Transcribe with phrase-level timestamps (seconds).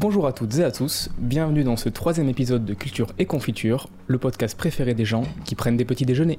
[0.00, 3.88] Bonjour à toutes et à tous, bienvenue dans ce troisième épisode de Culture et Confiture,
[4.06, 6.38] le podcast préféré des gens qui prennent des petits déjeuners.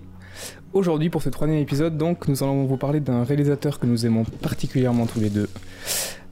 [0.72, 4.24] Aujourd'hui, pour ce troisième épisode, donc, nous allons vous parler d'un réalisateur que nous aimons
[4.24, 5.50] particulièrement tous les deux.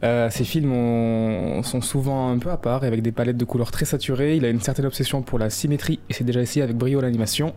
[0.06, 3.44] Euh, ses films ont- sont souvent un peu à part, et avec des palettes de
[3.44, 4.38] couleurs très saturées.
[4.38, 7.54] Il a une certaine obsession pour la symétrie, et c'est déjà essayé avec brio l'animation.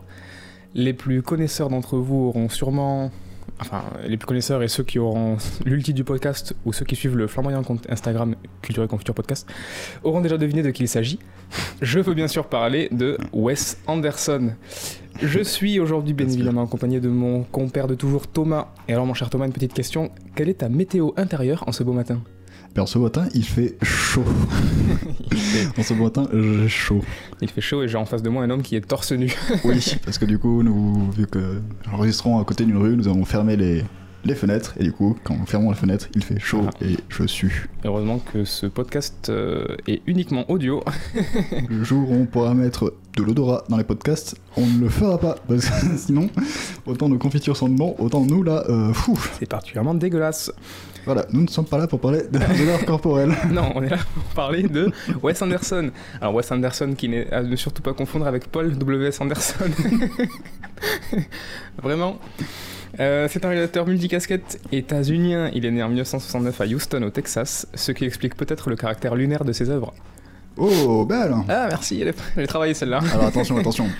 [0.74, 3.12] Les plus connaisseurs d'entre vous auront sûrement...
[3.60, 7.16] Enfin, les plus connaisseurs et ceux qui auront l'ulti du podcast, ou ceux qui suivent
[7.16, 9.46] le flamboyant compte Instagram Culture et Confiture Podcast,
[10.02, 11.18] auront déjà deviné de qui il s'agit.
[11.82, 14.52] Je veux bien sûr parler de Wes Anderson.
[15.22, 18.68] Je suis aujourd'hui bien évidemment accompagné de mon compère de toujours Thomas.
[18.88, 20.10] Et alors mon cher Thomas, une petite question.
[20.34, 22.22] Quelle est ta météo intérieure en ce beau matin?
[22.74, 24.24] Ben, ce matin, il fait chaud.
[25.78, 27.02] En ce matin, j'ai chaud.
[27.40, 29.32] Il fait chaud et j'ai en face de moi un homme qui est torse nu.
[29.64, 33.08] Oui, parce que du coup, nous, vu que nous enregistrons à côté d'une rue, nous
[33.08, 33.82] avons fermé les,
[34.24, 34.74] les fenêtres.
[34.78, 36.70] Et du coup, quand nous fermons les fenêtres, il fait chaud Ah.
[36.84, 37.68] et je sue.
[37.84, 40.82] Heureusement que ce podcast euh, est uniquement audio.
[41.68, 45.18] Le jour où on pourra mettre de l'odorat dans les podcasts, on ne le fera
[45.18, 45.36] pas.
[45.48, 46.28] Parce que sinon,
[46.86, 49.18] autant nos confitures sont de bon, autant nous là, euh, fou.
[49.38, 50.52] C'est particulièrement dégueulasse.
[51.06, 53.34] Voilà, nous ne sommes pas là pour parler de l'odeur corporelle.
[53.50, 54.90] Non, on est là pour parler de
[55.22, 55.90] Wes Anderson.
[56.20, 59.20] Alors Wes Anderson qui n'est à ne surtout pas confondre avec Paul W.S.
[59.20, 59.64] Anderson.
[61.82, 62.18] Vraiment.
[62.98, 65.50] Euh, c'est un réalisateur multicasquette états-unien.
[65.54, 69.14] Il est né en 1969 à Houston, au Texas, ce qui explique peut-être le caractère
[69.14, 69.94] lunaire de ses œuvres.
[70.56, 73.00] Oh, belle Ah, merci, elle est- elle est travaillée celle-là.
[73.14, 73.86] Alors attention, attention.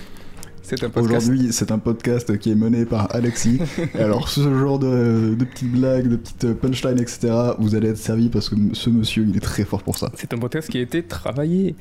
[0.71, 1.27] C'est un podcast.
[1.27, 3.59] Aujourd'hui, c'est un podcast qui est mené par Alexis.
[3.93, 7.97] Et alors, ce genre de, de petites blagues, de petites punchlines, etc., vous allez être
[7.97, 10.09] servi parce que ce monsieur, il est très fort pour ça.
[10.15, 11.75] C'est un podcast qui a été travaillé.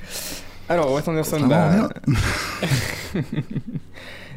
[0.68, 1.88] Alors, Wes Anderson, bah,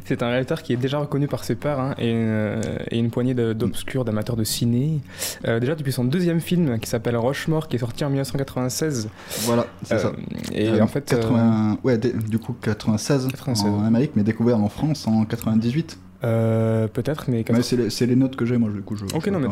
[0.05, 3.09] c'est un réalisateur qui est déjà reconnu par ses pairs hein, et, euh, et une
[3.09, 4.99] poignée de- d'obscurs d'amateurs de ciné.
[5.47, 9.09] Euh, déjà depuis son deuxième film qui s'appelle Rushmore, qui est sorti en 1996.
[9.41, 10.11] Voilà, c'est Euh, ça.
[10.53, 11.77] Et Euh, en fait, euh, 80...
[11.83, 13.69] Ouais, du coup, 96, 96.
[13.69, 15.97] en Amérique, mais découvert en France en 98.
[16.23, 17.43] Euh, peut-être, mais.
[17.51, 18.95] Mais c'est les, c'est les notes que j'ai, moi, du coup.
[18.95, 19.49] Je, Ok, je non, mais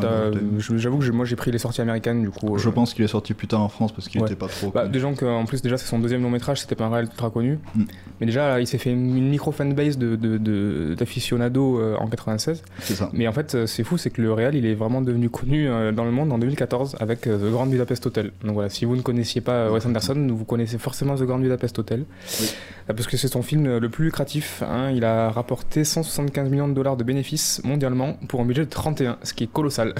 [0.78, 2.56] j'avoue que moi j'ai pris les sorties américaines, du coup.
[2.58, 4.26] Je euh, pense qu'il est sorti plus tard en France parce qu'il Ouais.
[4.26, 4.70] était pas trop.
[4.70, 6.90] Bah, des gens que, en plus, déjà, c'est son deuxième long métrage, c'était pas un
[6.90, 7.58] réel ultra connu.
[7.74, 7.82] Mm.
[8.20, 12.06] Mais déjà, là, il s'est fait une micro fanbase de, de, de- d'aficionados euh, en
[12.08, 12.62] 96.
[12.80, 13.10] C'est ça.
[13.12, 15.66] Mais en fait, euh, c'est fou, c'est que le réel, il est vraiment devenu connu
[15.94, 18.32] dans le monde en 2014 avec The Grand Budapest Hotel.
[18.44, 21.78] Donc voilà, si vous ne connaissiez pas Wes Anderson, vous connaissez forcément The Grand Budapest
[21.78, 22.04] Hotel.
[22.40, 22.46] Oui.
[22.86, 24.62] Parce que c'est son film le plus lucratif.
[24.66, 24.90] hein.
[24.90, 29.18] Il a rapporté 175 millions de dollars de bénéfices mondialement pour un budget de 31,
[29.22, 29.94] ce qui est colossal.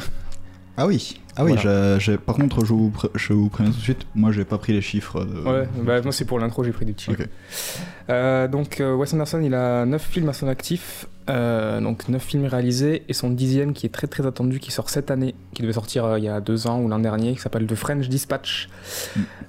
[0.76, 1.98] Ah oui, ah oui Voilà.
[1.98, 4.58] j'ai- par contre, je vous, pré- je vous préviens tout de suite, moi, j'ai pas
[4.58, 5.24] pris les chiffres.
[5.24, 5.40] De...
[5.42, 7.10] Ouais, bah, moi c'est pour l'intro, j'ai pris des petits.
[7.10, 7.26] Ok.
[8.10, 12.20] Euh, donc euh, Wes Anderson, il a 9 films à son actif, euh, donc 9
[12.22, 15.62] films réalisés, et son dixième qui est très très attendu, qui sort cette année, qui
[15.62, 18.68] devait sortir il y a deux ans ou l'an dernier, qui s'appelle The French Dispatch,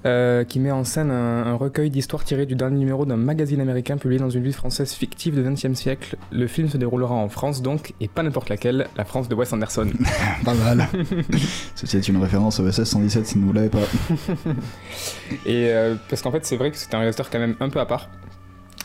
[0.05, 0.43] Mm.
[0.47, 3.97] qui met en scène un, un recueil d'histoires tirées du dernier numéro d'un magazine américain
[3.97, 6.17] publié dans une ville française fictive du XXe siècle.
[6.31, 9.51] Le film se déroulera en France donc, et pas n'importe laquelle, la France de Wes
[9.53, 9.87] Anderson.
[10.45, 10.87] Pas mal.
[11.81, 13.79] Est une référence au SS 117 si vous ne l'avez pas.
[15.45, 17.79] Et euh, parce qu'en fait, c'est vrai que c'est un réalisateur quand même un peu
[17.79, 18.09] à part.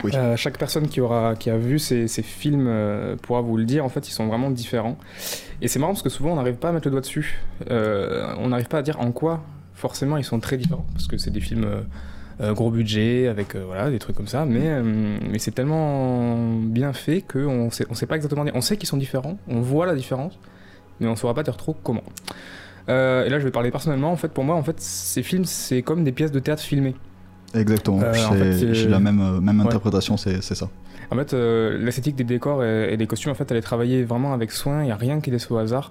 [0.05, 0.13] Oui.
[0.15, 3.65] Euh, chaque personne qui aura qui a vu ces, ces films euh, pourra vous le
[3.65, 3.85] dire.
[3.85, 4.97] En fait, ils sont vraiment différents.
[5.61, 7.41] Et c'est marrant parce que souvent on n'arrive pas à mettre le doigt dessus.
[7.71, 9.43] Euh, on n'arrive pas à dire en quoi
[9.75, 11.85] forcément ils sont très différents parce que c'est des films
[12.41, 14.45] gros budget avec voilà des trucs comme ça.
[14.45, 18.55] Mais mais c'est tellement bien fait que on sait pas exactement dire.
[18.57, 19.39] On sait qu'ils sont différents.
[19.49, 20.39] On voit la différence,
[21.01, 22.05] mais on saura pas dire trop comment.
[22.89, 24.11] Euh, et là, je vais parler personnellement.
[24.13, 26.95] En fait, pour moi, en fait, ces films, c'est comme des pièces de théâtre filmées.
[27.55, 29.67] Exactement, Euh, en c'est- fait, j'ai la même, euh, même ouais.
[29.67, 30.69] interprétation, c'est c'est ça.
[31.11, 34.05] En fait, euh, l'esthétique des décors et, et des costumes, en fait, elle est travaillée
[34.05, 34.83] vraiment avec soin.
[34.83, 35.91] Il n'y a rien qui est laissé au hasard.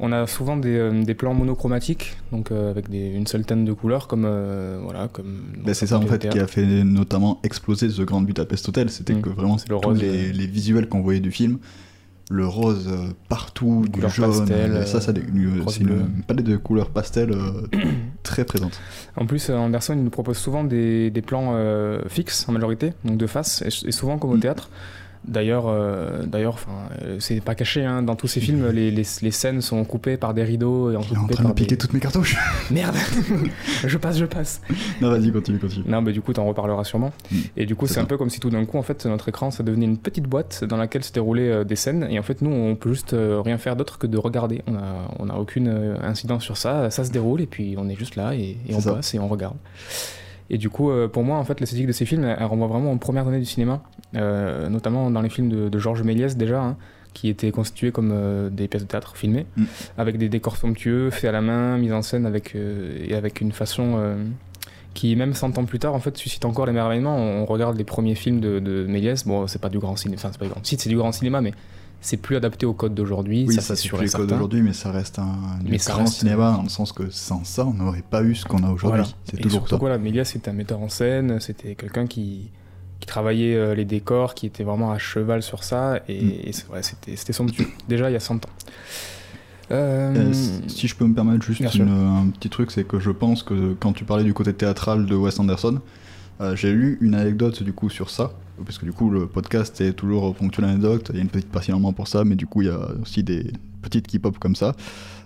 [0.00, 3.72] On a souvent des, euh, des plans monochromatiques, donc avec des- une seule teinte de
[3.72, 4.28] couleur, comme
[4.82, 5.42] voilà, comme.
[5.64, 9.14] Ben, c'est ça en fait qui a fait notamment exploser The Grand Budapest Hotel, c'était
[9.14, 9.22] Mm.
[9.22, 10.32] que vraiment le tous rose, les, ouais.
[10.32, 11.58] les visuels qu'on voyait du film,
[12.30, 12.90] le rose
[13.28, 17.30] partout, du Couleur jaune, pastel, euh, ça, ça euh, c'est une palette de couleurs pastel
[17.30, 17.66] euh,
[18.24, 18.80] très présente.
[19.16, 21.56] En plus, euh, Anderson, il nous propose souvent des, des plans
[22.08, 24.40] fixes en majorité, donc de face, et, et souvent comme au Mm.
[24.40, 24.70] théâtre.
[25.24, 26.72] D'ailleurs, euh, d'ailleurs, enfin,
[27.02, 27.84] euh, c'est pas caché.
[27.84, 30.96] Hein, dans tous ces films, les, les, les scènes sont coupées par des rideaux et
[30.96, 31.78] en train de piquer des...
[31.78, 32.36] toutes mes cartouches.
[32.70, 32.94] Merde,
[33.86, 34.60] je passe, je passe.
[35.00, 35.84] non, vas-y, continue, continue.
[35.86, 37.12] Non, mais du coup, t'en reparleras sûrement.
[37.30, 37.36] Mm.
[37.56, 39.50] Et du coup, C'est un peu comme si tout d'un coup, en fait, notre écran,
[39.50, 42.06] ça devenait une petite boîte dans laquelle se déroulaient euh, des scènes.
[42.10, 44.62] Et en fait, nous, on peut juste rien faire d'autre que de regarder.
[44.66, 45.68] On a, on a aucune
[46.02, 46.90] incidence sur ça.
[46.90, 48.94] Ça se déroule et puis on est juste là et, et on ça.
[48.94, 49.56] passe et on regarde.
[50.50, 52.66] Et du coup, euh, pour moi, en fait, l'esthétique de ces films, elle, elle renvoie
[52.68, 53.82] vraiment aux premières années du cinéma,
[54.14, 56.76] euh, notamment dans les films de, de Georges Méliès déjà, hein,
[57.14, 59.64] qui étaient constitués comme euh, des pièces de théâtre filmées, Mm.
[59.98, 63.40] avec des décors somptueux, faits à la main, mis en scène avec, euh, et avec
[63.40, 64.22] une façon euh,
[64.94, 67.16] qui même 100 ans plus tard en fait suscite encore l'émerveillement.
[67.16, 70.28] On regarde les premiers films de, de Méliès, bon c'est pas du grand cinéma, enfin
[70.32, 71.52] c'est pas du grand, si c'est du grand cinéma, mais
[72.00, 73.46] c'est plus adapté au code d'aujourd'hui.
[73.48, 75.92] Oui, ça, ça, c'est plus les codes d'aujourd'hui, mais ça reste un du Mais ça
[75.92, 78.58] grand reste- cinéma dans le sens que sans ça, on n'aurait pas eu ce qu'on
[78.62, 79.00] a aujourd'hui.
[79.00, 79.04] Voilà.
[79.24, 79.76] C'est toujours surtout, ça.
[79.78, 82.50] voilà, Méliès c'était un metteur en scène, c'était quelqu'un qui,
[83.00, 86.30] qui travaillait euh, les décors, qui était vraiment à cheval sur ça, et, Mm.
[86.48, 86.52] et
[86.82, 88.48] c'était truc, déjà il y a 100 ans.
[89.72, 93.10] Euh, Euh, si- je peux me permettre juste une- un petit truc, c'est que je
[93.10, 95.78] pense que quand tu parlais du côté théâtral de Wes Anderson, euh,
[96.54, 98.32] j'ai lu une anecdote du coup sur ça,
[98.64, 101.50] parce que du coup le podcast est toujours ponctué d'anecdotes, il y a une petite
[101.50, 103.52] partie pour ça, mais du coup il y a aussi des
[103.82, 104.74] petites qui pop comme ça.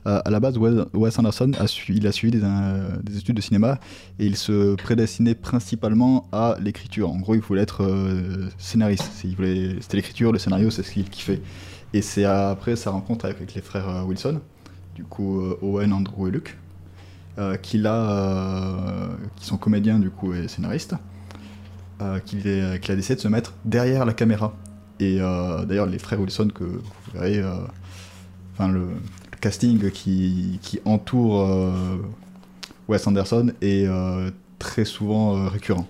[0.07, 2.09] Euh, à la base, Wes, Anderson a, suivi des,
[2.43, 3.79] euh, des études de cinéma
[4.19, 7.11] et il se prédestinait principalement à l'écriture.
[7.11, 9.11] En gros, il voulait être euh, scénariste.
[9.15, 11.43] C'était l'écriture, le scénario, c'est ce qu'il kiffait.
[11.93, 14.41] Et c'est après sa rencontre avec les frères euh, Wilson,
[14.95, 16.60] du coup euh, Owen, Andrew et Luke, euh,
[17.41, 20.95] a, euh, qui sont comédiens du coup et scénaristes,
[22.01, 24.55] euh, qu'il a décidé de se mettre derrière la caméra.
[24.99, 26.83] Et euh, d'ailleurs, les frères Wilson que vous
[27.15, 27.55] verrez, euh,
[28.53, 28.87] enfin le,
[29.41, 31.97] casting qui, entoure euh,
[32.89, 35.89] Wes Anderson est euh, très souvent euh, récurrent.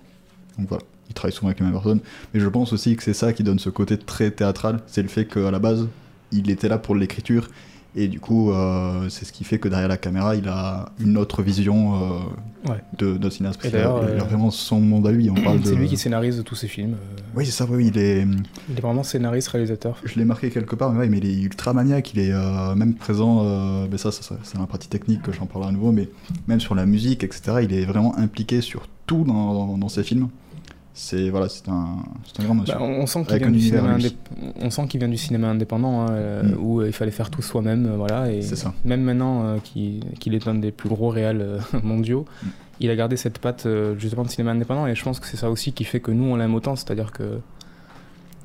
[0.59, 2.01] Donc voilà, il travaille souvent avec les mêmes personnes.
[2.33, 5.09] Mais je pense aussi que c'est ça qui donne ce côté très théâtral, c'est le
[5.09, 5.89] fait qu'à la base,
[6.33, 7.49] il était là pour l'écriture.
[7.97, 11.17] Et du coup, euh, c'est ce qui fait que derrière la caméra, il a une
[11.17, 12.19] autre vision euh,
[12.69, 12.77] Ouais.
[12.99, 13.59] de notre cinéaste.
[13.63, 15.29] Parce a- il a euh, vraiment son monde à lui.
[15.31, 15.67] Parle de...
[15.67, 16.95] C'est lui qui scénarise tous ses films.
[17.35, 18.27] Oui, c'est ça, oui, il est...
[18.69, 19.97] Il est vraiment scénariste, réalisateur.
[20.05, 22.33] Je l'ai marqué quelque part, mais, ouais, mais il est ultra maniaque, il est
[22.77, 23.43] même présent,
[23.91, 26.09] mais ça, ça, ça, c'est dans la partie technique que j'en parlerai à nouveau, mais
[26.49, 30.03] même sur la musique, etc., il est vraiment impliqué sur tout dans, dans, dans ses
[30.05, 30.29] films.
[30.93, 32.75] C'est voilà, c'est un, c'est un grand monsieur.
[32.75, 34.15] Bah, on, sent qu'il vient du cinéma indép-
[34.99, 35.17] vient du
[35.49, 36.57] indépendant, hein, euh, Mm.
[36.61, 38.31] où il fallait faire tout soi-même, euh, voilà.
[38.33, 38.75] Et C'est ça.
[38.85, 42.47] même maintenant euh, qu'il est un des plus gros réals euh, mondiaux, Mm.
[42.81, 44.87] il a gardé cette patte euh, justement de cinéma indépendant.
[44.89, 47.13] Et je pense que c'est ça aussi qui fait que nous on l'aime autant, c'est-à-dire
[47.13, 47.39] que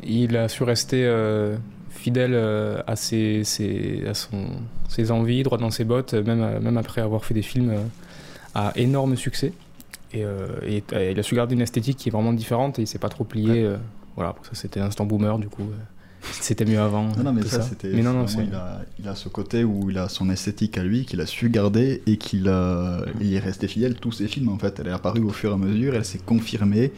[0.03, 1.03] il a su rester
[1.89, 2.35] fidèle
[2.85, 4.45] à ses, ses- à son,
[4.89, 7.73] ses envies, droit dans ses bottes, même, même après avoir fait des films
[8.53, 9.53] à énorme succès.
[10.13, 12.83] Et, euh, et, euh, il a su garder une esthétique qui est vraiment différente et
[12.83, 13.63] il s'est pas trop plié.
[13.63, 13.77] euh,
[14.15, 15.63] voilà, ça c'était l'instant boomer du coup.
[15.63, 15.75] euh,
[16.31, 17.09] c'était mieux avant.
[17.17, 17.89] Non, non, mais ça, c'était.
[17.89, 20.77] Mais non, non, vraiment, il, a, il a ce côté où il a son esthétique
[20.77, 24.27] à lui, qu'il a su garder et qu'il a- il est resté fidèle tous ses
[24.27, 24.79] films en fait.
[24.79, 26.91] Elle est apparue au fur et à mesure, elle s'est confirmée.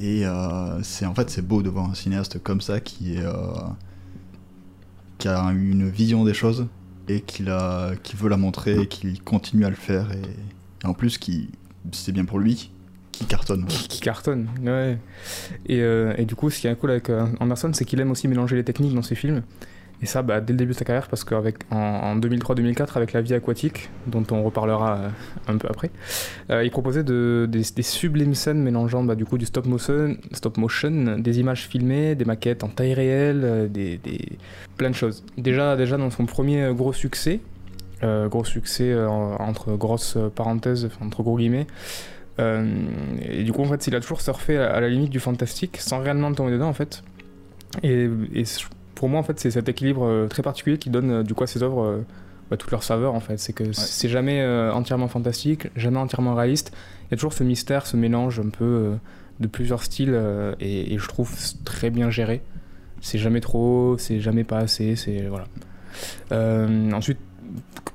[0.00, 3.22] Et euh, c'est en fait c'est beau de voir un cinéaste comme ça qui est
[3.22, 3.32] euh,
[5.18, 6.66] qui a une vision des choses
[7.08, 10.22] et qui a qui veut la montrer et qui continue à le faire et,
[10.84, 11.50] et en plus qui
[11.92, 12.70] c'est bien pour lui
[13.12, 13.66] qui cartonne.
[13.66, 14.48] qui, cartonne.
[14.62, 14.98] Ouais.
[15.66, 18.10] Et, euh, et du coup, ce qui est cool avec euh, Anderson, c'est qu'il aime
[18.10, 19.42] aussi mélanger les techniques dans ses films.
[20.02, 21.40] Et ça, bah, dès le début de sa carrière, parce qu'en
[21.70, 25.08] en 2003-2004, avec La vie aquatique, dont on reparlera euh,
[25.46, 25.90] un peu après,
[26.50, 31.16] il proposait de, des, sublimes scènes mélangeant bah, du coup du stop motion, stop motion,
[31.18, 34.38] des images filmées, des maquettes en taille réelle, des, des-
[34.76, 35.24] plein de choses.
[35.38, 37.40] Déjà, déjà dans son premier gros succès,
[38.04, 41.66] euh, gros succès euh, entre grosses parenthèses, entre gros guillemets,
[42.38, 42.84] euh,
[43.22, 45.78] et du coup, en fait, il a toujours surfé à, à la limite du fantastique
[45.78, 47.02] sans réellement tomber dedans, en fait.
[47.82, 48.08] Et,
[48.94, 51.62] pour moi, en fait, c'est cet équilibre très particulier qui donne, du coup, à ses
[51.62, 52.04] œuvres
[52.50, 53.38] bah, toute leur saveur, en fait.
[53.38, 56.72] C'est que c'est jamais entièrement fantastique, jamais entièrement réaliste.
[57.02, 58.92] Il y a toujours ce mystère, ce mélange un peu
[59.40, 60.20] de plusieurs styles,
[60.60, 61.32] et, et je trouve
[61.64, 62.42] très bien géré.
[63.00, 65.46] C'est jamais trop c'est jamais pas assez, c'est voilà.
[66.96, 67.18] Ensuite,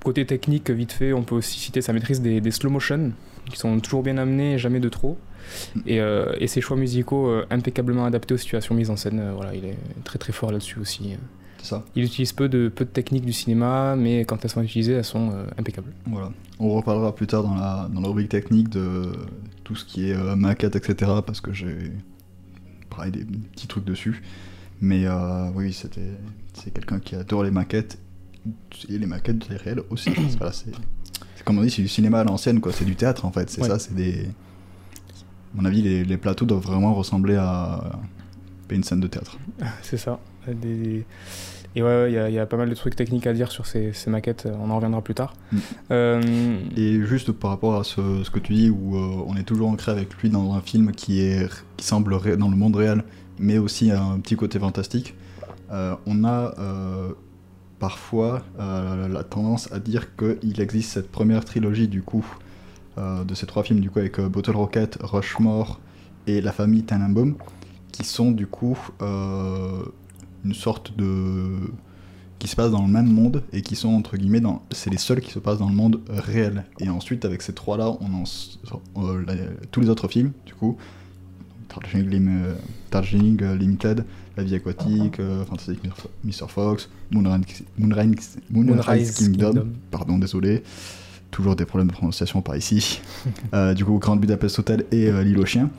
[0.04, 3.12] côté technique, vite fait, on peut aussi citer sa maîtrise des, des slow motion,
[3.50, 5.18] qui sont toujours bien amenés, jamais de trop.
[5.86, 9.20] Et, euh, et ses choix musicaux euh, impeccablement adaptés aux situations mises en scène.
[9.20, 11.16] euh, voilà, il est très très fort là-dessus aussi.
[11.62, 11.84] Ça.
[11.96, 15.04] Il utilise peu de, peu de techniques du cinéma, mais quand elles sont utilisées, elles
[15.04, 15.92] sont impeccables.
[16.06, 16.32] Voilà.
[16.58, 19.12] On reparlera plus tard dans la, dans la rubrique technique de
[19.66, 21.12] tout ce qui est maquette, etc.
[21.26, 21.92] Parce que j'ai
[22.90, 24.22] pareil des petits trucs dessus.
[24.80, 25.06] Mais
[25.54, 26.14] oui, c'était
[26.54, 27.98] c'est quelqu'un qui adore les maquettes
[28.90, 30.10] et les maquettes c'est réel aussi.
[30.38, 30.72] voilà, c'est
[31.46, 32.72] comme on dit, c'est du cinéma à l'ancienne, quoi.
[32.72, 33.50] C'est du théâtre en fait.
[33.50, 33.68] C'est Ouais.
[33.68, 34.26] ça, c'est des.
[34.26, 38.00] À mon avis, les, les plateaux doivent vraiment ressembler à
[38.70, 39.38] une scène de théâtre.
[39.82, 40.20] C'est ça.
[40.48, 41.06] Des-
[41.76, 43.34] Et ouais, ouais, il y, a- il y a pas mal de trucs techniques à
[43.34, 45.34] dire sur ces, ces maquettes, on en reviendra plus tard.
[45.52, 45.58] Mm.
[45.92, 49.44] Euh, Et juste par rapport à ce, ce que tu dis, où euh, on est
[49.44, 52.76] toujours ancré avec lui dans un film qui, est, qui semble ré- dans le monde
[52.76, 53.04] réel,
[53.40, 55.16] mais aussi un petit côté fantastique,
[55.72, 56.54] euh, on a
[57.80, 62.26] parfois euh, la tendance à dire qu'il existe cette première trilogie du coup
[62.98, 65.80] euh, de ces trois films du coup avec euh, Bottle Rocket, Rushmore
[66.28, 67.36] et La famille Tannenbaum,
[67.92, 71.56] qui sont du coup une sorte de
[72.38, 74.62] qui se passent dans le même monde et qui sont entre guillemets dans.
[74.72, 76.66] C'est les seuls qui se passent dans le monde réel.
[76.80, 78.24] Et ensuite, avec ces trois-là, on en.
[79.72, 80.78] tous les autres films, du coup,
[82.92, 84.06] Darjeeling, euh, Limited,
[84.40, 85.82] La vie aquatique, euh, Fantastic
[86.24, 86.48] Mr.
[86.48, 89.68] Fox, Moonrise, Moonrise, Kingdom, Kingdom.
[89.92, 90.64] pardon, désolé.
[91.30, 93.02] Toujours des problèmes de prononciation par ici.
[93.54, 95.70] Euh, du coup, Grand Budapest Hotel et euh, L'île aux chiens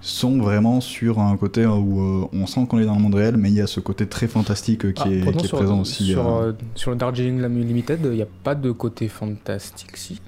[0.00, 3.36] sont vraiment sur un côté où euh, on sent qu'on est dans le monde réel,
[3.36, 5.58] mais il y a ce côté très fantastique euh, qui, Ah, est, qui est sur,
[5.58, 6.12] présent aussi.
[6.12, 10.20] Sur, euh, euh, sur le Darjeeling Limited, il n'y a pas de côté fantastique, si.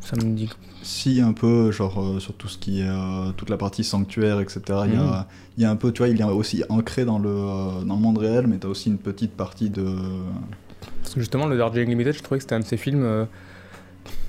[0.00, 0.50] Ça me dit.
[0.82, 4.40] Si, un peu, genre euh, sur tout ce qui est euh, toute la partie sanctuaire,
[4.40, 4.60] etc.
[4.86, 5.00] Il y, Mhm.
[5.02, 7.82] a, il y a un peu, tu vois, il est aussi ancré dans le, euh,
[7.84, 9.84] dans le monde réel, mais tu as aussi une petite partie de.
[11.02, 13.24] Parce que justement, le Darjeeling Limited, je trouvais que c'était un de ces films euh,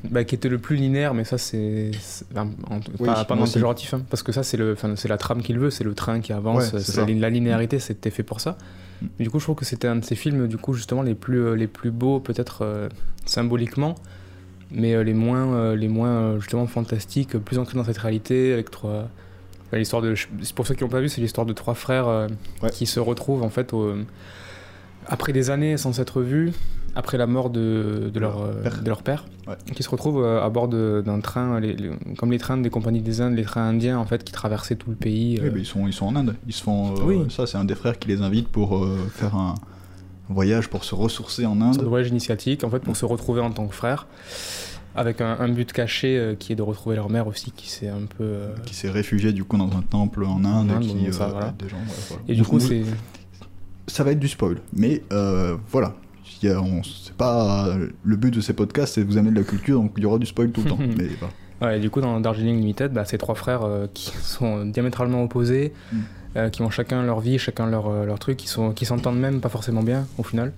[0.04, 1.92] bah, qui était le plus linéaire, mais ça, c'est.
[2.36, 2.48] en-
[3.00, 5.72] Oui, pas, pas péjoratif, hein, parce que ça, c'est le, c'est la trame qu'il veut,
[5.72, 8.58] c'est le train qui avance, Ouais, la, la linéarité, c'était fait pour ça.
[9.02, 9.06] Mm.
[9.18, 11.16] Mais du coup, je trouve que c'était un de ces films, du coup, justement, les
[11.16, 12.90] plus, les plus beaux, peut-être
[13.26, 13.96] symboliquement,
[14.74, 18.54] mais euh, les moins, euh, les moins euh, justement fantastiques, plus ancrés dans cette réalité,
[18.54, 19.08] avec trois.
[19.68, 22.08] enfin, l'histoire de, c'est pour ceux qui n'ont pas vu, c'est l'histoire de trois frères
[22.62, 22.70] Ouais.
[22.72, 23.94] qui se retrouvent en fait au-
[25.08, 26.52] après des années sans s'être vus,
[26.96, 28.82] après la mort de, de, leur, père.
[28.84, 29.56] de leur père, Ouais.
[29.76, 33.20] qui se retrouvent à bord d'un train, les- les- comme les trains des compagnies des
[33.20, 35.40] Indes, les trains indiens en fait qui traversaient tout le pays.
[35.42, 36.36] Oui, euh, ils, sont, ils sont en Inde.
[36.48, 36.94] Ils se font.
[36.96, 37.26] euh, Oui.
[37.30, 39.56] Ça, c'est un des frères qui les invite pour euh, faire un
[40.30, 41.88] voyage pour se ressourcer en sorte de Inde.
[41.90, 44.08] voyage initiatique en fait pour se retrouver en tant que frères
[44.96, 47.90] avec un, un but caché euh, qui est de retrouver leur mère aussi qui s'est
[47.90, 50.70] un peu euh, Qui s'est réfugié du coup dans un temple en Inde.
[50.72, 51.48] En Inde, qui, ça, euh, voilà.
[51.48, 52.24] aide des gens, ouais, voilà.
[52.28, 52.84] et du Donc, coup c'est
[53.88, 54.60] ça va être du spoil.
[54.72, 55.94] Mais euh, voilà.
[56.42, 59.92] C'est pas le but de ces podcasts, c'est de vous amener de la culture, donc
[59.98, 60.78] il y aura du spoil tout le temps.
[60.98, 61.08] Mais.
[61.62, 65.24] Ouais, et du coup, dans Darjeeling Limited, bah, c'est trois frères euh, qui sont diamétralement
[65.24, 65.98] opposés, Mm.
[66.36, 69.20] Euh, qui ont chacun leur vie, chacun leur, euh, leur truc, qui sont- qui s'entendent
[69.20, 70.52] même pas forcément bien au final,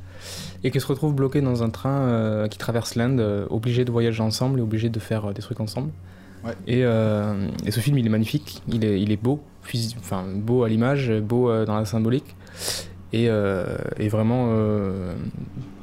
[0.63, 4.21] et qui se retrouvent bloqués dans un train euh, qui traverse l'Inde, obligés de voyager
[4.23, 5.91] ensemble et obligés de faire des trucs ensemble.
[6.43, 6.53] Ouais.
[6.67, 9.41] Et, et ce film, il est magnifique, il est, il est beau,
[9.99, 12.35] enfin beau à l'image, beau dans la symbolique,
[13.13, 14.51] et, et vraiment,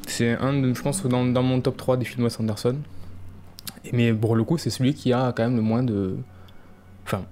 [0.07, 2.77] c'est un, de- je pense, dans, dans mon top 3 des films Wes Anderson.
[3.93, 6.17] Mais pour le coup, c'est celui qui a quand même le moins de.
[7.05, 7.23] Enfin,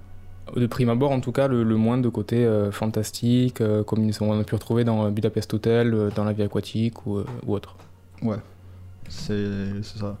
[0.55, 4.39] de prime abord en tout cas, le, moins de côté euh, fantastique, euh, comme on
[4.39, 7.75] a pu retrouver dans euh, Budapest Hotel, euh, dans La vie aquatique ou, autre.
[8.21, 8.37] Ouais,
[9.09, 10.17] c'est ça.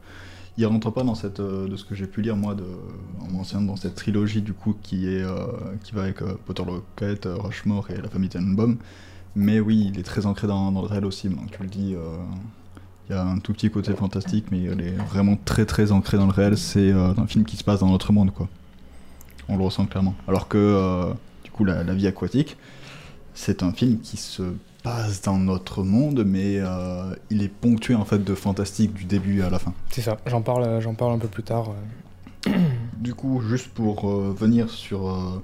[0.57, 2.65] Il rentre pas dans cette, de ce que j'ai pu lire moi de,
[3.21, 5.25] en m'enseignant dans cette trilogie du coup qui est
[5.83, 6.63] qui va avec Potter
[7.01, 8.77] euh, Rushmore et la famille Tenenbaum.
[9.35, 11.29] Mais oui, il est très ancré dans, le réel aussi.
[11.29, 11.95] Donc tu le dis,
[13.09, 16.17] il y a un tout petit côté fantastique, mais il est vraiment très très ancré
[16.17, 16.57] dans le réel.
[16.57, 18.49] C'est un film qui se passe dans notre monde quoi.
[19.51, 20.15] On le ressent clairement.
[20.27, 22.57] Alors que euh, du coup la, la vie aquatique,
[23.33, 24.43] c'est un film qui se
[24.83, 29.41] passe dans notre monde, mais euh, il est ponctué en fait de fantastique du début
[29.41, 29.73] à la fin.
[29.91, 31.71] C'est ça, j'en parle, euh, j'en parle un peu plus tard.
[32.97, 35.09] Du coup, juste pour euh, venir sur.
[35.09, 35.41] euh,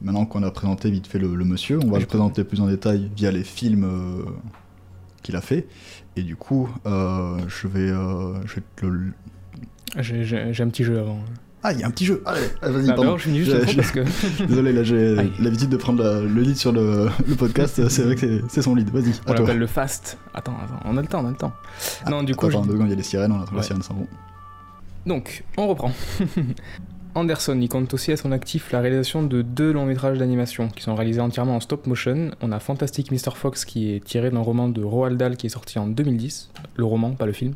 [0.00, 2.66] maintenant qu'on a présenté vite fait le, le monsieur, on va le présenter plus en
[2.66, 3.86] détail via les films
[5.22, 5.66] qu'il a fait.
[6.16, 7.88] Et du coup, je vais.
[7.88, 9.12] je vais le-
[9.98, 11.18] j'ai un petit jeu avant.
[11.68, 13.02] Ah, il y a un petit jeu Allez, ah, vas-y, Ah, pardon.
[13.02, 14.04] D'abord, je finis juste parce que.
[14.46, 18.14] Désolé, là j'ai l'habitude de prendre la- le lead sur le, le podcast, c'est vrai
[18.14, 18.88] que c'est- son lead.
[18.90, 19.52] Vas-y, On toi.
[19.52, 20.16] le fast.
[20.32, 21.52] Attends, attends, on a le temps, on a le temps.
[22.08, 23.58] non, du coup, Attends, je- deux il y a les sirènes, on attend Ouais.
[23.58, 24.06] les sirènes, ça bon.
[25.06, 25.90] Donc, on reprend.
[27.14, 30.82] Anderson, il compte aussi à son actif la réalisation de deux longs métrages d'animation qui
[30.82, 32.30] sont réalisés entièrement en stop motion.
[32.42, 33.30] On a Fantastic Mr.
[33.34, 36.50] Fox qui est tiré d'un roman de Roald Dahl qui est sorti en 2010.
[36.76, 37.54] Le roman, pas le film.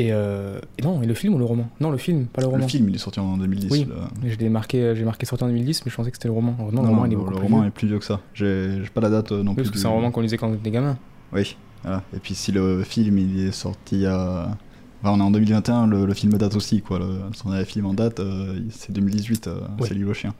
[0.00, 1.68] Et, euh, et non, et le film ou le roman?
[1.78, 2.62] Non, le film, pas le roman.
[2.64, 3.70] Le film, il est sorti en 2010.
[3.70, 3.86] Oui.
[4.24, 6.56] Je l'ai marqué, j'ai marqué sorti en 2010, mais je pensais que c'était le roman.
[6.58, 7.68] Non, Non, le roman, il est le, plus roman vieux.
[7.68, 8.20] est plus vieux que ça.
[8.32, 9.62] J'ai j'ai pas la date euh, non Oui, plus.
[9.64, 10.96] parce que c'est un roman qu'on lisait quand on était gamin.
[11.34, 12.02] Oui, voilà.
[12.16, 14.56] Et puis si le film il est sorti à.
[15.02, 16.98] Enfin, on est en 2021, le, le film date aussi, quoi.
[16.98, 19.86] Le, le film en date, euh, c'est 2018, euh, Oui.
[19.88, 20.34] c'est L'île aux chiens.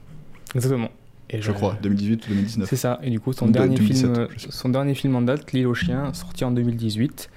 [0.55, 0.89] Exactement.
[1.29, 2.67] Et Je crois, 2018 ou 2019.
[2.69, 2.99] C'est ça.
[3.03, 5.67] Et du coup, son, dernier, 2017, film, euh, je son dernier film en date, L'île
[5.67, 7.29] aux chiens, sorti en 2018.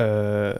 [0.00, 0.54] Euh,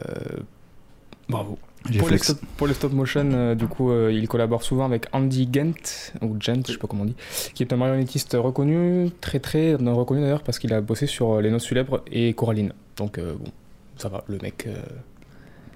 [1.29, 1.57] Bravo.
[1.99, 5.05] Pour les, stop, pour les stop motion, euh, du coup, euh, il collabore souvent avec
[5.13, 7.15] Andy Gent, ou Gent, je sais pas comment on dit,
[7.53, 11.33] qui est un marionnettiste reconnu, très très non, reconnu d'ailleurs, parce qu'il a bossé sur
[11.33, 12.73] euh, Les Noces Célèbres et Coraline.
[12.97, 13.51] Donc, euh, bon,
[13.97, 14.65] ça va, le mec.
[14.65, 14.75] euh,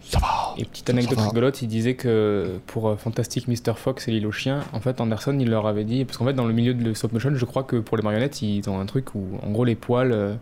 [0.02, 3.74] Ça va Et petite anecdote rigolote, il disait que pour euh, Fantastic Mr.
[3.76, 6.34] Fox et l'île aux chiens, en fait, Anderson, il leur avait dit, parce qu'en fait,
[6.34, 8.80] dans le milieu de le stop motion, je crois que pour les marionnettes, ils ont
[8.80, 10.34] un truc où, en gros, les poils, euh,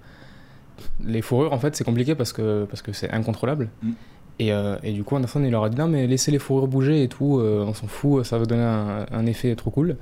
[1.03, 3.67] les fourrures, en fait, c'est compliqué parce que parce que c'est incontrôlable.
[3.83, 3.91] Mm.
[4.39, 6.67] Et, euh, et du coup, Anderson, il leur a dit non, mais laissez les fourrures
[6.67, 9.97] bouger et tout, euh, on s'en fout, ça va donner un, un effet trop cool.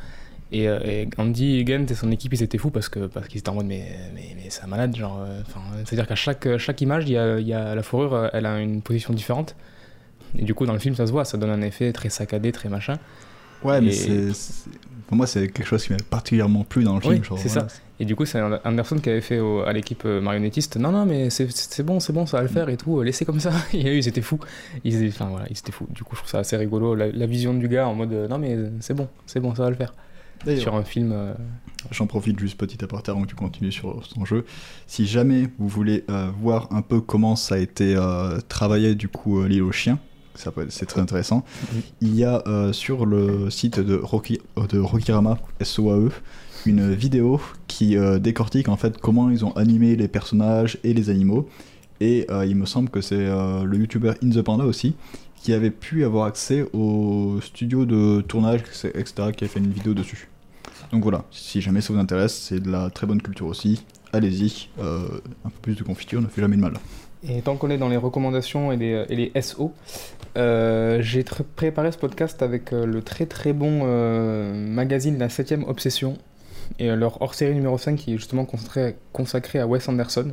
[0.52, 3.40] Et, euh, et Andy Gent et son équipe, ils étaient fous parce que parce qu'ils
[3.40, 5.20] étaient en mode mais, mais, mais c'est un malade, genre.
[5.26, 5.42] euh,
[5.86, 8.60] C'est-à-dire qu'à chaque, chaque image, il y a, il y a la fourrure, elle a
[8.60, 9.56] une position différente.
[10.38, 12.52] Et du coup, dans le film, ça se voit, ça donne un effet très saccadé,
[12.52, 12.98] très machin.
[13.64, 14.34] Ouais, mais Et- c'est.
[14.34, 14.70] c'est-
[15.08, 17.14] Pour moi, c'est quelque chose qui m'a particulièrement plu dans le film.
[17.14, 17.68] Oui, genre, c'est voilà.
[18.00, 21.06] Et du coup, c'est Anderson qui avait fait au- à l'équipe euh, marionnettiste Non, non,
[21.06, 23.52] mais c'est- bon, c'est bon, ça va le faire et tout, euh, laissez comme ça.
[23.74, 24.40] Et eux, ils étaient fous.
[24.84, 25.88] Ils étaient, enfin, voilà, ils étaient fous.
[25.92, 28.28] Du coup, je trouve ça assez rigolo, la, la vision du gars en mode euh,
[28.28, 29.94] Non, mais c'est bon, c'est bon, ça va le faire.
[30.60, 31.12] Sur un film.
[31.14, 31.34] euh,
[31.92, 34.46] J'en profite juste petit aparté avant que tu continues sur ton jeu.
[34.88, 39.08] Si jamais vous voulez euh, voir un peu comment ça a été euh, travaillé du
[39.08, 39.98] coup euh, l'île aux chiens,
[40.36, 41.46] c'est très intéressant.
[42.02, 46.10] Il y a euh, sur le site de, Rocky, de Rokirama SOAE
[46.66, 51.10] une vidéo qui euh, décortique en fait comment ils ont animé les personnages et les
[51.10, 51.48] animaux.
[52.02, 54.96] Et euh, il me semble que c'est euh, le youtubeur In the Panda aussi
[55.36, 58.62] qui avait pu avoir accès au studio de tournage,
[58.96, 60.28] etc., qui a fait une vidéo dessus.
[60.92, 63.86] Donc voilà, si jamais ça vous intéresse, c'est de la très bonne culture aussi.
[64.12, 66.74] Allez-y, un peu plus de confiture ne fait jamais de mal.
[67.30, 69.72] Et tant qu'on est dans les recommandations et les, et les SO,
[70.36, 71.24] j'ai
[71.56, 73.84] préparé ce podcast avec le très très bon
[74.56, 76.18] magazine La 7ème Obsession
[76.80, 80.32] et euh, leur hors-série numéro 5 qui est justement consacré, à Wes Anderson.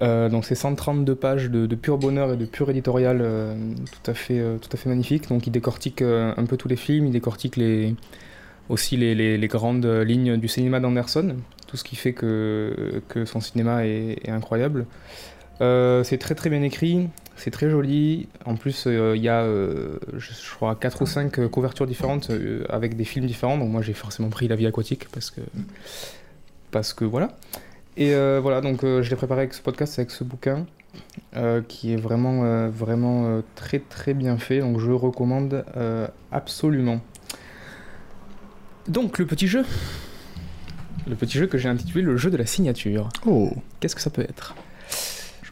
[0.00, 3.54] Euh, donc c'est 132 pages de, pur bonheur et de pur éditorial euh,
[3.92, 5.28] tout, à fait, tout à fait magnifique.
[5.28, 7.94] Donc il décortique un peu tous les films, il décortique les,
[8.68, 13.86] aussi les, grandes lignes du cinéma d'Anderson, tout ce qui fait que, que son cinéma
[13.86, 14.86] est- incroyable.
[15.60, 18.28] C'est très très bien écrit, c'est très joli.
[18.44, 22.30] En plus, euh, il y a, euh, je, je crois, 4 ou 5 couvertures différentes
[22.30, 23.58] euh, avec des films différents.
[23.58, 25.40] Donc moi, j'ai forcément pris La vie aquatique parce que,
[26.70, 27.36] parce que voilà.
[27.96, 30.66] Et euh, voilà, donc euh, je l'ai préparé avec ce podcast, avec ce bouquin.
[31.36, 35.64] euh, qui est vraiment, euh, vraiment euh, très très bien fait, donc je le recommande
[35.76, 37.00] euh, absolument.
[38.88, 39.64] Donc le petit jeu,
[41.06, 43.08] le petit jeu que j'ai intitulé le jeu de la signature.
[43.26, 44.54] Oh, Qu'est-ce que ça peut être?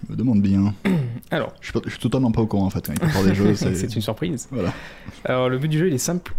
[0.07, 0.75] Je me demande bien.
[1.30, 3.26] Alors, Je suis, pas- je suis totalement pas au courant en fait quand il parle
[3.26, 3.54] des jeux.
[3.54, 4.49] C'est une surprise.
[4.50, 4.73] Voilà.
[5.25, 6.33] Alors le but du jeu il est simple.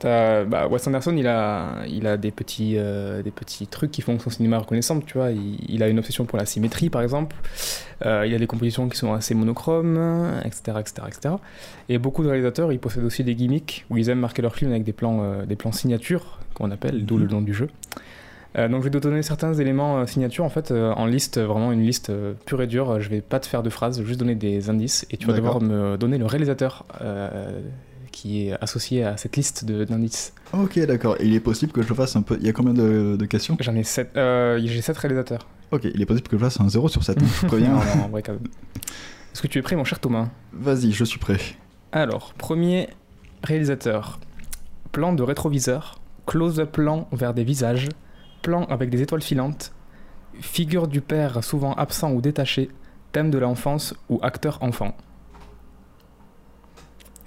[0.00, 4.02] T'as- bah, Wes Anderson il a, il a des, petits, euh, des petits trucs qui
[4.02, 5.30] font que son cinéma est reconnaissable, tu vois.
[5.30, 7.34] Il, il a une obsession pour la symétrie par exemple.
[8.04, 9.96] Euh, il a des compositions qui sont assez monochromes,
[10.44, 11.34] etc., etc., etc.
[11.88, 14.72] Et beaucoup de réalisateurs ils possèdent aussi des gimmicks où ils aiment marquer leurs films
[14.72, 17.22] avec des plans, euh, des plans signatures, qu'on appelle, d'où Mhm.
[17.22, 17.68] le nom du jeu.
[18.56, 21.38] Euh, donc je vais te donner certains éléments euh, signature en fait euh, en liste,
[21.38, 22.98] vraiment une liste euh, pure et dure.
[23.00, 25.60] Je vais pas te faire de phrases, juste donner des indices et tu vas devoir
[25.60, 26.84] me donner le réalisateur
[28.10, 30.32] qui est associé à cette liste d'indices.
[30.52, 31.16] Ok, d'accord.
[31.20, 32.36] Il est possible que je fasse un peu.
[32.40, 33.56] Il y a combien de, de questions?
[33.60, 35.46] J'en ai sept, euh, j'ai sept réalisateurs.
[35.70, 37.16] Ok, il est possible que je fasse un 0 sur 7.
[37.42, 37.68] Je préviens.
[37.68, 38.42] Non, non, en vrai quand même.
[39.32, 40.30] Est-ce que tu es prêt mon cher Thomas?
[40.52, 41.38] Vas-y, je suis prêt.
[41.92, 42.88] Alors, premier
[43.44, 44.18] réalisateur.
[44.90, 47.88] Plan de rétroviseur, close-up plan vers des visages,
[48.42, 49.72] plan avec des étoiles filantes,
[50.40, 52.70] figure du père souvent absent ou détaché,
[53.12, 54.94] thème de l'enfance ou acteur enfant.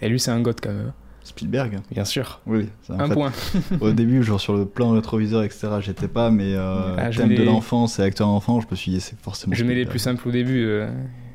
[0.02, 0.93] Et lui, c'est un god quand même,
[1.24, 2.41] Spielberg bien sûr.
[2.47, 3.32] Oui, un fait, point.
[3.82, 7.43] Au début, genre sur le plan rétroviseur, etc., j'étais pas, mais euh, Ah, thème de
[7.43, 9.54] l'enfance et acteur enfant, je me suis dit, c'est forcément.
[9.54, 10.65] Je mets les plus simples au début.
[10.65, 10.89] euh,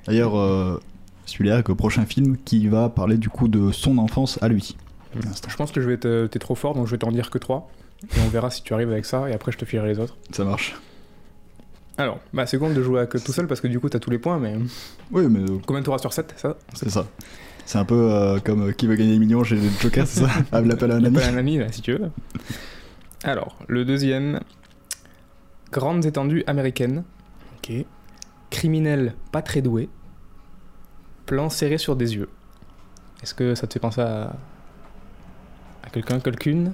[0.06, 0.80] D'ailleurs, euh,
[1.26, 4.76] celui-là, avec le prochain film qui va parler du coup de son enfance à lui.
[5.14, 7.70] Je pense que je vais être trop fort, donc je vais t'en dire que 3.
[8.02, 10.16] Et on verra si tu arrives avec ça, et après je te filerai les autres.
[10.30, 10.74] Ça marche.
[11.98, 14.10] Alors, bah c'est con de jouer avec tout seul parce que du coup t'as tous
[14.10, 14.54] les points, mais
[15.10, 16.56] Oui, mais euh, combien t'auras sur 7 ça?
[16.74, 17.06] C'est ça.
[17.64, 20.28] C'est un peu euh, comme euh, qui veut gagner des millions, le Joker, c'est ça?
[20.52, 21.16] Ah, l'appel à un ami.
[21.16, 22.10] Pas un ami, là, si tu veux.
[23.24, 24.40] Alors, le deuxième.
[25.72, 27.02] Grandes étendues américaines.
[27.56, 27.72] Ok.
[28.50, 29.88] Criminel pas très doué.
[31.24, 32.28] Plan serré sur des yeux.
[33.22, 34.36] Est-ce que ça te fait penser à.
[35.82, 36.72] à quelqu'un, quelqu'une?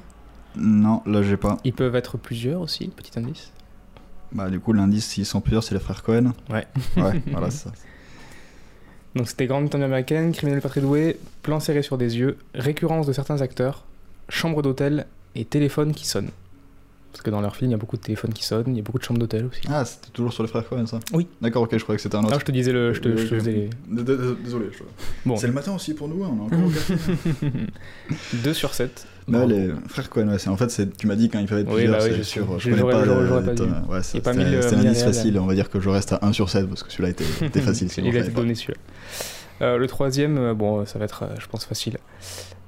[0.56, 1.58] Non, là j'ai pas.
[1.64, 3.52] Ils peuvent être plusieurs aussi, petit indice.
[4.32, 6.32] Bah, du coup, l'indice, s'ils sont plusieurs, c'est les frères Cohen.
[6.48, 6.66] Ouais.
[6.96, 7.72] Ouais, voilà, c'est ça.
[9.14, 13.06] Donc c'était Grande étendue américaine, criminel pas très doué, plan serré sur des yeux, récurrence
[13.06, 13.84] de certains acteurs,
[14.30, 16.30] chambre d'hôtel et téléphone qui sonne.
[17.12, 18.80] Parce que dans leur film, il y a beaucoup de téléphones qui sonnent, il y
[18.80, 19.60] a beaucoup de chambres d'hôtel aussi.
[19.68, 21.28] Ah, c'était toujours sur les frères Cohen, ça Oui.
[21.42, 22.40] D'accord, ok, je croyais que c'était un Ah, autre.
[22.40, 22.94] je te disais le.
[22.94, 24.70] Je te, je te faisais Désolé.
[24.72, 24.82] je-
[25.26, 25.36] Bon.
[25.36, 26.94] C'est le matin aussi pour nous, hein, on est encore au café.
[28.42, 29.06] 2 sur 7.
[29.28, 31.82] Là, les frères Cohen, ouais, en fait, tu m'as dit quand il fallait être Oui,
[31.82, 32.58] plusieurs, bah oui, je sûr.
[32.58, 33.04] Je connais pas.
[33.88, 36.66] Ouais, c'était- un indice facile, on va dire que je reste à 1 sur 7
[36.66, 37.24] parce que celui-là était,
[37.60, 37.88] facile.
[37.98, 38.78] Il a été donné celui-là.
[39.60, 41.98] Euh, le troisième, euh, bon, ça va être, euh, je pense, facile.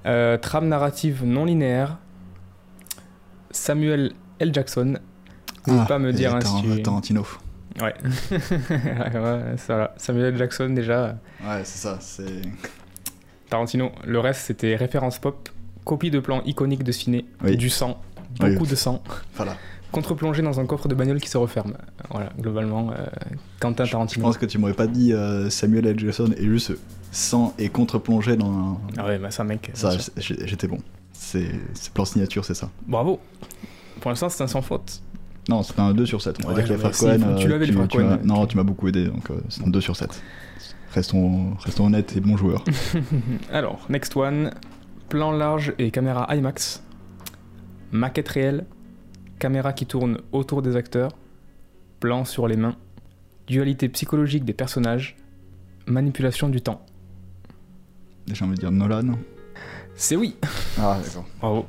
[0.04, 1.98] Trame narrative non linéaire.
[3.50, 4.52] Samuel L.
[4.52, 4.96] Jackson.
[5.66, 7.26] N'hésite Ah, pas à me dire hein, si Taran- tu- Tarantino.
[7.80, 7.94] Ouais.
[9.96, 10.36] Samuel L.
[10.36, 11.16] Jackson, déjà.
[11.44, 12.42] Ouais, c'est ça, c'est.
[13.48, 13.90] Tarantino.
[14.04, 15.48] Le reste, c'était référence pop,
[15.84, 17.56] copie de plans iconiques de ciné, Oui.
[17.56, 18.00] du sang,
[18.40, 18.68] beaucoup Oui.
[18.68, 19.02] de sang,
[19.36, 19.56] Voilà.
[19.92, 21.74] contre-plongé dans un coffre de bagnole qui se referme.
[22.10, 23.04] Voilà, globalement, euh,
[23.60, 24.24] Quentin Je Tarantino.
[24.24, 25.98] pense que tu m'aurais pas dit euh, Samuel L.
[25.98, 26.72] Jackson et juste
[27.12, 28.78] sang et contre-plongé dans un...
[28.98, 29.70] Ah ouais, bah ça, mec.
[29.74, 30.78] Ça, j'étais bon.
[31.12, 31.46] C'est
[31.94, 32.70] plan signature, c'est ça.
[32.86, 33.20] Bravo.
[34.00, 35.00] Pour l'instant, c'est un sans faute.
[35.48, 36.38] Non, c'était un 2 sur 7.
[36.44, 37.32] On va Ouais, dire que les non, frères mais si, Cohen.
[37.34, 38.18] faut- tu euh, l'avais, Cohen.
[38.24, 40.22] Non, tu m'as beaucoup aidé, donc euh, c'est un 2 sur 7.
[40.92, 42.64] Restons, restons honnêtes et bons joueurs.
[43.52, 44.52] Alors, next one.
[45.08, 46.82] Plan large et caméra IMAX.
[47.92, 48.66] Maquette réelle.
[49.38, 51.10] Caméra qui tourne autour des acteurs.
[52.00, 52.76] Plan sur les mains.
[53.46, 55.16] Dualité psychologique des personnages.
[55.86, 56.80] Manipulation du temps.
[58.32, 59.18] J'ai envie de dire Nolan.
[59.96, 60.36] C'est oui.
[60.80, 61.26] Ah, d'accord.
[61.40, 61.66] Bravo.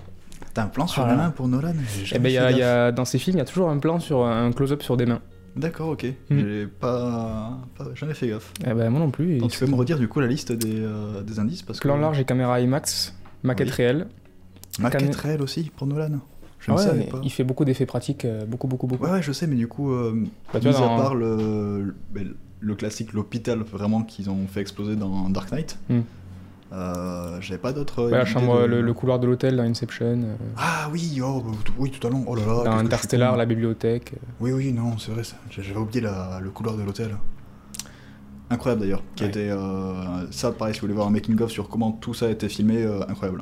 [0.55, 1.23] T'as un plan sur Ah la là.
[1.25, 1.73] main pour Nolan
[2.13, 3.99] Eh ben, y a, y a- dans ces films, il y a toujours un plan
[3.99, 5.21] sur un close-up sur des mains.
[5.55, 6.05] D'accord, ok.
[6.29, 6.39] Hmm.
[6.39, 8.51] J'ai pas, pas jamais fait gaffe.
[8.65, 9.39] Eh ben, moi non plus.
[9.49, 11.97] tu peux me redire du coup la liste des, euh, des indices parce que Plan
[11.97, 13.13] large et caméra IMAX.
[13.43, 13.73] Maquette Oui.
[13.75, 14.07] réelle.
[14.79, 16.19] Maquette réelle aussi pour Nolan.
[16.59, 17.19] Je ne ouais, savais mais pas.
[17.23, 19.03] il fait beaucoup d'effets pratiques, euh, beaucoup, beaucoup, beaucoup.
[19.05, 22.75] Ouais, ouais, je sais, mais du coup, euh, Bah, mis à part le, le, le
[22.75, 25.99] classique, l'hôpital, vraiment qu'ils ont fait exploser dans Dark Knight, Hmm.
[26.73, 28.05] Euh, j'avais pas d'autres.
[28.05, 30.05] Ouais, la chambre, de- le, le couloir de l'hôtel dans Inception.
[30.23, 32.23] euh, Ah oui, oh, bah, oui, totalement.
[32.27, 32.63] Oh là là.
[32.65, 33.37] dans Interstellar, con.
[33.37, 34.13] la bibliothèque.
[34.13, 34.25] euh.
[34.39, 37.15] Oui, oui, non, c'est vrai, j'avais oublié la- le couloir de l'hôtel.
[38.49, 39.03] Incroyable d'ailleurs.
[39.15, 39.29] Qui Ouais.
[39.29, 42.27] était euh, ça, pareil, si vous voulez voir un making of sur comment tout ça
[42.27, 43.41] a été filmé, incroyable.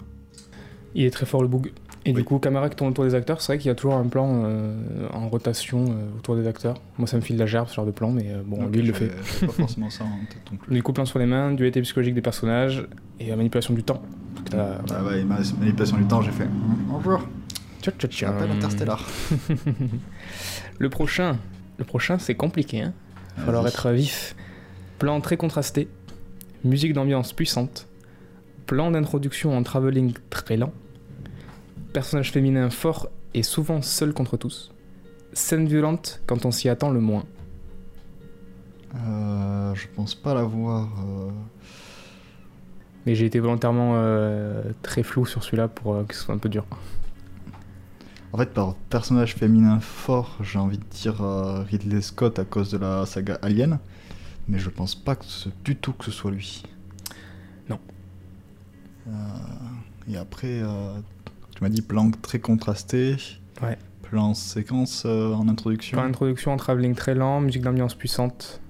[0.95, 1.71] Il est très fort le boog.
[2.05, 3.93] Et du coup, caméra qui tourne autour des acteurs, c'est vrai qu'il y a toujours
[3.95, 6.75] un plan euh, en rotation euh, autour des acteurs.
[6.97, 8.87] Moi, ça me file la gerbe ce genre de plan, mais euh, bon, lui, il
[8.87, 9.07] le fait.
[9.45, 10.73] pas forcément ça en tête non plus.
[10.73, 12.85] Du coup, plan sur les mains, dualité psychologique des personnages
[13.21, 14.01] et la manipulation du temps.
[14.35, 14.81] Donc, Ah
[15.25, 16.47] ma- manipulation du temps, j'ai fait.
[16.87, 17.21] Bonjour,
[17.81, 18.31] Tcha, tcha, je tcha.
[18.31, 19.07] m'appelle Interstellar.
[20.79, 21.37] Le prochain,
[21.77, 22.81] le prochain, c'est compliqué.
[22.81, 22.93] Hein.
[23.35, 24.35] Il va falloir être vif.
[24.99, 25.87] Plan très contrasté,
[26.63, 27.87] musique d'ambiance puissante,
[28.67, 30.71] plan d'introduction en travelling très lent,
[31.93, 34.71] personnage féminin fort et souvent seul contre tous,
[35.34, 37.23] scène violente quand on s'y attend le moins.
[38.95, 40.88] Euh, je pense pas l'avoir.
[41.08, 41.29] euh,
[43.06, 46.49] Mais j'ai été volontairement euh, très flou sur celui-là pour que ce soit un peu
[46.49, 46.65] dur.
[48.32, 51.15] En fait, par personnage féminin fort, j'ai envie de dire
[51.69, 53.77] Ridley Scott à cause de la saga Alien,
[54.47, 56.63] mais je pense pas que ce- du tout que ce soit lui.
[57.69, 57.79] Non.
[60.08, 60.62] Et après,
[61.55, 63.15] tu m'as dit plan très contrasté.
[63.61, 63.77] Ouais.
[64.01, 65.97] Plan séquence euh, en introduction.
[65.97, 68.61] Plan d'introduction en travelling très lent, musique d'ambiance puissante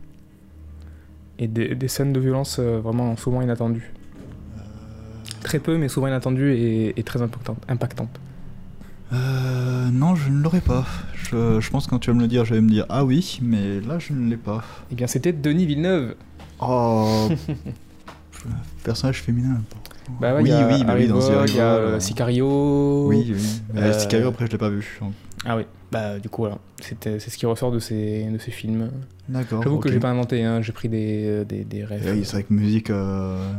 [1.40, 3.92] et des, des scènes de violence euh, vraiment souvent inattendues.
[5.42, 7.62] Très peu, mais souvent inattendues et, et très impactantes.
[7.68, 8.20] impactantes.
[9.12, 10.86] Euh, non, je ne l'aurais pas.
[11.14, 13.04] Je, je pense que quand tu vas me le dire, je vais me dire ah
[13.04, 14.64] oui, mais là je ne l'ai pas.
[14.92, 16.16] Eh bien, c'était Denis Villeneuve.
[16.60, 17.30] Oh
[18.84, 19.62] Personnage féminin.
[20.20, 21.96] Bah ouais, oui, il y a oui, bah oui, dans il y a Arrival, euh,
[21.96, 23.08] euh, Sicario.
[23.08, 23.62] Oui, oui.
[23.78, 25.00] Euh, Sicario, après, je l'ai pas vu.
[25.46, 26.58] Ah oui, bah du coup, voilà.
[26.82, 28.90] C'est ce qui ressort de ces, de ces films.
[29.30, 29.64] D'accord.
[29.64, 29.84] J'avoue ok.
[29.84, 32.04] que j'ai pas inventé, hein, j'ai pris des, des, des rêves.
[32.14, 33.52] Oui, c'est vrai que musique, euh,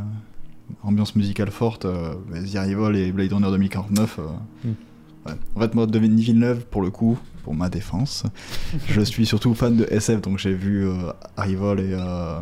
[0.83, 4.19] ambiance musicale forte, The Arrival et Blade Runner 2049.
[4.19, 4.23] euh,
[4.63, 4.69] Mm.
[5.25, 5.33] Ouais.
[5.55, 8.23] En fait, moi, Denis Villeneuve, pour le coup, pour ma défense,
[8.87, 12.39] je suis surtout fan de SF, donc j'ai vu euh, Arrival et euh,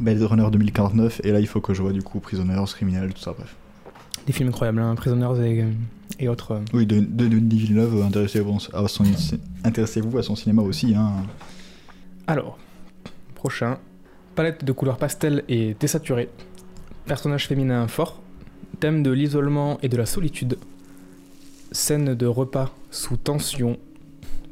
[0.00, 3.20] Blade Runner 2049, et là, il faut que je vois du coup Prisoners, Criminal, tout
[3.22, 3.54] ça, bref.
[4.26, 5.64] Des films incroyables, hein, Prisoners et,
[6.24, 6.52] et autres.
[6.52, 6.60] euh.
[6.72, 9.04] Oui, de, de, de Denis Villeneuve, euh, intéressez-vous à son,
[9.62, 10.94] intéressez-vous à son cinéma aussi.
[10.96, 11.12] Hein.
[12.26, 12.58] Alors,
[13.36, 13.78] prochain.
[14.34, 16.28] Palette de couleurs pastel et désaturée.
[17.06, 18.20] Personnage féminin fort.
[18.80, 20.58] Thème de l'isolement et de la solitude.
[21.76, 23.76] Scène de repas sous tension.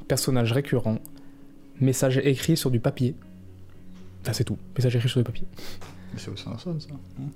[0.08, 0.98] Personnage récurrent.
[1.80, 3.14] Message écrit sur du papier.
[4.26, 4.58] Ah, c'est tout.
[4.76, 5.46] Message écrit sur du papier.
[6.12, 7.30] Mais c'est Wes Anderson, ça non?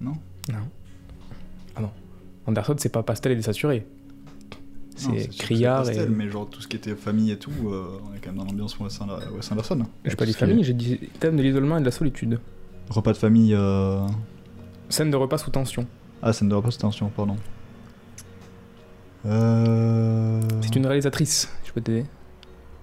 [0.00, 0.12] Non.
[0.48, 0.60] Non?
[1.74, 1.90] Ah non.
[2.46, 3.84] Anderson, c'est pas pastel et désaturé.
[4.94, 6.06] C'est criard et.
[6.06, 8.44] mais genre tout ce qui était famille et tout, euh, on est quand même dans
[8.44, 9.82] l'ambiance Wes Ander- Wes Anderson.
[10.04, 12.38] J'ai pas dit famille, j'ai dit thème de l'isolement et de la solitude.
[12.88, 13.52] Repas de famille.
[13.52, 14.06] Euh...
[14.90, 15.88] Scène de repas sous tension.
[16.22, 17.36] Ah, scène de repas, attention, pardon.
[19.26, 20.40] Euh...
[20.62, 22.04] C'est une réalisatrice, je peux t'aider.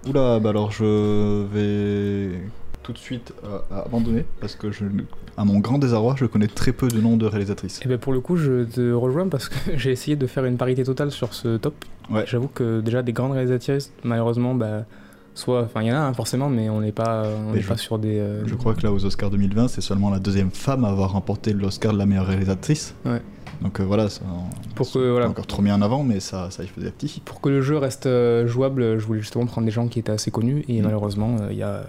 [0.07, 2.39] Oula, bah alors je vais
[2.83, 4.83] tout de suite euh, abandonner parce que je,
[5.37, 7.79] à mon grand désarroi, je connais très peu de noms de réalisatrices.
[7.85, 10.57] Et ben pour le coup, je te rejoins parce que j'ai essayé de faire une
[10.57, 11.75] parité totale sur ce top.
[12.11, 12.25] Ouais.
[12.27, 14.83] J'avoue que déjà des grandes réalisatrices, malheureusement, bah,
[15.35, 17.61] soit, enfin il y en a hein, forcément, mais on n'est pas, on Mais n'est
[17.61, 18.19] je- pas sur des.
[18.19, 21.13] euh, Je crois que là, aux Oscars 2020, c'est seulement la deuxième femme à avoir
[21.13, 22.93] remporté l'Oscar de la meilleure réalisatrice.
[23.05, 23.21] Ouais.
[23.63, 24.21] Donc euh, voilà, ça,
[24.75, 25.29] Pour c'est que, voilà.
[25.29, 27.21] encore trop mis en avant, mais ça, ça y faisait petit.
[27.23, 30.11] Pour que le jeu reste euh, jouable, je voulais justement prendre des gens qui étaient
[30.11, 30.83] assez connus et Mm.
[30.85, 31.85] malheureusement, euh, il y a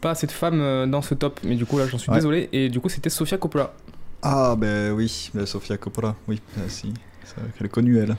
[0.00, 1.40] pas assez de femmes dans ce top.
[1.44, 2.16] Mais du coup là, j'en suis Ouais.
[2.18, 2.48] désolé.
[2.52, 3.72] Et du coup, c'était Sofia Coppola.
[4.22, 6.94] Ah, ben oui, ben, Sofia Coppola, oui, ben, si.
[7.58, 8.16] Qu'elle est connue, elle.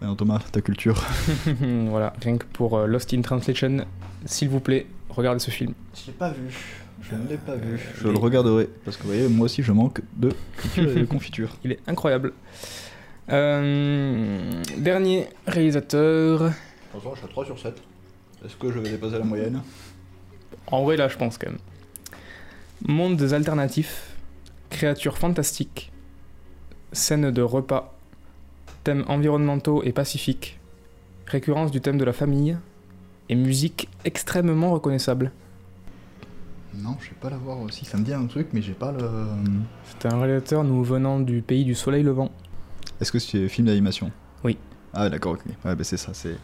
[0.00, 1.00] Alors Thomas, ta culture.
[1.88, 3.84] voilà, rien que pour Lost in Translation,
[4.24, 5.74] s'il vous plaît, regardez ce film.
[5.94, 6.81] Je l'ai pas vu.
[7.02, 7.80] Je ne l'ai pas vu.
[8.00, 8.68] Je le regarderai.
[8.84, 10.32] Parce que vous voyez, moi aussi, je manque de
[11.10, 11.56] confiture.
[11.64, 12.32] Il est incroyable.
[13.30, 16.52] Euh, dernier réalisateur.
[16.90, 17.74] Attention, je suis à 3 sur 7.
[18.44, 19.62] Est-ce que je vais dépasser la moyenne?
[20.66, 21.58] En vrai, là, je pense quand même.
[22.86, 24.14] Mondes alternatifs,
[24.70, 25.92] créatures fantastiques,
[26.92, 27.96] scènes de repas,
[28.84, 30.58] thèmes environnementaux et pacifiques,
[31.26, 32.56] récurrence du thème de la famille,
[33.28, 35.30] et musique extrêmement reconnaissable.
[36.74, 37.84] Non, je vais pas l'avoir aussi.
[37.84, 38.98] Ça me dit un truc, mais j'ai pas le.
[40.00, 42.30] C'est un réalisateur nous venant du pays du soleil levant.
[43.00, 44.10] Est-ce que c'est film d'animation?
[44.44, 44.56] Oui.
[44.94, 45.40] Ah, d'accord, ok.
[45.64, 46.12] Ouais, bah c'est ça.
[46.14, 46.36] C'est.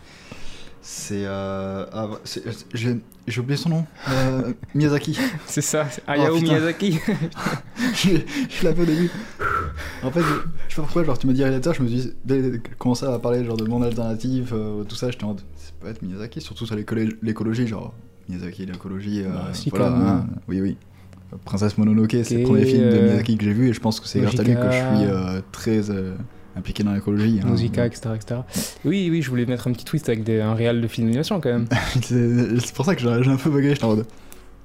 [0.82, 1.24] C'est.
[1.24, 1.86] Euh...
[1.92, 2.42] Ah, c'est-
[2.74, 3.86] j'ai j'ai oublié son nom.
[4.10, 5.18] Euh, Miyazaki.
[5.46, 6.52] C'est ça, c'est Hayao putain.
[6.52, 6.98] Miyazaki.
[7.94, 8.08] je
[8.48, 9.10] je l'avais au début.
[10.02, 10.26] En fait, je,
[10.68, 13.18] je sais pas pourquoi, genre tu me dis réalisateur, je me suis dès- commencé à
[13.18, 16.40] parler genre de monde alternatif, euh, tout ça, j'étais en mode, c'est peut être Miyazaki,
[16.40, 17.92] surtout sur l'écolo- l'écologie, genre
[18.28, 20.00] Miyazaki, l'écologie, euh, Bah, si, voilà, même.
[20.06, 20.76] hein, oui, oui.
[21.44, 24.00] Princesse Mononoke, c'est le premier film de euh, Miyazaki que j'ai vu et je pense
[24.00, 26.14] que c'est grâce à lui que je suis euh, très euh,
[26.56, 27.40] impliqué dans l'écologie.
[27.44, 27.48] hein.
[27.50, 28.40] Musica, etc., etc.
[28.84, 31.40] Oui, oui, je voulais mettre un petit twist avec des- un réel de film d'animation
[31.40, 31.66] quand même.
[32.02, 34.06] c'est pour ça que j'ai un peu bugué, j'étais en mode,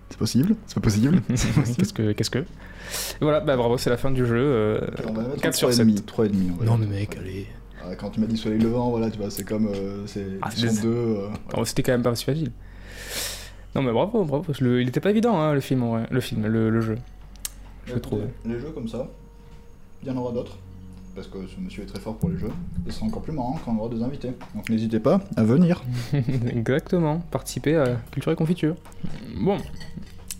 [0.09, 0.55] c'est possible?
[0.67, 1.21] C'est pas possible?
[1.77, 2.11] Qu'est-ce que.
[2.13, 2.39] Qu'est-ce que?
[2.39, 2.45] Et
[3.21, 4.79] voilà, bah bravo, c'est la fin du jeu.
[5.07, 6.05] On va mettre 4 sur 3,5, 7.
[6.05, 7.47] 3,5, on va Non, mais mec, allez.
[7.83, 9.67] Ah, Quand tu m'as dit soleil levant, voilà, tu vois, c'est comme.
[9.67, 10.89] euh, c'est Ah, ils c'est- sont deux.
[10.93, 12.51] euh, Oh, C'était quand même pas si facile.
[13.75, 14.53] Non, mais bravo, bravo.
[14.59, 16.07] le- il était pas évident, hein, le film, en vrai.
[16.11, 16.97] Le film, le, le jeu.
[17.85, 18.21] Je Ouais, trouve.
[18.45, 19.07] Les jeux comme ça,
[20.01, 20.57] il y en aura d'autres.
[21.15, 22.49] Parce que ce monsieur est très fort pour les jeux.
[22.87, 24.31] Ce sera encore plus marrant quand on aura des invités.
[24.55, 25.83] Donc n'hésitez pas à venir.
[26.13, 28.75] Exactement, participer à Culture et Confiture.
[29.39, 29.57] Bon,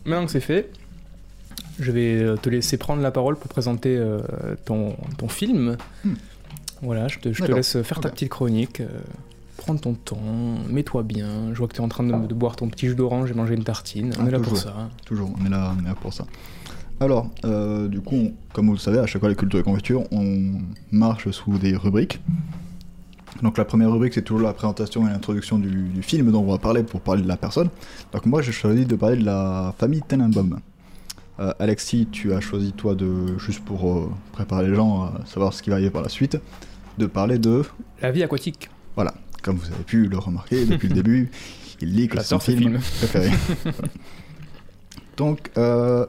[0.06, 0.72] maintenant que c'est fait,
[1.80, 4.19] je vais euh, te laisser prendre la parole pour présenter euh,
[4.65, 5.78] ton, ton film.
[6.04, 6.13] Hmm.
[6.82, 8.82] Voilà, je te, je te laisse faire ta petite chronique.
[8.82, 8.88] euh,
[9.63, 10.17] prends ton temps,
[10.69, 11.54] mets-toi bien.
[11.54, 13.34] Je vois que tu es en train de, de boire ton petit jus d'orange et
[13.34, 14.12] manger une tartine.
[14.19, 14.89] On Ah, est là pour ça.
[15.06, 16.26] Toujours, on est là, on est là pour ça.
[16.99, 19.63] Alors, euh, du coup, on- comme vous le savez, à chaque fois les cultures et
[19.63, 20.54] confiture, on
[20.91, 22.19] marche sous des rubriques.
[23.41, 26.52] Donc la première rubrique, c'est toujours la présentation et l'introduction du, du film dont on
[26.52, 27.69] va parler pour parler de la personne.
[28.12, 30.60] Donc moi, j'ai choisi de parler de la famille Tenenbaum.
[31.39, 35.52] Euh, Alexis, tu as choisi, toi, de juste pour euh, préparer les gens à savoir
[35.54, 36.38] ce qui va arriver par la suite,
[36.99, 37.63] de parler de,
[38.04, 38.69] La vie aquatique.
[39.43, 41.29] Comme vous avez pu le remarquer depuis le début,
[41.82, 42.79] il lit que c'est son film film.
[42.97, 43.29] préféré.
[45.17, 46.08] Donc, euh,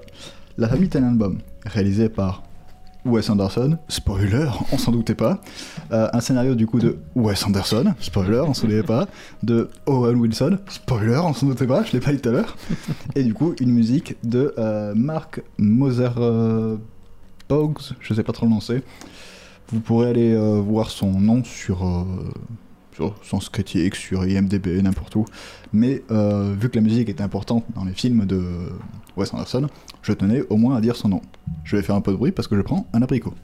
[0.56, 2.44] La famille Tenenbaum, réalisé par
[3.04, 5.42] Wes Anderson, spoiler, on s'en doutait pas.
[5.92, 9.08] Euh, un scénario du coup de Wes Anderson, spoiler, on s'en doutait pas.
[9.42, 12.56] De Owen Wilson, spoiler, on s'en doutait pas, je l'ai pas dit tout à l'heure.
[13.14, 16.76] Et du coup, une musique de euh, Mark Moser euh,
[17.48, 18.82] Boggs, je sais pas trop le lancer.
[19.70, 22.06] Vous pourrez aller euh, voir son nom sur,
[23.22, 25.24] Sens Critique, sur IMDB, n'importe où.
[25.72, 28.42] Mais euh, vu que la musique est importante dans les films de
[29.16, 29.68] Wes Anderson,
[30.02, 31.20] je tenais au moins à dire son nom.
[31.64, 33.34] Je vais faire un peu de bruit parce que je prends un abricot.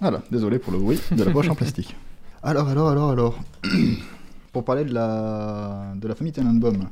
[0.00, 1.94] Voilà, désolé pour le bruit de la poche en plastique.
[2.42, 3.38] Alors, alors, alors, alors.
[4.52, 6.88] pour parler de la, de la famille Tenenbaum,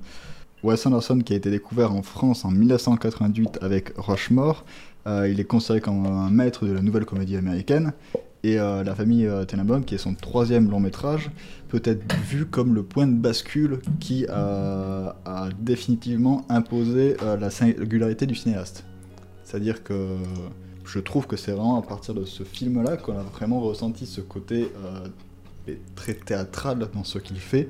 [0.63, 4.65] Wes Anderson qui a été découvert en France en 1988 avec Rushmore,
[5.07, 7.93] euh, il est considéré comme un maître de la nouvelle comédie américaine.
[8.45, 11.31] Et euh, la famille euh, Tenenbaum, qui est son troisième long métrage,
[11.69, 17.51] peut être vu comme le point de bascule qui a, a définitivement imposé euh, la
[17.51, 18.85] singularité du cinéaste.
[19.43, 20.17] C'est-à-dire que
[20.85, 24.21] je trouve que c'est vraiment à partir de ce film-là qu'on a vraiment ressenti ce
[24.21, 27.69] côté euh, très théâtral dans ce qu'il fait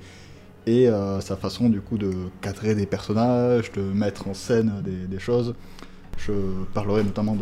[0.66, 5.06] et euh, sa façon du coup de cadrer des personnages, de mettre en scène des,
[5.06, 5.54] des choses.
[6.16, 6.32] Je
[6.74, 7.36] parlerai notamment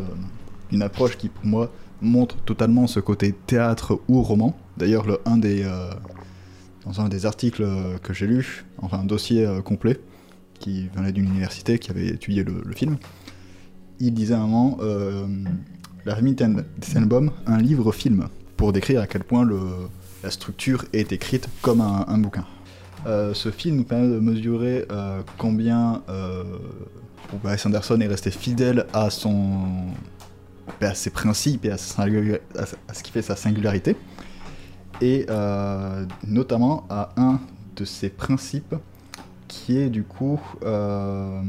[0.71, 1.71] d'une approche qui pour moi
[2.03, 4.57] montre totalement ce côté théâtre ou roman.
[4.77, 5.91] D'ailleurs, le- un des, euh,
[6.85, 9.99] dans un des articles euh, que j'ai lu, enfin un dossier euh, complet,
[10.59, 12.97] qui venait d'une université qui avait étudié le, film,
[14.01, 15.27] il disait à un moment euh,
[16.07, 16.37] La famille
[17.47, 19.59] un livre-film, pour décrire à quel point le,
[20.23, 22.47] la structure est écrite comme un, bouquin.
[23.05, 24.87] Ce film nous permet de mesurer
[25.37, 26.03] combien
[27.45, 29.61] Wes Anderson est resté fidèle à son
[30.81, 33.97] à ses principes et à ce qui fait sa singularité,
[35.01, 37.41] et euh, notamment à un
[37.77, 38.75] de ses principes
[39.49, 40.41] qui est du coup...
[40.63, 41.43] euh,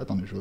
[0.00, 0.36] Attendez, je,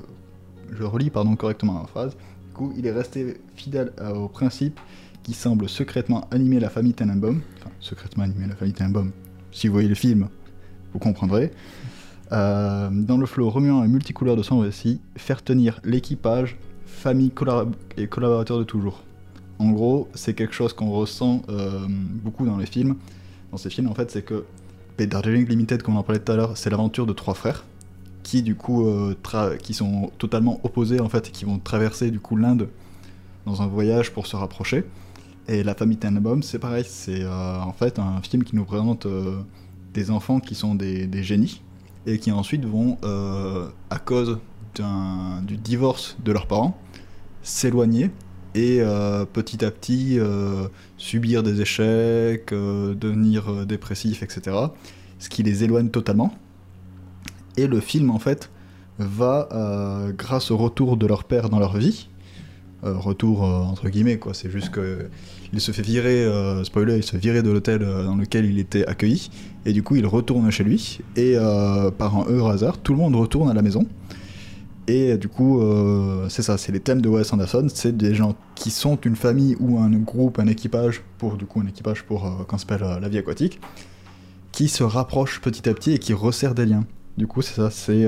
[0.71, 2.15] je relis pardon, correctement la phrase.
[2.45, 4.79] Du coup, il est resté fidèle euh, au principe
[5.23, 9.11] qui semble secrètement animer la famille Tenenbaum, enfin secrètement animer la famille Tenenbaum,
[9.51, 10.29] si vous voyez le film,
[10.93, 11.51] vous comprendrez.
[12.31, 16.57] Euh, dans le flot remuant et multicouleur de son récit, faire tenir l'équipage,
[16.97, 17.31] famille
[17.97, 19.03] et collaborateurs de toujours.
[19.59, 22.95] En gros, c'est quelque chose qu'on ressent euh, beaucoup dans les films.
[23.51, 24.45] Dans ces films, en fait, c'est que
[24.99, 27.63] Darjeeling Limited, comme on en parlait tout à l'heure, c'est l'aventure de trois frères
[28.23, 29.15] qui, du coup, euh,
[29.61, 32.67] qui sont totalement opposés, en fait, et qui vont traverser, du coup, l'Inde
[33.45, 34.83] dans un voyage pour se rapprocher.
[35.47, 39.07] Et La famille Tannenbaum, c'est pareil, c'est euh, en fait un film qui nous présente
[39.93, 41.61] des enfants qui sont des, génies
[42.05, 42.97] et qui ensuite vont,
[43.89, 44.39] à cause
[45.43, 46.77] du divorce de leurs parents,
[47.47, 48.11] s'éloigner
[48.55, 54.55] et euh, petit à petit euh, subir des échecs, euh, devenir dépressif, etc.
[55.19, 56.33] Ce qui les éloigne totalement.
[57.55, 58.51] Et le film, en fait,
[58.99, 59.49] va,
[60.15, 62.09] grâce au retour de leur père dans leur vie,
[62.83, 65.07] retour entre guillemets, quoi, c'est juste que
[65.53, 66.27] il se fait virer,
[66.63, 69.31] spoiler, il se fait virer de l'hôtel dans lequel il était accueilli,
[69.65, 71.35] et du coup il retourne chez lui, et
[71.97, 73.87] par un heureux hasard, tout le monde retourne à la maison.
[74.87, 78.35] Et du coup, euh, c'est ça, c'est les thèmes de Wes Anderson, c'est des gens
[78.55, 82.25] qui sont une famille ou un groupe, un équipage, pour du coup un équipage pour
[82.25, 83.59] euh, qu'on s'appelle euh, la vie aquatique,
[84.53, 86.85] qui se rapprochent petit à petit et qui resserrent des liens.
[87.17, 88.07] Du coup, c'est ça, c'est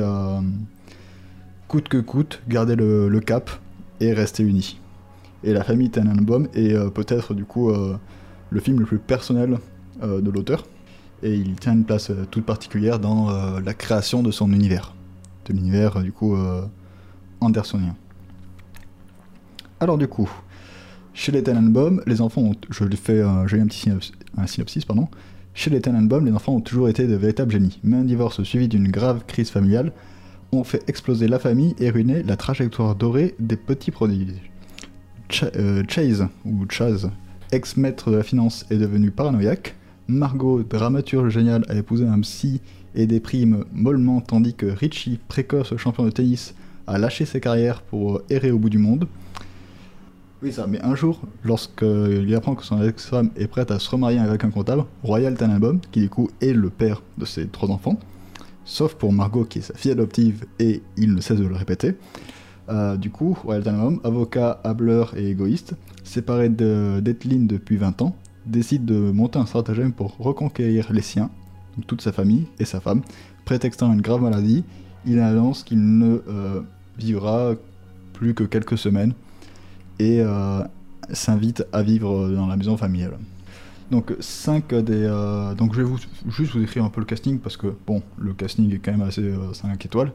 [1.68, 3.50] coûte que coûte, garder le, cap
[4.00, 4.80] et rester unis.
[5.44, 5.92] Et la famille
[6.54, 9.58] est peut-être du coup le film le plus personnel
[10.04, 10.66] de l'auteur,
[11.24, 14.94] et il tient une place toute particulière dans la création de son univers
[15.54, 16.66] de l'univers du coup euh,
[17.42, 17.96] andersonien.
[19.80, 20.30] Alors du coup,
[21.14, 23.90] chez les Tannenbaum, les enfants ont, je fais, un petit
[24.46, 25.08] synopsis, pardon.
[25.54, 28.68] Chez les Tannenbaum, les enfants ont toujours été de véritables génies, mais un divorce suivi
[28.68, 29.92] d'une grave crise familiale
[30.52, 34.52] ont fait exploser la famille et ruiné la trajectoire dorée des petits prodiges.
[35.56, 37.10] Euh, Chase, ou Chaz,
[37.52, 39.76] ex-maître de la finance, est devenu paranoïaque.
[40.08, 42.62] Margot, dramaturge géniale, a épousé un psy
[42.96, 46.54] et des primes mollement, tandis que Richie, précoce champion de tennis,
[46.88, 49.08] a lâché ses carrières pour errer au bout du monde.
[50.42, 54.20] Oui, ça, mais un jour, lorsqu'il apprend que son ex-femme est prête à se remarier
[54.20, 58.00] avec un comptable, Royal Tannenbaum, qui du coup est le père de ses trois enfants,
[58.64, 61.96] sauf pour Margot qui est sa fille adoptive et il ne cesse de le répéter.
[62.70, 65.74] Euh, du coup, Royal Tannenbaum, avocat, hableur et égoïste,
[66.06, 71.30] séparé d'Etlin depuis 20 ans, décide de monter un stratagème pour reconquérir les siens
[71.88, 73.02] toute sa famille et sa femme.
[73.46, 74.64] Prétextant une grave maladie,
[75.06, 76.62] il annonce qu'il ne euh,
[76.98, 77.54] vivra
[78.14, 79.14] plus que quelques semaines
[79.98, 80.62] et euh,
[81.12, 83.18] s'invite à vivre dans la maison familiale.
[83.92, 85.04] Donc 5 des...
[85.06, 88.04] Euh, donc je vais vous, juste vous écrire un peu le casting parce que bon,
[88.18, 90.12] le casting est quand même assez 5 étoiles.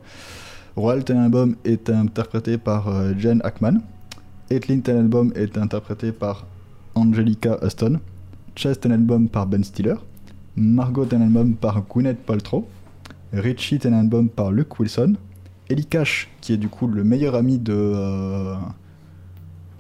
[0.77, 3.81] Royal Tenenbaum est interprété par Jen Ackman.
[4.51, 6.47] Etlin Tenenbaum est interprété par
[6.95, 8.01] Angelica Aston.
[8.57, 9.95] Chase Tenenbaum par Ben Stiller.
[10.57, 12.69] Margot Tenenbaum par Gwyneth Paltrow,
[13.33, 15.15] Richie Tenenbaum par Luke Wilson,
[15.69, 18.57] Ellie Cash, qui est du coup le meilleur ami de, euh,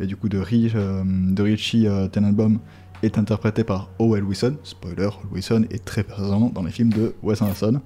[0.01, 2.59] du coup de, euh, Richie euh, Tenenbaum,
[3.03, 4.25] est interprété par O.L.
[4.25, 4.57] Wilson.
[4.65, 7.81] Spoiler, Wilson est très présent dans les films de Wes Anderson.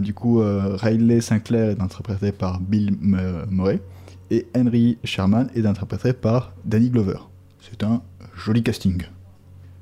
[0.00, 3.80] du coup, Riley Sinclair est interprété par Bill Murray
[4.30, 7.18] et Henry Sherman est interprété par Danny Glover.
[7.60, 8.02] C'est un
[8.36, 9.02] joli casting.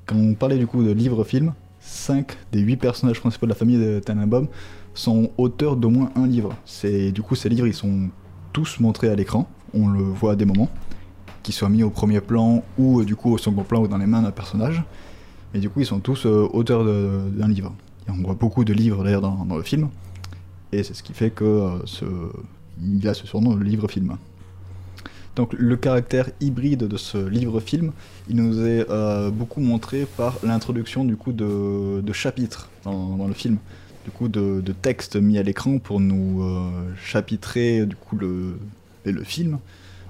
[0.07, 1.53] Quand on parlait du coup de livre-film,
[1.83, 4.49] 5 des 8 personnages principaux de la famille de Tannenbaum
[4.95, 6.55] sont auteurs d'au moins un livre.
[6.65, 8.09] C'est du coup ces livres ils sont
[8.53, 10.71] tous montrés à l'écran, on le voit à des moments,
[11.43, 13.99] qu'ils soient mis au premier plan ou euh, du coup au second plan ou dans
[13.99, 14.83] les mains d'un personnage.
[15.55, 17.75] Et du coup ils sont tous euh, auteurs d'un livre.
[18.09, 19.89] on voit beaucoup de livres d'ailleurs dans, le film,
[20.73, 22.29] et c'est ce qui fait que euh,
[22.81, 24.17] il a ce surnom le livre-film.
[25.35, 27.93] Donc le caractère hybride de ce livre-film,
[28.29, 33.57] il nous est euh, beaucoup montré par l'introduction du coup de, chapitres dans, le film,
[34.05, 36.71] du coup de, textes mis à l'écran pour nous euh,
[37.03, 38.59] chapitrer du coup le,
[39.25, 39.59] film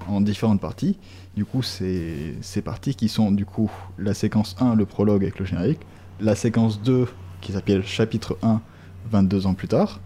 [0.09, 0.97] en différentes parties.
[1.35, 5.39] Du coup, c'est ces parties qui sont du coup la séquence 1, le prologue avec
[5.39, 5.79] le générique,
[6.19, 7.07] la séquence 2
[7.39, 8.61] qui s'appelle chapitre 1,
[9.09, 10.01] 22 ans plus tard,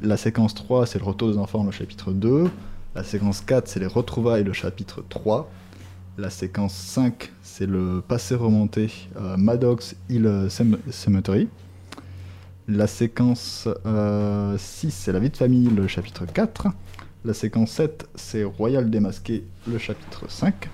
[0.00, 2.48] la séquence 3, c'est le retour des enfants, le chapitre 2,
[2.94, 5.50] la séquence 4, c'est les retrouvailles, le chapitre 3.
[6.16, 10.48] La séquence 5, c'est le passé remonté, euh, Maddox Hill
[10.90, 11.48] Cemetery.
[12.68, 16.68] La séquence 6, euh, c'est la vie de famille, le chapitre 4.
[17.24, 20.70] La séquence 7, c'est Royal démasqué, le chapitre 5.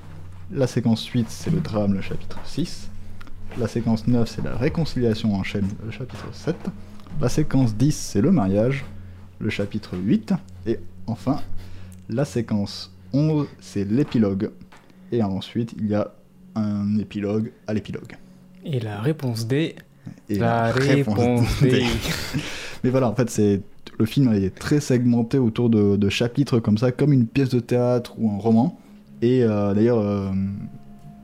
[0.52, 2.90] La séquence 8, c'est le drame, le chapitre 6.
[3.58, 6.56] La séquence 9, c'est la réconciliation en chaîne, le chapitre 7.
[7.20, 8.84] La séquence 10, c'est le mariage,
[9.38, 10.34] le chapitre 8.
[10.66, 11.40] Et enfin,
[12.10, 14.50] la séquence 11, c'est l'épilogue.
[15.12, 16.12] Et ensuite, il y a
[16.54, 18.16] un épilogue à l'épilogue.
[18.64, 19.74] Et la réponse D.
[20.28, 21.84] Et la, réponse, D.
[22.84, 23.62] Mais voilà, en fait, c'est
[23.98, 28.14] le film est très segmenté autour de, chapitres comme ça, comme une pièce de théâtre
[28.18, 28.78] ou un roman.
[29.20, 30.30] Et euh, d'ailleurs, euh,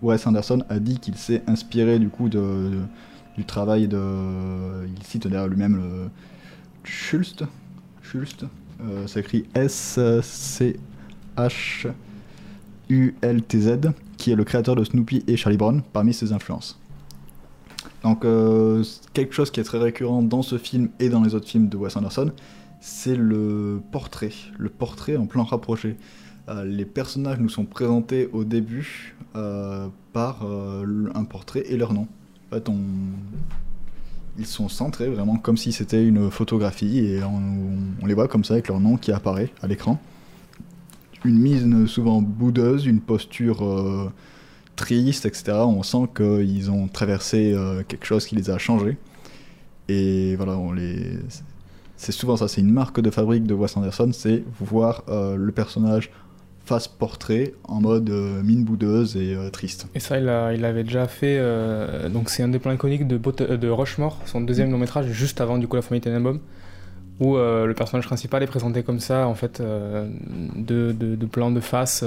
[0.02, 2.70] Wes Anderson a dit qu'il s'est inspiré du coup de,
[3.36, 4.86] du travail de.
[4.94, 6.10] Il cite d'ailleurs lui-même le
[6.84, 7.36] Schultz.
[8.02, 8.44] Schultz?
[8.82, 10.78] Euh, ça écrit S-C-H-U-L-T-Z,
[14.16, 16.78] qui est le créateur de Snoopy et Charlie Brown, parmi ses influences.
[18.02, 21.48] Donc, euh, quelque chose qui est très récurrent dans ce film et dans les autres
[21.48, 22.30] films de Wes Anderson,
[22.80, 25.96] c'est le portrait, le portrait en plan rapproché.
[26.48, 32.06] Euh, les personnages nous sont présentés au début euh, par un portrait et leur nom.
[32.50, 32.78] En fait, on...
[34.38, 38.54] ils sont centrés vraiment comme si c'était une photographie et on, les voit comme ça
[38.54, 40.00] avec leur nom qui apparaît à l'écran.
[41.24, 44.12] Une mise souvent boudeuse, une posture euh,
[44.76, 45.52] triste, etc.
[45.52, 48.96] On sent qu'ils ont traversé euh, quelque chose qui les a changés.
[49.88, 50.58] Et voilà,
[51.96, 55.52] c'est souvent ça, c'est une marque de fabrique de Wes Anderson, c'est voir euh, le
[55.52, 56.10] personnage
[56.66, 59.86] face portrait en mode euh, mine boudeuse et euh, triste.
[59.94, 61.36] Et ça, il, a- il avait déjà fait.
[61.38, 63.16] euh, donc, c'est un des plans iconiques de,
[63.56, 66.40] de Rushmore, son deuxième long métrage, juste avant du coup La famille Tenenbaum,
[67.20, 71.50] où euh, le personnage principal est présenté comme ça, en fait, de, de, de plans
[71.52, 72.04] de face.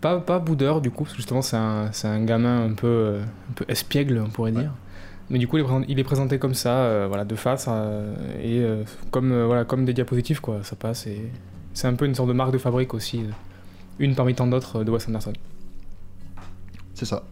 [0.00, 3.16] pas, pas boudeur, du coup, parce que justement, c'est un, un gamin un peu,
[3.50, 4.62] un peu espiègle, on pourrait Ouais.
[4.62, 4.72] dire.
[5.30, 5.56] Mais du coup,
[5.88, 7.68] il est présenté, comme ça, voilà, de face,
[8.42, 8.62] et
[9.10, 10.58] comme, voilà, comme des diapositives, quoi.
[10.62, 11.22] Ça passe, et
[11.72, 13.24] c'est un peu une sorte de marque de fabrique aussi,
[13.98, 15.32] une parmi tant d'autres de Wes Anderson.
[16.94, 17.24] C'est ça.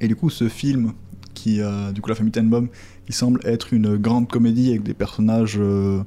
[0.00, 0.92] Et du coup, ce film,
[1.34, 2.68] qui, euh, du coup, La famille Tenenbaum,
[3.06, 6.02] qui semble être une grande comédie avec des personnages, euh,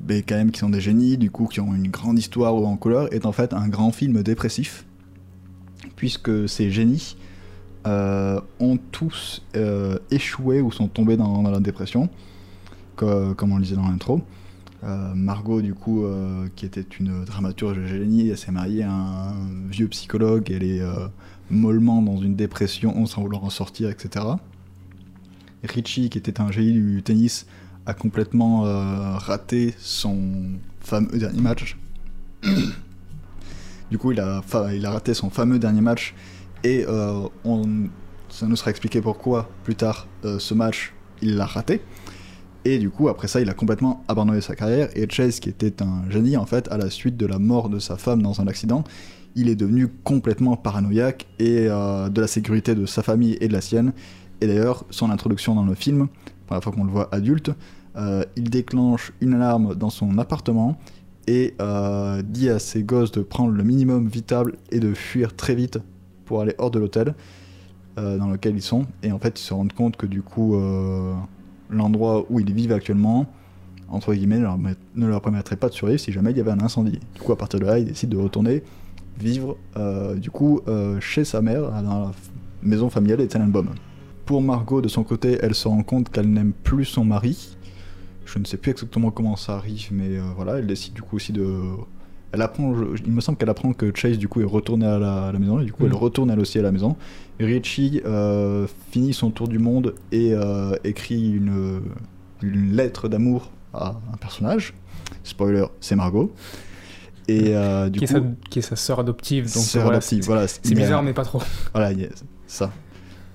[0.00, 2.76] ben, quand même, qui sont des génies, du coup, qui ont une grande histoire en
[2.76, 4.86] couleur, est en fait un grand film dépressif,
[5.96, 7.16] puisque ces génies
[7.86, 12.08] euh, ont tous euh, échoué ou sont tombés dans, dans la dépression,
[12.96, 14.22] co- comme on le disait dans l'intro.
[14.82, 19.34] Euh, Margot, du coup, euh, qui était une dramaturge génie, elle s'est mariée à un
[19.70, 21.06] vieux psychologue, elle est euh,
[21.50, 24.24] mollement dans une dépression sans vouloir en sortir, etc.
[25.62, 27.46] Richie, qui était un génie du tennis,
[27.84, 28.62] a complètement
[29.18, 30.18] raté son
[30.80, 31.76] fameux dernier match.
[33.90, 34.42] du coup, il a,
[34.84, 36.14] raté son fameux dernier match
[36.64, 41.82] et ça nous sera expliqué pourquoi plus tard ce match il l'a raté.
[42.64, 44.88] Et du coup, après ça, il a complètement abandonné sa carrière.
[44.94, 47.78] Et Chase, qui était un génie, en fait, à la suite de la mort de
[47.78, 48.84] sa femme dans un accident,
[49.34, 53.52] il est devenu complètement paranoïaque et euh, de la sécurité de sa famille et de
[53.52, 53.92] la sienne.
[54.40, 56.08] Et d'ailleurs, son introduction dans le film,
[56.46, 57.50] première fois qu'on le voit adulte,
[57.96, 60.78] euh, il déclenche une alarme dans son appartement
[61.26, 65.54] et euh, dit à ses gosses de prendre le minimum vital et de fuir très
[65.54, 65.78] vite
[66.24, 67.14] pour aller hors de l'hôtel
[67.96, 68.86] dans lequel ils sont.
[69.02, 70.58] Et en fait, ils se rendent compte que du coup,
[71.70, 73.26] l'endroit où ils vivent actuellement,
[73.88, 74.40] entre guillemets,
[74.94, 77.00] ne leur, permettrait pas de survivre si jamais il y avait un incendie.
[77.14, 78.62] Du coup, à partir de là, ils décident de retourner
[79.18, 82.12] vivre euh, du coup euh, chez sa mère dans la
[82.62, 83.68] maison familiale des Tenenbaum.
[84.24, 87.56] Pour Margot, de son côté, elle se rend compte qu'elle n'aime plus son mari.
[88.24, 91.16] Je ne sais plus exactement comment ça arrive, mais euh, voilà, elle décide du coup
[91.16, 91.62] aussi de.
[92.32, 94.98] Elle apprend, je- il me semble qu'elle apprend que Chase du coup est retourné à
[94.98, 95.96] la, à la maison et du coup elle Mhm.
[95.96, 96.96] retourne elle aussi à la maison.
[97.40, 101.80] Richie euh, finit son tour du monde et euh, écrit une,
[102.42, 104.74] une lettre d'amour à un personnage.
[105.24, 106.32] Spoiler, c'est Margot.
[107.28, 109.44] Et euh, du qui, coup, est sa, qui est sa sœur adoptive.
[109.44, 111.40] Donc sœur voilà, adoptive, c'est- voilà, C'est bizarre, mais pas trop.
[111.74, 111.90] voilà,
[112.46, 112.72] ça.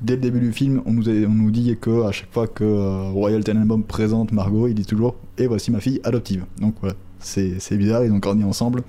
[0.02, 2.48] Dès le début du film, on nous, a- on nous dit que à chaque fois
[2.48, 6.46] que Royal Tenenbaum présente Margot, il dit toujours Et voici ma fille adoptive.
[6.60, 6.96] Donc voilà,
[7.26, 8.84] c'est c'est bizarre, ils ont grandi ensemble,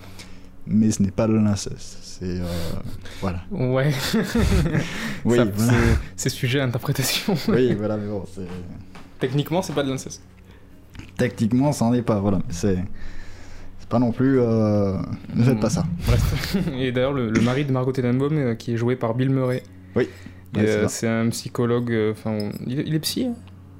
[0.66, 1.98] mais ce n'est pas de l'inceste.
[2.02, 2.40] C'est.
[2.40, 2.44] euh,
[3.20, 3.42] voilà.
[3.50, 3.90] Ouais.
[5.24, 5.46] Oui, voilà.
[5.56, 7.34] c'est- C'est sujet à interprétation.
[7.48, 8.46] oui, voilà, mais bon, c'est.
[9.18, 10.22] Techniquement, c'est pas de l'inceste.
[11.16, 12.40] Techniquement, ça n'en est pas, voilà.
[12.48, 12.78] C'est.
[13.88, 14.40] Pas non plus.
[14.40, 14.96] euh,
[15.34, 15.84] Ne faites pas ça.
[16.06, 16.56] Bref.
[16.76, 19.62] Et d'ailleurs, le, le mari de Margot Tenenbaum, euh, qui est joué par Bill Murray.
[19.94, 20.08] Oui.
[20.56, 21.94] Ouais, euh, c'est un psychologue.
[22.10, 23.26] Enfin, on- il, il est psy.
[23.26, 23.34] hein?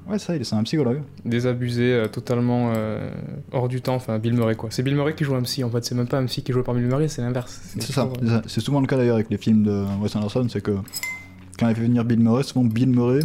[0.09, 1.01] Ouais, ça, il est- c'est un psychologue.
[1.25, 3.09] désabusé, euh, totalement euh,
[3.51, 3.95] hors du temps.
[3.95, 4.69] Enfin, Bill Murray quoi.
[4.71, 5.83] C'est Bill Murray qui joue un psy en fait.
[5.83, 7.59] C'est même pas un psy qui joué par Bill Murray, c'est l'inverse.
[7.79, 8.05] C'est ça.
[8.05, 10.71] toujours, c'est souvent le cas d'ailleurs avec les films de Wes Anderson, c'est que
[11.59, 13.19] quand il fait venir Bill Murray, c'est souvent Bill Murray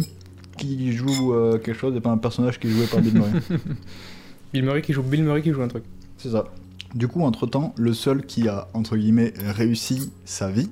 [0.57, 3.29] qui joue euh, quelque chose et pas un personnage qui est joué par Bill Murray.
[4.53, 5.83] Bill Murray qui joue Bill Murray qui joue un truc.
[6.17, 6.45] c'est ça.
[6.93, 10.69] Du coup, entre-temps, le seul qui a, entre guillemets, réussi sa vie,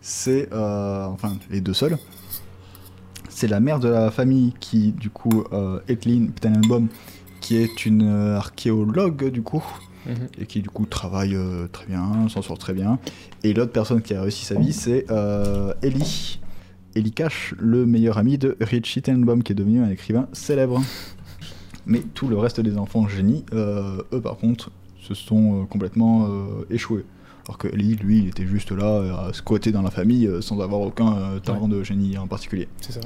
[0.00, 0.48] c'est...
[0.52, 1.98] euh, enfin, les deux seuls.
[3.38, 5.78] C'est la mère de la famille qui, du coup, euh,
[7.40, 9.62] qui est une euh, archéologue, du coup,
[10.06, 10.14] Mhm.
[10.40, 12.98] et qui du coup travaille euh, très bien, s'en sort très bien.
[13.44, 16.40] Et l'autre personne qui a réussi sa vie, c'est euh, Ellie.
[16.96, 20.82] Ellie Cash, le meilleur ami de Richie Tenenbaum, qui est devenu un écrivain célèbre.
[21.86, 26.28] Mais tout le reste des enfants génies, eux par contre, se sont complètement
[26.70, 27.04] échoués.
[27.46, 30.80] Alors que Ellie, lui, il était juste là à squatter dans la famille sans avoir
[30.80, 32.66] aucun talent de génie en particulier.
[32.80, 33.00] C'est ça.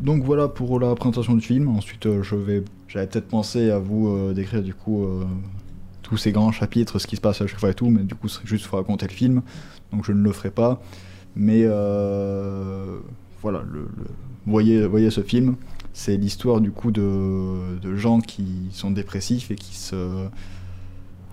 [0.00, 1.68] Donc voilà pour la présentation du film.
[1.68, 5.24] Ensuite, euh, je vais, j'avais peut-être pensé à vous euh, décrire du coup euh,
[6.02, 8.14] tous ces grands chapitres, ce qui se passe à chaque fois et tout, mais du
[8.14, 9.42] coup, c'est juste pour raconter le film,
[9.92, 10.80] donc je ne le ferai pas.
[11.36, 11.64] Mais
[13.42, 13.88] voilà, le,
[14.46, 15.56] voyez, voyez ce film.
[15.92, 20.26] C'est l'histoire du coup de, de gens qui sont dépressifs et qui se,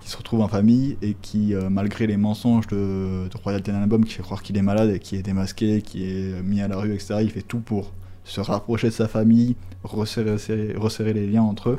[0.00, 4.14] qui se retrouvent en famille et qui, malgré les mensonges de, de Royal Tenenbaum qui
[4.14, 6.92] fait croire qu'il est malade et qui est démasqué, qui est mis à la rue,
[6.92, 7.92] etc., il fait tout pour
[8.28, 11.78] se rapprocher de sa famille, resserrer, les liens entre eux.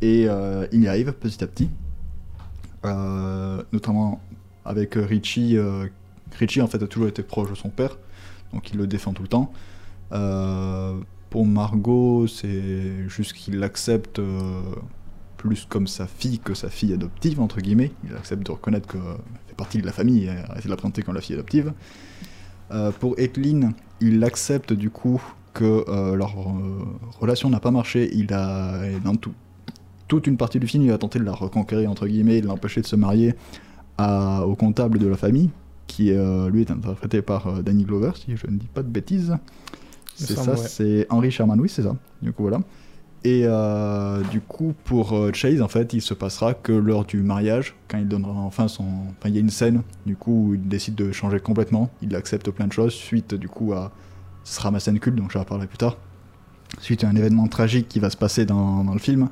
[0.00, 1.70] Et euh, il y arrive petit à petit,
[2.84, 4.20] Euh, notamment
[4.64, 5.56] avec Richie.
[5.56, 5.88] euh,
[6.38, 7.98] Richie, en fait, a toujours été proche de son père,
[8.52, 9.52] donc il le défend tout le temps.
[11.30, 14.20] Pour Margot, c'est juste qu'il l'accepte
[15.36, 17.92] plus comme sa fille que sa fille adoptive, entre guillemets.
[18.04, 19.02] Il accepte de reconnaître qu'elle
[19.48, 21.72] fait partie de la famille et de la présenter comme la fille adoptive.
[23.00, 25.20] Pour Etlin, il accepte du coup
[25.58, 26.84] que euh, leur euh,
[27.20, 28.10] relation n'a pas marché.
[28.14, 29.32] Il a, dans tout-
[30.06, 32.46] toute une partie du film, il a tenté de la reconquérir, entre guillemets, et de
[32.46, 33.34] l'empêcher de se marier
[33.98, 35.50] à- au comptable de la famille,
[35.86, 39.36] qui euh, lui est interprété par Danny Glover, si je ne dis pas de bêtises.
[40.14, 40.56] C'est ça, ouais.
[40.56, 41.94] c'est Henry Sherman, oui, c'est ça.
[42.22, 42.60] Du coup, voilà.
[43.24, 47.22] Et euh, du coup, pour euh, Chase, en fait, il se passera que lors du
[47.22, 48.84] mariage, quand il donnera enfin son.
[48.84, 51.90] Enfin, il y a une scène, du coup, où il décide de changer complètement.
[52.00, 53.90] Il accepte plein de choses, suite, du coup, à.
[54.48, 55.98] Ce sera ma scène culte, donc je vais en parler plus tard.
[56.80, 59.28] Suite à un événement tragique qui va se passer dans, dans le film,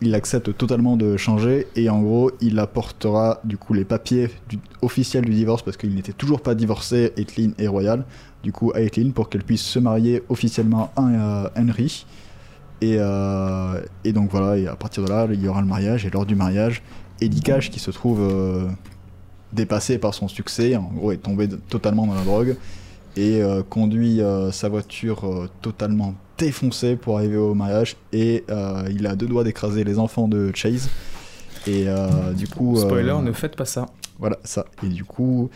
[0.00, 4.60] il accepte totalement de changer et en gros, il apportera du coup les papiers du-
[4.80, 8.04] officiels du divorce parce qu'il n'était toujours pas divorcé, Etlin et Royal,
[8.44, 12.06] du coup à Etlin pour qu'elle puisse se marier officiellement à euh, Henry.
[12.80, 16.06] Et, euh, et donc voilà, et à partir de là, il y aura le mariage
[16.06, 16.82] et lors du mariage,
[17.20, 18.68] Eddie Cash qui se trouve euh,
[19.52, 22.56] dépassé par son succès, en gros est tombé totalement dans la drogue
[23.16, 28.44] et euh, conduit euh, sa voiture euh, totalement défoncée pour arriver au mariage et
[28.90, 30.88] il a deux doigts d'écraser les enfants de Chase.
[31.68, 31.86] Et
[32.34, 33.86] du coup Spoiler, ne faites pas ça.
[34.18, 34.64] voilà ça.
[34.82, 35.50] Et du coup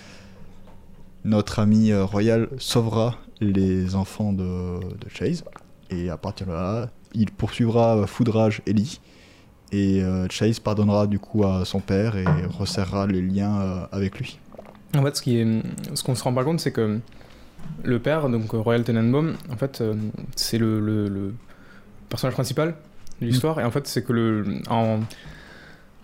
[1.25, 5.43] notre ami Royal sauvera les enfants de, de Chase.
[5.91, 9.01] Et à partir de là il poursuivra Foudrage Ellie.
[9.73, 14.39] Et Chase pardonnera du coup à son père et resserrera les liens avec lui.
[14.97, 15.63] En fait, ce qui est,
[15.95, 17.01] ce qu'on se rend pas compte, c'est que
[17.85, 19.95] le père, donc euh, Royal Tenenbaum, en fait, euh,
[20.35, 21.35] c'est le, le- le
[22.09, 22.75] personnage principal
[23.21, 23.61] de l'histoire.
[23.61, 25.01] Et en fait, c'est que le, en,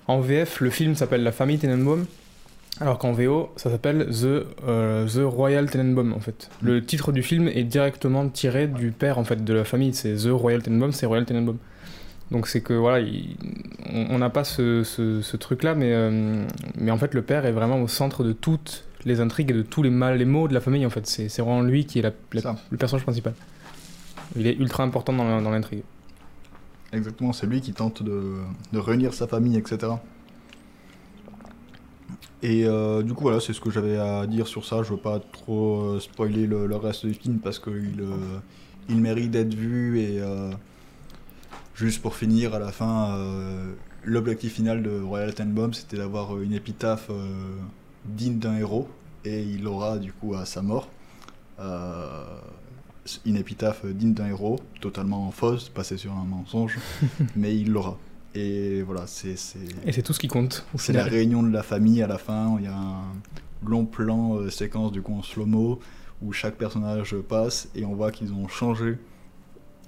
[0.09, 2.07] en VF, le film s'appelle La famille Tenenbaum,
[2.81, 6.51] alors qu'en VO, ça s'appelle The, euh, The Royal Tenenbaum, en fait.
[6.63, 9.95] Le titre du film est directement tiré du père, en fait, de la famille.
[9.95, 11.59] C'est The Royal Tenenbaum, c'est Royal Tenenbaum.
[12.31, 13.37] Donc c'est que voilà, il-
[14.09, 16.47] on n'a pas ce, ce- ce truc-là, mais, euh,
[16.79, 19.63] mais en fait le père est vraiment au centre de toutes les intrigues et de
[19.63, 21.07] tous les mal, les maux de la famille en fait.
[21.07, 22.57] C'est vraiment lui qui est la- la- Ça.
[22.71, 23.35] le personnage principal.
[24.37, 25.83] Il est ultra important dans l'intrigue.
[26.93, 28.35] Exactement, c'est lui qui tente de,
[28.73, 29.93] de réunir sa famille, etc.
[32.43, 34.83] Et euh, du coup, voilà, c'est ce que j'avais à dire sur ça.
[34.83, 38.39] Je veux pas trop euh, spoiler le, le reste du film parce qu'il euh,
[38.89, 40.01] il mérite d'être vu.
[40.01, 40.21] Et
[41.75, 43.17] juste pour finir, à la fin,
[44.05, 47.11] l'objectif final de Royal Tenenbaum, c'était d'avoir une épitaphe
[48.05, 48.89] digne d'un héros.
[49.25, 50.89] Et il aura du coup à sa mort.
[51.61, 52.25] euh,
[53.25, 56.79] une épitaphe digne d'un héros, totalement fausse, passée sur un mensonge,
[57.37, 57.99] mais il l'aura.
[58.35, 59.35] Et voilà, c'est
[59.85, 60.65] Et c'est tout ce qui compte.
[60.77, 62.57] c'est la réunion de la famille à la fin.
[62.59, 63.03] Il y a un
[63.67, 65.81] long plan euh, séquence du coup en slow-mo
[66.23, 68.99] où chaque personnage passe et on voit qu'ils ont changé,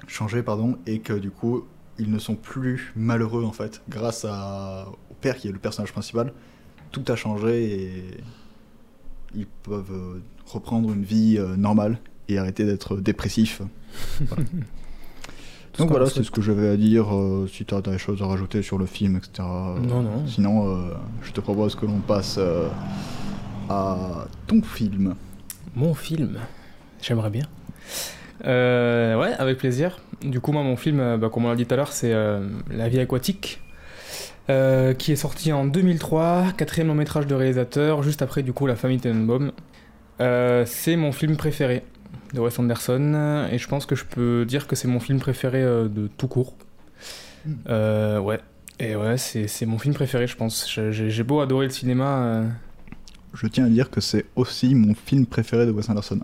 [0.06, 1.64] changé pardon, et que du coup
[1.98, 5.92] ils ne sont plus malheureux en fait grâce à, au père qui est le personnage
[5.92, 6.32] principal.
[6.94, 8.04] Tout a changé et
[9.34, 13.62] ils peuvent euh, reprendre une vie euh, normale et arrêter d'être dépressifs.
[14.28, 14.44] Voilà.
[15.76, 17.12] Donc voilà, c'est ce que j'avais à dire.
[17.12, 19.30] euh, si tu as des choses à rajouter sur le film, etc.
[19.40, 20.24] euh, Non, non.
[20.28, 22.38] Sinon, euh, je te propose que l'on passe
[23.68, 25.16] à ton film.
[25.74, 26.38] Mon film,
[27.02, 27.46] j'aimerais bien.
[28.44, 29.98] Ouais, avec plaisir.
[30.22, 32.12] Du coup, moi, mon film, bah, comme on l'a dit tout à l'heure, c'est
[32.70, 33.60] La vie aquatique,
[34.50, 38.66] euh, qui est sorti en 2003, quatrième long métrage de réalisateur, juste après, du coup,
[38.66, 39.52] La famille Tenenbaum.
[40.20, 41.82] Euh, c'est mon film préféré
[42.34, 45.62] de Wes Anderson, et je pense que je peux dire que c'est mon film préféré
[45.62, 46.54] euh, de tout court.
[47.68, 48.40] Euh, ouais.
[48.80, 50.68] Et ouais, c'est mon film préféré, je pense.
[50.90, 52.42] J'ai beau adorer le cinéma.
[53.32, 56.20] Je tiens à dire que c'est aussi mon film préféré de Wes Anderson.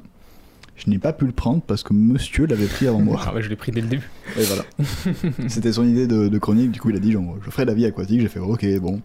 [0.84, 3.20] Je n'ai pas pu le prendre parce que monsieur l'avait pris avant moi.
[3.26, 4.08] Ah ouais, je l'ai pris dès le début.
[4.38, 4.64] Et voilà.
[5.48, 7.74] C'était son idée de, de chronique, du coup il a dit genre, je ferai la
[7.74, 9.02] vie aquatique, j'ai fait ok bon.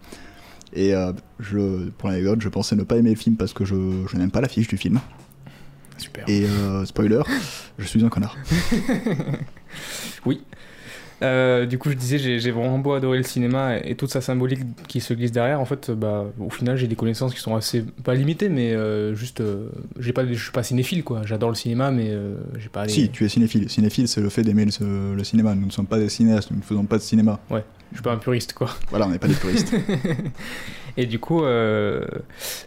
[0.74, 3.76] Et euh, je, pour l'anecdote, je pensais ne pas aimer le film parce que je,
[4.10, 5.00] je n'aime pas l'affiche du film.
[5.98, 6.26] Super.
[6.28, 7.22] Et euh, spoiler,
[7.78, 8.38] je suis un connard.
[10.26, 10.42] Oui.
[11.22, 14.20] Euh, du coup, je disais, j'ai vraiment beau adorer le cinéma et, et toute sa
[14.22, 15.62] symbolique qui se glisse derrière.
[15.62, 19.16] En fait, bah, au final, j'ai des connaissances qui sont assez pas limitées, mais euh,
[19.16, 21.22] juste, euh, j'ai pas, je suis pas cinéphile, quoi.
[21.26, 22.12] J'adore le cinéma, mais
[22.60, 22.86] j'ai pas.
[22.86, 23.70] les- Si, tu es cinéphile.
[23.70, 25.56] Cinéphile, c'est le fait d'aimer le, le cinéma.
[25.56, 27.40] Nous ne sommes pas des cinéastes, nous ne faisons pas de cinéma.
[27.96, 28.70] Je suis pas un puriste, quoi.
[28.92, 29.74] Voilà, on n'est pas des puristes.
[30.98, 32.06] Et du coup, euh,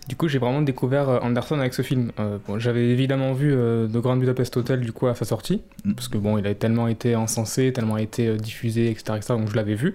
[0.08, 2.12] du coup, j'ai vraiment découvert euh, Anderson avec ce film.
[2.20, 5.62] Euh, bon, J'avais évidemment vu euh, The Grand Budapest Hotel du coup à sa sortie,
[5.84, 5.92] Mm.
[5.94, 9.54] parce que bon, il a tellement été encensé, tellement été diffusé, etc., etc., donc je
[9.56, 9.94] l'avais vu.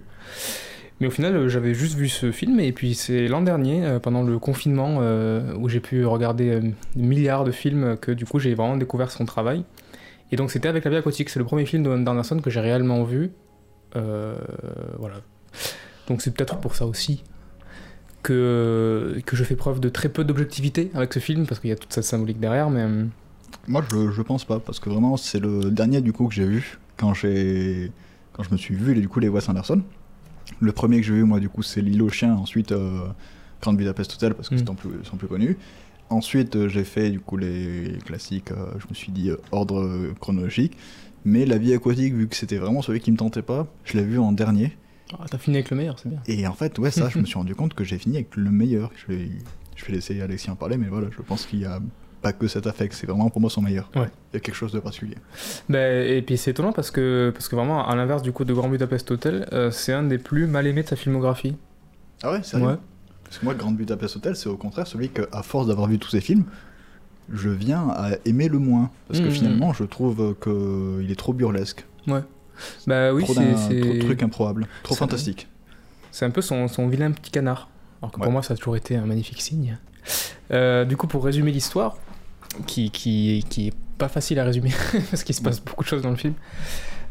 [1.00, 4.40] Mais au final, j'avais juste vu ce film, et puis c'est l'an dernier, pendant le
[4.40, 5.00] confinement,
[5.60, 6.62] où j'ai pu regarder euh,
[6.96, 9.64] milliards de films, que du coup j'ai vraiment découvert son travail.
[10.32, 12.62] Et donc c'était avec La vie aquatique, c'est le premier film de- d'Anderson que j'ai
[12.62, 13.32] réellement vu.
[13.96, 14.36] Euh,
[15.00, 15.16] voilà.
[16.08, 17.24] Donc c'est peut-être pour ça aussi
[18.22, 21.74] que, que je fais preuve de très peu d'objectivité avec ce film, parce qu'il y
[21.74, 22.82] a toute cette symbolique derrière, mais...
[22.82, 23.06] euh,
[23.68, 26.46] Moi, je, je pense pas, parce que vraiment, c'est le dernier du coup que j'ai
[26.46, 27.92] vu quand j'ai
[28.34, 29.82] quand je me suis vu les, du coup les Wes Anderson.
[30.60, 32.34] Le premier que j'ai vu, moi, du coup, c'est L'île aux chiens.
[32.36, 33.08] Ensuite, euh,
[33.62, 34.58] Grand Budapest Hotel, parce que Mm.
[34.58, 35.58] c'est en plus, sont plus connus.
[36.10, 38.52] Ensuite, euh, j'ai fait du coup les classiques.
[38.52, 40.78] euh, je me suis dit euh, ordre chronologique.
[41.26, 44.04] Mais La vie aquatique, vu que c'était vraiment celui qui me tentait pas, je l'ai
[44.04, 44.76] vu en dernier.
[45.14, 46.22] Ah, t'as fini avec le meilleur, c'est bien.
[46.28, 48.50] Et en fait, ouais, ça, je me suis rendu compte que j'ai fini avec le
[48.50, 48.92] meilleur.
[48.96, 49.30] Je vais,
[49.76, 51.80] je vais laisser Alexis en parler, mais voilà, je pense qu'il y a
[52.22, 53.92] pas que cet affect, c'est vraiment pour moi son meilleur.
[53.96, 54.08] Ouais.
[54.32, 55.18] Il y a quelque chose de particulier.
[55.70, 58.54] Ben, et puis c'est étonnant parce que, parce que vraiment, à l'inverse du coup de
[58.54, 61.56] Grand Budapest Hotel, euh, c'est un des plus mal aimés de sa filmographie.
[62.24, 62.66] Ah ouais, sérieux?
[62.66, 62.76] Ouais.
[63.26, 66.00] Parce que moi, Grand Budapest Hotel, c'est au contraire celui que, à force d'avoir vu
[66.00, 66.46] tous ces films,
[67.32, 68.90] je viens à aimer le moins.
[69.08, 69.32] Parce que Mhm.
[69.32, 71.86] finalement, je trouve qu'il est trop burlesque.
[72.88, 74.68] Bah oui, c'est trop trucs improbables.
[74.84, 75.48] Trop fantastique.
[76.12, 77.70] c'est un peu son, son vilain petit canard.
[78.02, 78.24] Alors que Ouais.
[78.24, 79.78] pour moi, ça a toujours été un magnifique signe.
[80.52, 81.98] Euh, du coup, pour résumer l'histoire,
[82.68, 84.70] qui, qui, qui est pas facile à résumer,
[85.10, 86.34] parce qu'il se passe beaucoup de choses dans le film,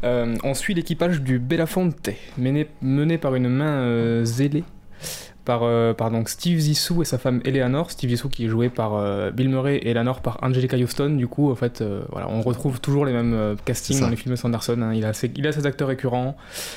[0.05, 4.63] euh, on suit l'équipage du Belafonte, mené, mené par une main euh, zélée,
[5.45, 7.91] par, euh, par donc Steve Zissou et sa femme Eleanor.
[7.91, 11.11] Steve Zissou qui est joué par euh, Bill Murray et Eleanor par Angelica Houston.
[11.11, 14.35] Du coup, en fait, euh, voilà, on retrouve toujours les mêmes castings dans les films
[14.35, 14.81] de Sanderson.
[14.81, 14.93] hein.
[14.93, 16.35] Il, a ses, il a ses acteurs récurrents.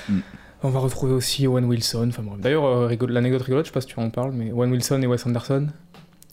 [0.08, 0.18] Mm.
[0.62, 2.08] On va retrouver aussi Owen Wilson.
[2.08, 2.22] Enfin.
[2.40, 5.24] D'ailleurs, l'anecdote rigolote, je sais pas si tu en parles, mais Owen Wilson et Wes
[5.26, 5.68] Anderson,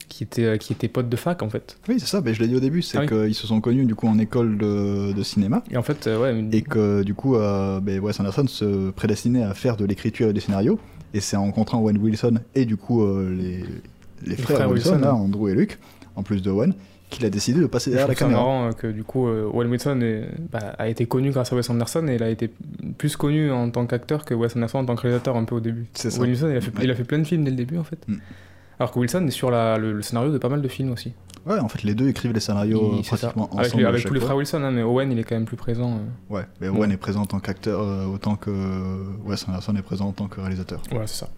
[0.08, 1.76] qui étaient, qui étaient potes de fac en fait.
[1.88, 3.06] Oui, c'est ça, ben, je l'ai dit au début, c'est Ah oui.
[3.08, 5.62] qu'ils se sont connus du coup en école de, de cinéma.
[5.70, 9.42] Et en fait, euh, ouais, Et que du coup, euh, ben, Wes Anderson se prédestinait
[9.44, 10.80] à faire de l'écriture et des scénarios.
[11.14, 13.64] Et c'est en rencontrant Owen Wilson et du coup euh, les,
[14.26, 15.14] les, frères, frères Wilson, Wilson, là.
[15.14, 15.78] Andrew et Luke,
[16.16, 16.74] en plus de Owen,
[17.08, 18.40] qu'il a décidé de passer derrière la caméra.
[18.40, 21.56] marrant euh, que du coup, euh, Owen Wilson est- bah, a été connu grâce à
[21.56, 22.50] Wes Anderson et il a été
[22.98, 25.60] plus connu en tant qu'acteur que Wes Anderson en tant que réalisateur un peu au
[25.60, 25.86] début.
[25.94, 26.18] C'est ça.
[26.18, 26.84] Owen Wilson, il a, fait, Ouais.
[26.84, 27.98] il a fait plein de films dès le début en fait.
[28.08, 28.16] Mm.
[28.78, 31.12] Alors que Wilson est sur la- le, le scénario de pas mal de films aussi.
[31.46, 33.86] Ouais, en fait, les deux écrivent les scénarios Il- euh, pratiquement Avec, ensemble.
[33.86, 35.98] avec chaque tous les frères Wilson, hein, mais Owen il est quand même plus présent.
[35.98, 36.34] euh.
[36.34, 36.78] Ouais, mais Ouais.
[36.78, 38.50] Owen est présent en tant qu'acteur euh, autant que
[39.26, 40.80] Wes Anderson est présent en tant que réalisateur.
[40.90, 41.28] Voilà, c'est ça.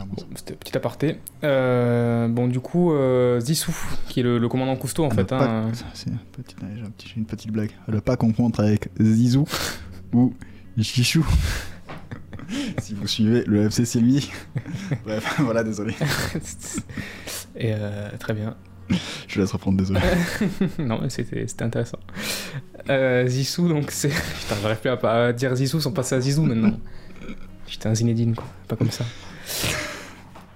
[0.00, 1.18] Bon, c'était petit aparté.
[1.44, 3.74] Euh, bon, du coup, euh, Zissou,
[4.08, 5.24] qui est le, le commandant Cousteau en fait.
[5.24, 7.70] pas- hein, c'est un petit- j'ai une petite blague.
[7.86, 9.44] À ne pas confondre avec Zizou
[10.14, 10.32] ou
[10.80, 11.26] Chichou.
[12.78, 14.30] Si vous suivez le FC Sylvie.
[15.04, 15.94] Bref, voilà, désolé.
[17.56, 18.56] Et euh, très bien.
[19.28, 20.00] Je laisse reprendre, désolé.
[20.78, 21.98] non, mais c'était intéressant.
[22.90, 24.08] Euh, Zissou, donc c'est.
[24.08, 26.78] Putain, j'arrive plus à, à dire Zissou sans passer à Zizou maintenant.
[27.66, 28.46] J'étais un Zinedine, quoi.
[28.68, 29.04] Pas comme ça.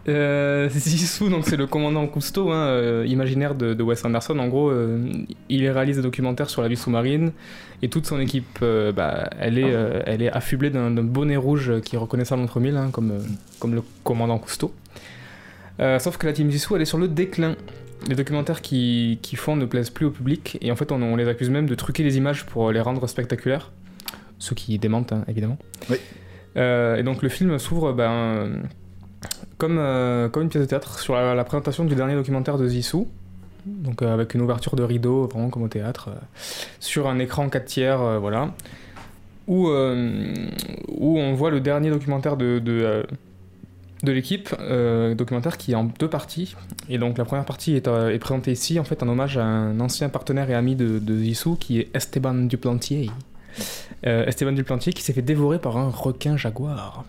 [0.09, 4.39] Euh, Zissou, donc c'est le commandant Cousteau, hein, euh, imaginaire de, de Wes Anderson.
[4.39, 5.09] En gros, euh,
[5.49, 7.32] il réalise des documentaires sur la vie sous-marine
[7.82, 11.80] et toute son équipe, euh, bah, elle, est, euh, elle est affublée d'un bonnet rouge
[11.80, 13.20] qui est reconnaissable entre mille, hein, comme, euh,
[13.58, 14.72] comme le commandant Cousteau.
[15.78, 17.54] Sauf que la team Zissou, elle est sur le déclin.
[18.08, 21.16] Les documentaires qui, qui font ne plaisent plus au public et en fait on, on
[21.16, 23.72] les accuse même de truquer les images pour les rendre spectaculaires.
[24.38, 25.58] Ceux qui démentent hein, évidemment.
[25.90, 25.96] Oui.
[26.56, 28.62] Et donc le film s'ouvre ben,
[29.58, 29.76] comme,
[30.32, 33.08] comme une pièce de théâtre sur la, la présentation du dernier documentaire de Zissou.
[33.66, 36.18] Donc euh, avec une ouverture de rideau, vraiment comme au théâtre, euh,
[36.80, 38.52] sur un écran 4 tiers, euh, voilà.
[39.48, 43.04] Où, où on voit le dernier documentaire de, de,
[44.02, 46.54] de l'équipe, euh, documentaire qui est en deux parties.
[46.88, 49.44] Et donc la première partie est, euh, est présentée ici, en fait, en hommage à
[49.44, 53.10] un ancien partenaire et ami de, de Zissou, qui est Esteban Duplantier.
[54.06, 57.04] Euh, Esteban Duplantier qui s'est fait dévorer par un requin jaguar.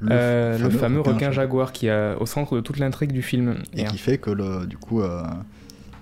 [0.00, 1.32] Le, le fameux requin jaguar.
[1.32, 3.56] jaguar qui est au centre de toute l'intrigue du film.
[3.74, 5.02] Et Et, qui fait que, le, du coup,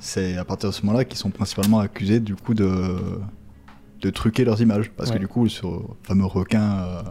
[0.05, 2.97] c'est à partir de ce moment-là qu'ils sont principalement accusés, du coup, de,
[4.03, 4.91] de truquer leurs images.
[4.91, 5.17] Parce Ouais.
[5.17, 5.63] que, du coup, ce
[6.03, 7.03] fameux requin euh,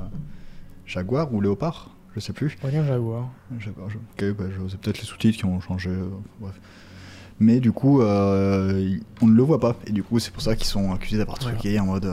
[0.86, 2.56] jaguar ou léopard je sais plus.
[2.62, 3.28] Requin Jaguar.
[3.50, 6.54] Pas, je- ok, bah, je- c'est peut-être les sous-titres qui ont changé, euh, bref.
[7.40, 9.76] Mais du coup, euh, on ne le voit pas.
[9.88, 12.08] Et du coup, c'est pour ça qu'ils sont accusés d'avoir truqué en mode.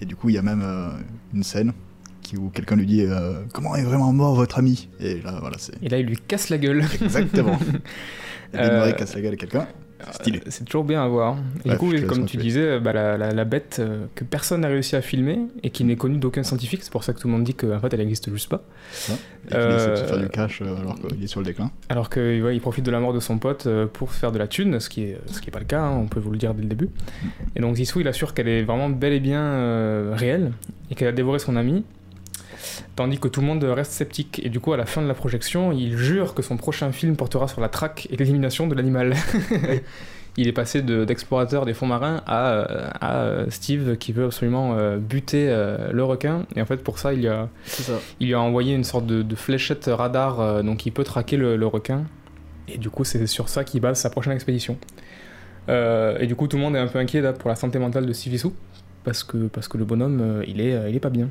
[0.00, 0.64] Et du coup, il y a même
[1.34, 1.72] une scène
[2.38, 3.04] où quelqu'un lui dit
[3.52, 4.88] Comment est vraiment mort votre ami?
[5.00, 6.84] Et là, voilà, c'est Et là, il lui casse la gueule.
[7.02, 7.58] exactement.
[8.52, 9.66] Bill Euh, casse la gueule à quelqu'un?
[10.22, 10.32] C'est.
[10.32, 11.36] Euh, toujours bien à voir.
[11.64, 14.60] Et Ouais, du coup, comme tu disais, bah, la, la- la bête euh, que personne
[14.60, 17.26] n'a réussi à filmer et qui n'est connue d'aucun scientifique, c'est pour ça que tout
[17.26, 18.62] le monde dit qu'en fait elle n'existe juste pas.
[18.92, 19.14] Ça.
[19.14, 21.72] Et qu'il essaie de Euh, faire du cash euh, alors qu'il est sur le déclin.
[21.88, 24.38] Alors qu'il ouais, il profite de la mort de son pote euh, pour faire de
[24.38, 26.30] la thune, ce qui est, ce qui est pas le cas, hein, on peut vous
[26.30, 26.90] le dire dès le début.
[27.56, 30.52] Et donc Zissou, il assure qu'elle est vraiment bel et bien euh, réelle
[30.92, 31.84] et qu'elle a dévoré son ami,
[32.96, 34.40] tandis que tout le monde reste sceptique.
[34.44, 37.16] Et du coup, à la fin de la projection, il jure que son prochain film
[37.16, 39.14] portera sur la traque et l'élimination de l'animal.
[40.36, 44.26] il est passé de- d'explorateur des fonds marins à, euh, à, euh, Steve qui veut
[44.26, 45.46] absolument euh, buter
[45.92, 46.46] le requin.
[46.54, 47.48] Et en fait, pour ça, il y a
[48.20, 51.56] il lui a envoyé une sorte de, de fléchette radar, donc il peut traquer le,
[51.56, 52.04] le requin.
[52.68, 54.76] Et du coup, c'est sur ça qu'il base sa prochaine expédition.
[55.68, 57.78] Euh, et du coup, tout le monde est un peu inquiet là, pour la santé
[57.78, 58.50] mentale de Steve
[59.04, 61.28] parce que, parce que le bonhomme, il, est, il est pas bien.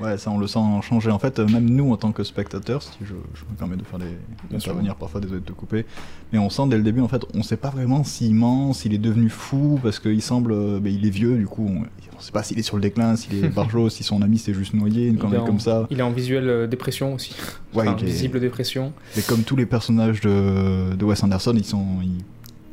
[0.00, 1.10] Ouais, ça on le sent changer.
[1.10, 3.82] En fait, euh, même nous en tant que spectateurs, si je, je me permets de
[3.84, 4.06] faire des
[4.50, 5.86] d'intervenir parfois, désolé de te couper,
[6.32, 8.92] mais on sent dès le début en fait, on sait pas vraiment s'il ment, s'il
[8.94, 11.82] est devenu fou parce qu'il semble, euh, ben, il est vieux, du coup, on,
[12.16, 14.54] on sait pas s'il est sur le déclin, s'il est barjot, si son ami s'est
[14.54, 15.86] juste noyé, une connerie comme ça.
[15.90, 17.34] Il est en visuelle euh, dépression aussi.
[17.74, 18.92] Ouais, Enfin, il est- visible dépression.
[19.16, 22.18] Et comme tous les personnages de, de Wes Anderson, ils sont, ils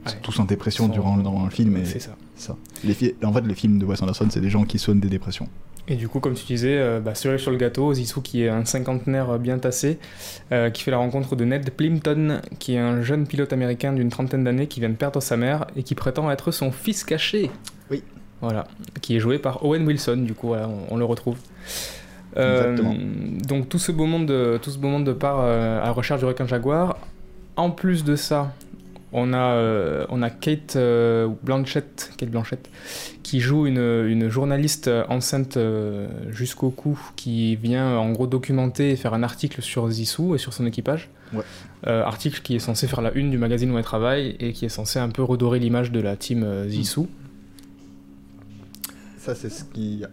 [0.09, 0.21] sont Ouais.
[0.21, 1.15] tous en dépression sont- durant,
[1.45, 1.77] le film.
[1.77, 2.15] Et C'est ça.
[2.35, 2.55] Ça.
[2.83, 5.47] Les en fait, les films de Wes Anderson, c'est des gens qui soignent des dépressions.
[5.87, 8.49] Et du coup, comme tu disais, euh, bah, cerise sur le gâteau, Zissou qui est
[8.49, 9.99] un cinquantenaire bien tassé,
[10.53, 14.09] euh, qui fait la rencontre de Ned Plimpton, qui est un jeune pilote américain d'une
[14.09, 17.51] trentaine d'années qui vient de perdre sa mère et qui prétend être son fils caché.
[17.91, 18.01] Oui.
[18.39, 18.65] Voilà.
[19.01, 21.37] Qui est joué par Owen Wilson, du coup, voilà, on, on le retrouve.
[22.37, 22.95] Euh, Exactement.
[23.47, 26.19] donc tout ce beau monde, de, tout ce beau monde part euh, à la recherche
[26.19, 26.97] du requin jaguar.
[27.55, 28.53] En plus de ça,
[29.13, 32.69] on a, euh, on a Kate euh, Blanchett, Kate Blanchett
[33.23, 38.95] qui joue une, une journaliste enceinte euh, jusqu'au cou qui vient en gros documenter et
[38.95, 41.09] faire un article sur Zissou et sur son équipage.
[41.33, 41.43] Ouais.
[41.87, 44.65] Euh, article qui est censé faire la une du magazine où elle travaille et qui
[44.65, 47.07] est censé un peu redorer l'image de la team euh, Zissou.
[49.17, 50.03] Ça, c'est ce qui.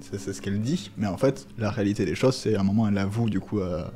[0.00, 2.62] C'est c'est ce qu'elle dit, mais en fait, la réalité des choses, c'est à un
[2.62, 3.92] moment, elle avoue du coup à,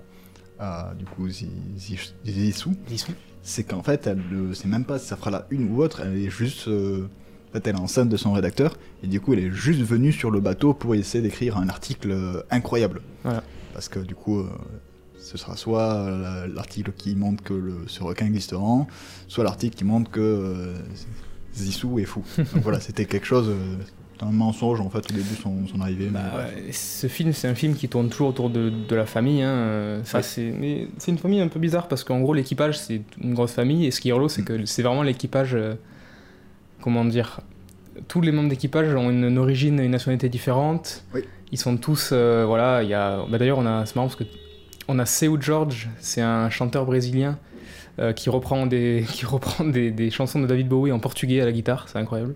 [0.59, 3.13] à, du coup Zi- Zi- Zissou, Zissou.
[3.43, 6.01] C'est qu'en fait, elle ne sait même pas si ça fera la une ou autre,
[6.05, 6.69] elle est juste.
[6.69, 7.09] euh,
[7.49, 10.13] en fait, elle est enceinte de son rédacteur, et du coup, elle est juste venue
[10.13, 13.03] sur le bateau pour essayer d'écrire un article euh, incroyable.
[13.25, 13.43] Voilà.
[13.73, 14.49] Parce que du coup, euh,
[15.19, 18.87] ce sera soit l'article qui montre que le, ce requin existe vraiment,
[19.27, 20.75] soit l'article qui montre que
[21.55, 22.23] Zissou est fou.
[22.39, 23.53] Donc voilà, c'était quelque chose.
[24.23, 26.09] Un mensonge en fait au début son, son arrivée.
[26.09, 29.43] Bah, ouais, ce film, c'est un film qui tourne toujours autour de, de la famille.
[29.43, 30.23] hein, ça, Ouais.
[30.23, 33.53] c'est, mais c'est une famille un peu bizarre parce qu'en gros, l'équipage, c'est une grosse
[33.53, 33.87] famille.
[33.87, 35.55] Et ce qui est rigolo, c'est que c'est vraiment l'équipage.
[35.55, 35.75] euh,
[36.81, 37.41] comment dire
[38.09, 41.05] Tous les membres d'équipage ont une, une origine une nationalité différente.
[41.15, 41.23] Oui.
[41.53, 42.11] Ils sont tous.
[42.13, 43.25] euh, voilà, il y a.
[43.31, 44.25] bah, d'ailleurs, on a, c'est marrant parce que
[44.89, 47.39] on a Seu George, c'est un chanteur brésilien.
[47.99, 51.45] euh, qui reprend, des, qui reprend des, des chansons de David Bowie en portugais à
[51.45, 52.35] la guitare, c'est incroyable.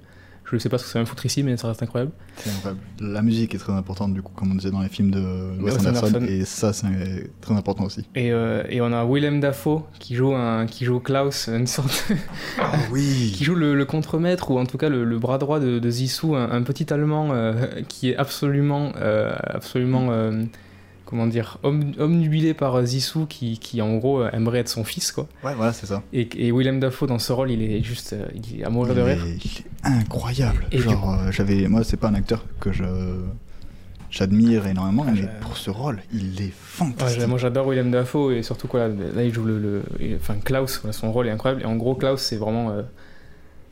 [0.54, 2.12] Je ne sais pas ce que ça va me foutre ici, mais ça reste incroyable.
[2.36, 2.80] C'est incroyable.
[3.00, 5.74] La musique est très importante du coup, comme on disait dans les films de Wes
[5.78, 6.26] Anderson, Anderson.
[6.28, 8.06] et ça c'est très important aussi.
[8.14, 12.12] Et, euh, et on a Willem Dafoe qui joue, un, qui joue Klaus, une sorte
[12.60, 15.58] Ah oui qui joue le, le contremaître ou en tout cas le, le bras droit
[15.58, 20.08] de, de Zissou, un, un petit Allemand euh, qui est absolument, euh, absolument,
[21.14, 25.12] comment dire, om- omnubilé par Zissou qui, qui en gros euh, aimerait être son fils
[25.12, 25.28] quoi.
[25.44, 26.02] Ouais, voilà, c'est ça.
[26.12, 28.96] Et, et Willem Dafoe dans ce rôle, il est juste, euh, il est à mourir
[28.96, 29.24] de rire.
[29.24, 30.66] est, il est incroyable.
[30.72, 32.84] Et Genre, euh, j'avais, moi, c'est pas un acteur que je
[34.10, 37.26] j'admire énormément, Ah, mais j'ai- pour ce rôle, il est fantastique.
[37.26, 39.82] moi j'adore Willem Dafoe et surtout quoi là, là, il joue le, le-
[40.16, 42.82] enfin Klaus son rôle est incroyable et en gros Klaus c'est vraiment euh,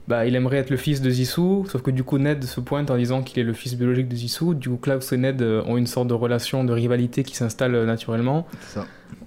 [0.09, 2.90] bah il aimerait être le fils de Zissou sauf que du coup Ned se pointe
[2.90, 5.62] en disant qu'il est le fils biologique de Zissou du coup Klaus et Ned euh,
[5.66, 8.86] ont une sorte de relation de rivalité qui s'installe euh, naturellement ça.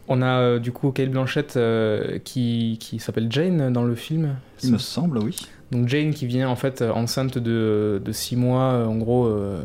[0.09, 4.35] on a euh, du coup Kate Blanchett euh, qui, qui s'appelle Jane dans le film
[4.63, 5.37] Il me semble, oui.
[5.71, 9.61] donc Jane qui vient en fait enceinte de 6 mois, en gros, euh,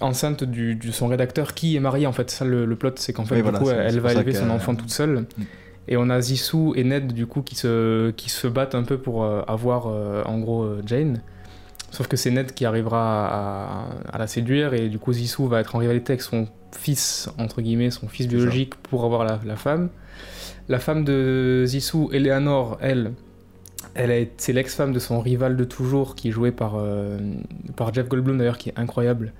[0.00, 2.30] enceinte du, de son rédacteur qui est marié en fait.
[2.30, 4.50] Ça le, le plot c'est qu'en fait Oui, du voilà, coup elle, va élever son
[4.50, 5.26] enfant toute seule.
[5.36, 5.42] Mm.
[5.88, 8.98] Et on a Zissou et Ned du coup qui se, qui se battent un peu
[8.98, 11.20] pour euh, avoir euh, en gros euh, Jane.
[11.90, 15.60] Sauf que c'est Ned qui arrivera à, à la séduire et du coup Zissou va
[15.60, 19.56] être en rivalité avec son fils, entre guillemets, son fils biologique pour avoir la, la
[19.56, 19.90] femme.
[20.68, 23.12] La femme de Zissou, Eleanor, elle,
[23.94, 27.18] elle est, c'est l'ex-femme de son rival de toujours qui est joué par, euh,
[27.76, 29.32] par Jeff Goldblum d'ailleurs qui est incroyable.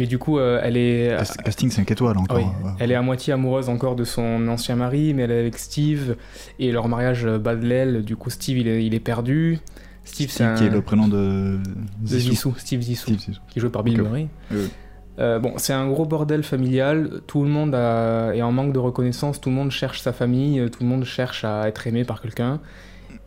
[0.00, 1.14] Mais du coup, euh, elle est.
[1.18, 2.38] Cast- Casting 5 étoiles encore.
[2.38, 2.72] Oui, ouais.
[2.78, 6.16] elle est à moitié amoureuse encore de son ancien mari, mais elle est avec Steve
[6.58, 8.02] et leur mariage euh, bat de l'aile.
[8.02, 9.58] Du coup, Steve il est, il est perdu.
[10.04, 10.54] Steve, c'est un.
[10.54, 12.54] qui est le prénom de de Zissou.
[12.56, 13.40] Steve Zissou, Steve Zissou.
[13.48, 14.06] qui est joué par Bill Ok.
[14.08, 14.28] Murray.
[14.50, 14.68] Oui.
[15.18, 17.20] Euh, bon, c'est un gros bordel familial.
[17.26, 19.38] Tout le monde a- est en manque de reconnaissance.
[19.40, 20.58] Tout le monde cherche sa famille.
[20.60, 22.58] euh, Tout le monde cherche à être aimé par quelqu'un.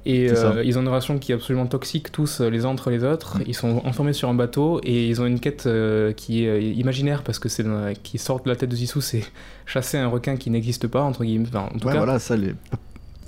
[0.06, 2.90] Et euh, ils ont une relation qui est absolument toxique, tous euh, les uns entre
[2.90, 3.38] les autres.
[3.40, 3.44] Mm.
[3.48, 7.24] Ils sont enfermés sur un bateau et ils ont une quête euh, qui est imaginaire
[7.24, 7.64] parce que c'est
[8.04, 9.24] qui sort de la tête de Zissou, c'est
[9.66, 11.48] chasser un requin qui n'existe pas entre guillemets.
[11.48, 12.54] Enfin, en tout Ouais, cas, voilà, ça, les...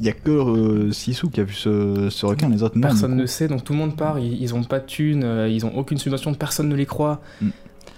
[0.01, 2.81] il y a que Sissou qui a vu ce, ce requin, les autres non.
[2.81, 3.47] personne ne sait.
[3.47, 4.19] Donc tout le monde part.
[4.19, 5.47] Ils, ils ont pas de thunes.
[5.49, 6.33] Ils ont aucune subvention.
[6.33, 7.21] Personne ne les croit.
[7.41, 7.49] Mm.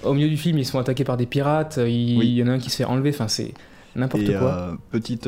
[0.03, 1.78] Au milieu du film, ils sont attaqués par des pirates.
[1.84, 2.28] Il, Oui.
[2.36, 3.09] y en a un qui se fait enlever.
[3.09, 3.55] Enfin, c'est
[3.95, 4.78] n'importe quoi.
[4.91, 5.28] petite,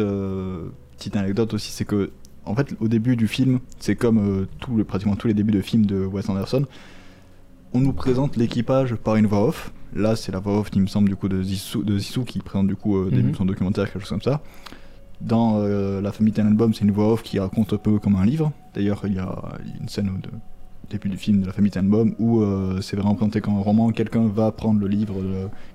[0.97, 2.11] petite anecdote aussi, c'est que
[2.49, 4.45] en fait, au début du film, c'est comme euh,
[4.75, 6.65] les- pratiquement tous les débuts de films de Wes Anderson,
[7.73, 9.71] on nous présente l'équipage par une voix off.
[9.95, 12.39] Là, c'est la voix off, il me semble, du coup, de Zissou, de Zissou qui
[12.39, 14.41] présente du coup au début de son documentaire, quelque chose comme ça.
[15.21, 18.25] Dans euh, La famille Tenenbaum, c'est une voix off qui raconte un peu comme un
[18.25, 18.51] livre.
[18.73, 19.35] D'ailleurs, il y a
[19.81, 20.29] une scène au de-
[20.89, 23.91] début du film de La famille Tenenbaum où euh, c'est vraiment présenté comme un roman.
[23.91, 25.15] Quelqu'un va prendre le livre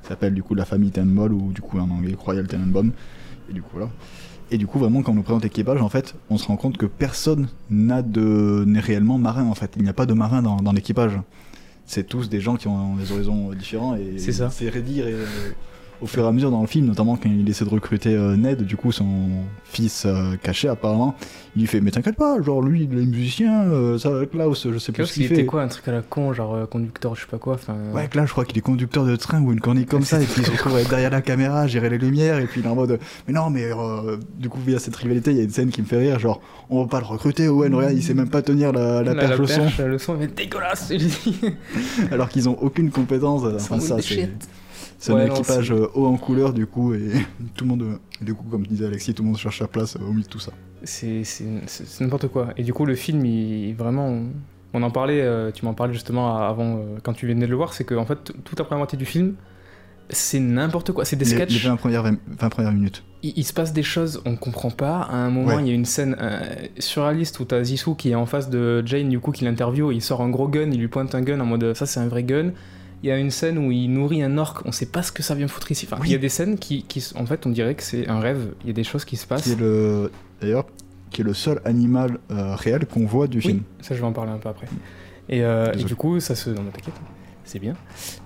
[0.02, 2.90] qui s'appelle du coup La famille Tenenbaum ou du coup en anglais Royal Tenenbaum.
[3.50, 3.90] Et du coup, voilà.
[4.50, 6.76] Et du coup, vraiment, quand on nous présente l'équipage, en fait, on se rend compte
[6.76, 9.46] que personne n'a de n'est réellement marin.
[9.46, 11.18] En fait, il n'y a pas de marin dans, dans l'équipage.
[11.86, 14.50] C'est tous des gens qui ont des horizons différents et C'est ça.
[14.50, 15.26] C'est redire et, euh,
[16.04, 18.36] au fur et à mesure dans le film, notamment quand il essaie de recruter euh,
[18.36, 19.06] Ned, du coup son
[19.64, 21.16] fils euh, caché apparemment,
[21.56, 24.76] il lui fait mais t'inquiète pas, genre lui il est musicien, euh, ça Klaus, je
[24.76, 25.46] sais plus Klaus, ce il qu'il était fait.
[25.46, 27.56] quoi Un truc à la con, genre euh, conducteur, je sais pas quoi.
[27.94, 30.26] Ouais, là, je crois qu'il est conducteur de train ou une cornique comme ça, et
[30.26, 32.74] puis il se retrouve derrière la caméra, gérer les lumières, et puis il est en
[32.74, 33.70] mode Mais non, mais
[34.38, 36.42] du coup, via cette rivalité, il y a une scène qui me fait rire, genre
[36.68, 39.40] On va pas le recruter, Owen, regarde, il sait même pas tenir la, la perche
[39.40, 40.92] au son, perche, le son, mais dégueulasse
[42.10, 43.42] alors qu'ils ont aucune compétence.
[43.44, 44.28] Enfin, ça, c'est.
[45.04, 47.10] C'est Ouais, un non, équipage euh, haut en couleur, du coup, et
[47.56, 49.96] tout le monde, euh, du coup, comme disait Alexis, tout le monde cherche sa place
[49.96, 50.52] euh, au milieu de tout ça.
[50.82, 51.22] C'est
[52.00, 52.48] n'importe quoi.
[52.56, 54.08] Et du coup, le film, il, vraiment.
[54.72, 57.56] on- en parlait, euh, tu m'en parlais justement avant, euh, quand tu venais de le
[57.56, 59.34] voir, c'est que en fait, toute la première moitié du film,
[60.10, 61.04] c'est n'importe quoi.
[61.04, 61.64] C'est des Les, les sketchs.
[61.66, 63.04] 20 premières, 20 premières minutes.
[63.22, 65.00] il, il se passe des choses, on comprend pas.
[65.02, 65.62] À un moment, Ouais.
[65.62, 66.40] il y a une scène euh,
[66.78, 69.92] surréaliste où t'as Zissou qui est en face de Jane, du coup, qui l'interviewe.
[69.92, 72.08] Il sort un gros gun, il lui pointe un gun en mode ça, c'est un
[72.08, 72.50] vrai gun.
[73.04, 75.22] Il y a une scène où il nourrit un orque, on sait pas ce que
[75.22, 75.86] ça vient foutre ici.
[75.86, 76.08] Enfin, Oui.
[76.08, 78.54] il y a des scènes qui, qui, en fait, on dirait que c'est un rêve.
[78.62, 79.42] Il y a des choses qui se passent.
[79.42, 80.10] Qui est le.
[80.40, 80.64] D'ailleurs,
[81.10, 83.62] qui est le seul animal euh, réel qu'on voit du Oui, film.
[83.82, 84.66] ça je vais en parler un peu après.
[85.28, 86.48] Et, euh, et du coup, ça se.
[86.48, 86.94] Non, mais t'inquiète,
[87.44, 87.74] c'est bien.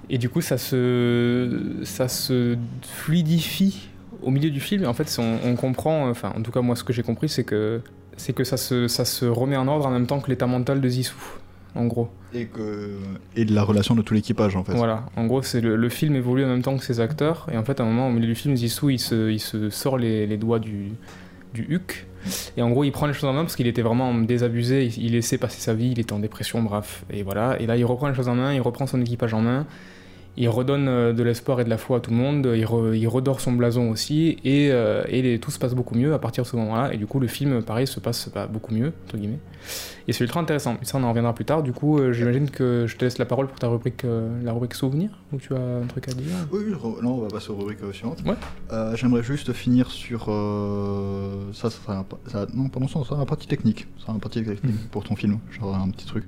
[0.09, 1.81] Et du coup, ça se.
[1.83, 3.89] Ça se fluidifie
[4.22, 4.85] au milieu du film.
[4.87, 6.09] En fait, on, on comprend.
[6.09, 7.81] Enfin, en tout cas, moi, ce que j'ai compris, c'est que.
[8.16, 10.81] C'est que ça se, ça se remet en ordre en même temps que l'état mental
[10.81, 11.16] de Zissou,
[11.79, 12.09] en gros.
[12.35, 12.99] Et, que...
[13.37, 14.74] et de la relation de tout l'équipage, en fait.
[14.74, 17.57] Voilà, en gros, c'est le, le film évolue en même temps que ses acteurs, et
[17.57, 19.97] en fait, à un moment, au milieu du film, Zissou, il se, il se sort
[19.97, 20.91] les, les doigts du,
[21.55, 22.07] du huc,
[22.57, 25.05] et en gros, il prend les choses en main parce qu'il était vraiment désabusé, il,
[25.05, 27.85] il laissait passer sa vie, il était en dépression, bref, et voilà, et là, il
[27.85, 29.66] reprend les choses en main, il reprend son équipage en main,
[30.41, 32.95] il redonne euh, de l'espoir et de la foi à tout le monde, il, re-
[32.97, 36.18] il redore son blason aussi, et, euh, et les- tout se passe beaucoup mieux à
[36.18, 38.93] partir de ce moment-là, et du coup, le film, pareil, se passe pas beaucoup mieux,
[39.07, 39.41] entre guillemets.
[40.07, 40.78] Et c'est ultra intéressant.
[40.80, 41.62] Et ça, on en reviendra plus tard.
[41.62, 44.53] Du coup, euh, j'imagine que je te laisse la parole pour ta rubrique, euh, la
[44.53, 46.24] rubrique souvenir, ou tu as un truc à dire?
[46.53, 46.61] Oui,
[47.03, 48.22] non, on va passer aux rubriques suivantes.
[48.24, 48.34] Ouais.
[48.95, 50.30] J'aimerais juste finir sur.
[51.53, 53.86] Ça, ça pa- ça- non, pardon, ça sera un partie technique.
[54.05, 54.89] Ça un partie technique Mhm.
[54.91, 55.39] pour ton film.
[55.51, 56.24] J'aurai un petit truc.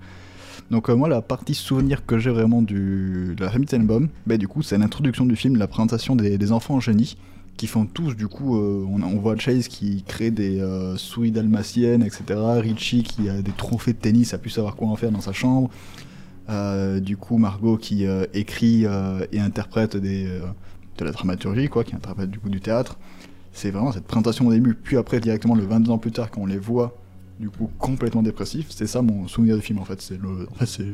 [0.71, 3.35] Donc, euh, moi, la partie souvenir que j'ai vraiment du...
[3.39, 7.17] la Tenenbaum, bah, du coup, c'est l'introduction du film, la présentation des, enfants génies
[7.57, 12.03] qui font tous, du coup, euh, on, voit Chase qui crée des euh, souris dalmatiennes,
[12.03, 12.41] etc.
[12.59, 15.33] Richie qui a des trophées de tennis, a pu savoir quoi en faire dans sa
[15.33, 15.71] chambre.
[17.01, 18.05] Du coup, Margot qui
[18.35, 18.85] écrit
[19.31, 20.41] et interprète de
[21.01, 22.99] la dramaturgie, quoi, qui interprète du coup du théâtre.
[23.53, 26.41] C'est vraiment cette présentation au début, puis après directement le 22 ans plus tard quand
[26.41, 27.00] on les voit,
[27.41, 28.67] du coup complètement dépressifs.
[28.71, 30.01] C'est ça mon souvenir du film en fait.
[30.01, 30.87] C'est le, en fait, c'est,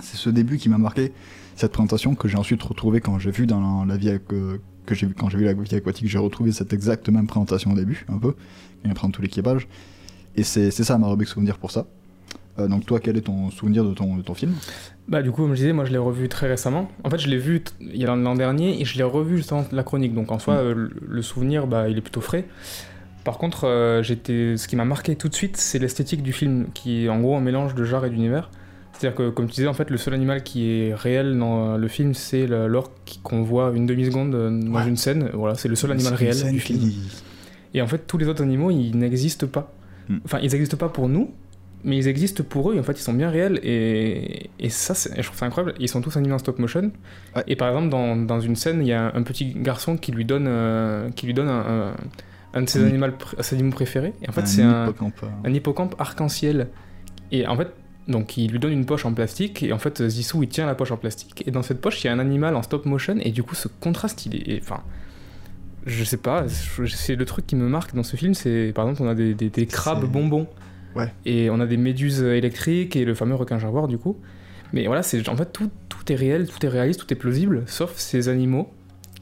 [0.00, 1.12] c'est ce début qui m'a marqué,
[1.56, 4.94] cette présentation que j'ai ensuite retrouvée quand j'ai vu dans la, vie aqu- euh, que
[4.94, 7.76] j'ai vu quand j'ai vu la vie aquatique, j'ai retrouvé cette exacte même présentation au
[7.76, 8.34] début, un peu,
[8.84, 9.68] il prend tout l'équipage.
[10.36, 11.86] Et c'est, c'est ça ma rubrique souvenir pour ça.
[12.58, 14.54] Euh, donc toi, quel est ton souvenir de ton, de ton film?
[15.08, 16.88] Bah, du coup, comme je disais, moi, je l'ai revu très récemment.
[17.04, 19.52] En fait, je l'ai vu il y a l'an dernier et je l'ai revu juste
[19.52, 20.14] avant la chronique.
[20.14, 20.58] Donc, en soi, Mm.
[20.58, 22.46] euh, le, le souvenir, bah, il est plutôt frais.
[23.30, 26.66] Par contre, euh, j'étais, ce qui m'a marqué tout de suite, c'est l'esthétique du film,
[26.74, 28.50] qui est en gros un mélange de genre et d'univers.
[28.92, 31.86] C'est-à-dire que, comme tu disais, en fait, le seul animal qui est réel dans le
[31.88, 32.90] film, c'est l'orque
[33.22, 34.88] qu'on voit une demi-seconde euh, dans Ouais.
[34.88, 35.30] une scène.
[35.32, 36.80] Voilà, c'est le seul animal réel du film.
[36.80, 36.98] qui-
[37.72, 39.72] Et en fait, tous les autres animaux, ils n'existent pas.
[40.08, 40.16] Mm.
[40.24, 41.30] Enfin, ils n'existent pas pour nous,
[41.84, 44.92] mais ils existent pour eux, et en fait, ils sont bien réels, et, et ça,
[45.16, 45.74] je trouve ça incroyable.
[45.78, 46.90] Ils sont tous animés en stop motion.
[47.36, 47.44] Ouais.
[47.46, 50.24] Et par exemple, dans, dans une scène, il y a un petit garçon qui lui
[50.24, 51.60] donne, euh, qui lui donne un,
[51.90, 51.94] un-
[52.54, 53.06] un de ses, animaux,
[53.40, 54.12] ses animaux préférés.
[54.22, 56.68] Et en fait, c'est un, hippocampe, un hippocampe arc-en-ciel.
[57.32, 57.68] Et en fait,
[58.08, 60.74] donc il lui donne une poche en plastique, et en fait, Zissou, il tient la
[60.74, 63.16] poche en plastique, et dans cette poche, il y a un animal en stop motion,
[63.20, 64.60] et du coup, ce contraste, il est.
[64.62, 64.82] Enfin.
[65.86, 66.44] Je sais pas,
[66.88, 69.32] c'est le truc qui me marque dans ce film, c'est par exemple, on a des,
[69.32, 70.46] des- des crabes bonbons.
[70.94, 71.10] Ouais.
[71.24, 74.18] Et on a des méduses électriques et le fameux requin jaguar, du coup.
[74.74, 77.62] Mais voilà, c'est en fait, tout, tout est réel, tout est réaliste, tout est plausible,
[77.66, 78.68] sauf ces animaux.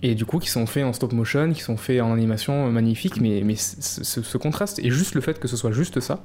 [0.03, 3.21] Et du coup, qui sont faits en stop motion, qui sont faits en animation magnifique,
[3.21, 6.23] mais, mais ce, ce contraste, et juste le fait que ce soit juste ça,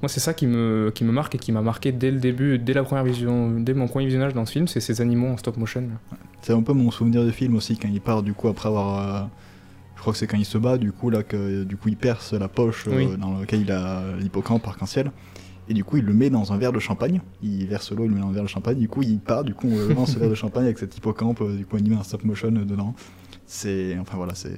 [0.00, 2.58] moi c'est ça qui me, qui me marque et qui m'a marqué dès le début,
[2.58, 5.36] dès la première vision, dès mon premier visionnage dans ce film, c'est ces animaux en
[5.36, 5.84] stop motion.
[6.42, 9.22] C'est un peu mon souvenir du film aussi quand il part du coup après avoir.
[9.24, 9.26] euh,
[9.96, 11.96] je crois que c'est quand il se bat du coup là que du coup il
[11.96, 13.08] perce la poche euh, Oui.
[13.18, 15.10] dans laquelle il a l'hippocampe arc-en-ciel
[15.68, 17.20] et du coup il le met dans un verre de champagne.
[17.42, 18.78] Il verse l'eau, il le met dans un verre de champagne.
[18.78, 20.96] Du coup il part, du coup on le lance ce verre de champagne avec cet
[20.96, 22.94] hippocampe euh, du coup animé en stop motion euh, dedans.
[23.46, 24.56] C'est enfin voilà c'est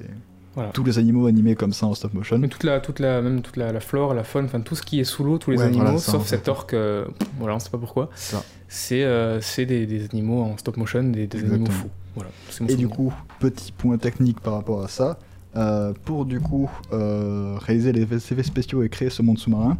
[0.55, 0.71] Voilà.
[0.71, 2.37] tous les animaux animés comme ça en stop motion.
[2.39, 4.81] Mais toute la, toute la, même toute la, la flore, la faune, enfin tout ce
[4.81, 7.05] qui est sous l'eau, tous les Ouais, animaux, voilà, ça, sauf cet orque, euh,
[7.39, 8.43] voilà, on sait pas pourquoi, Ça.
[8.67, 11.89] c'est euh, c'est des, des animaux en stop motion, des, des animaux fous.
[12.15, 12.31] Voilà,
[12.67, 15.19] Et du coup, petit point technique par rapport à ça,
[15.55, 19.77] euh, pour du coup euh, réaliser les effets spéciaux et créer ce monde sous-marin,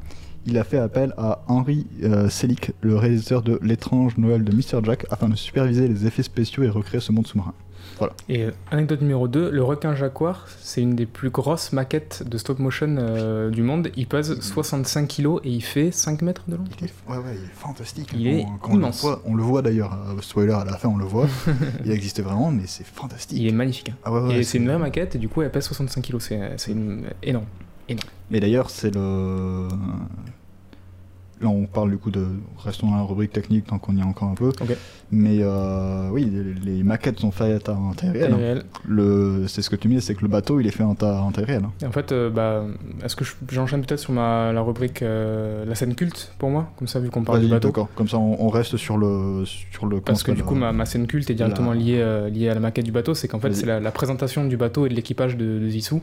[0.47, 4.83] il a fait appel à Henry euh, Selick, le réalisateur de L'étrange Noël de Mr.
[4.83, 7.53] Jack, afin de superviser les effets spéciaux et recréer ce monde sous-marin.
[8.29, 12.37] Et euh, anecdote numéro 2, le requin jaguar, c'est une des plus grosses maquettes de
[12.37, 13.89] stop motion euh, du monde.
[13.95, 16.63] Il pèse 65 kilos et il fait 5 mètres de long.
[16.79, 18.09] Il est, ouais, ouais, il est fantastique.
[18.13, 19.01] Il est Quand on le immense.
[19.01, 21.25] voit- on le voit d'ailleurs, euh, spoiler à la fin, on le voit.
[21.85, 23.39] il existe vraiment, mais c'est fantastique.
[23.39, 23.89] Il est magnifique.
[23.89, 23.95] hein.
[24.05, 26.29] Ah ouais, ouais, et c'est une vraie maquette et du coup elle pèse 65 kilos.
[26.57, 27.45] C'est une- énorme.
[28.29, 29.69] Mais d'ailleurs, c'est le.
[31.39, 32.25] Là, on parle du coup de.
[32.57, 34.51] Restons dans la rubrique technique tant qu'on y est encore un peu.
[35.11, 38.33] Mais euh, oui, les, les maquettes sont faites en taille réelle.
[38.33, 38.61] Hein.
[38.87, 40.95] Le, c'est ce que tu me dis, c'est que le bateau, il est fait en,
[40.95, 41.63] ta- en taille réelle.
[41.65, 41.87] hein.
[41.87, 42.63] En fait, euh, bah,
[43.05, 46.71] est-ce que je- j'enchaîne peut-être sur ma, la rubrique euh, la scène culte pour moi?
[46.77, 47.67] Comme ça, vu qu'on parle du bateau.
[47.67, 47.89] d'accord.
[47.95, 49.43] Comme ça, on, on reste sur le.
[49.45, 52.49] Sur le Parce que du coup, ma, ma scène culte est directement la- liée, liée
[52.49, 53.13] à la maquette du bateau.
[53.13, 56.01] C'est qu'en fait, c'est la, la présentation du bateau et de l'équipage de, de Zissou,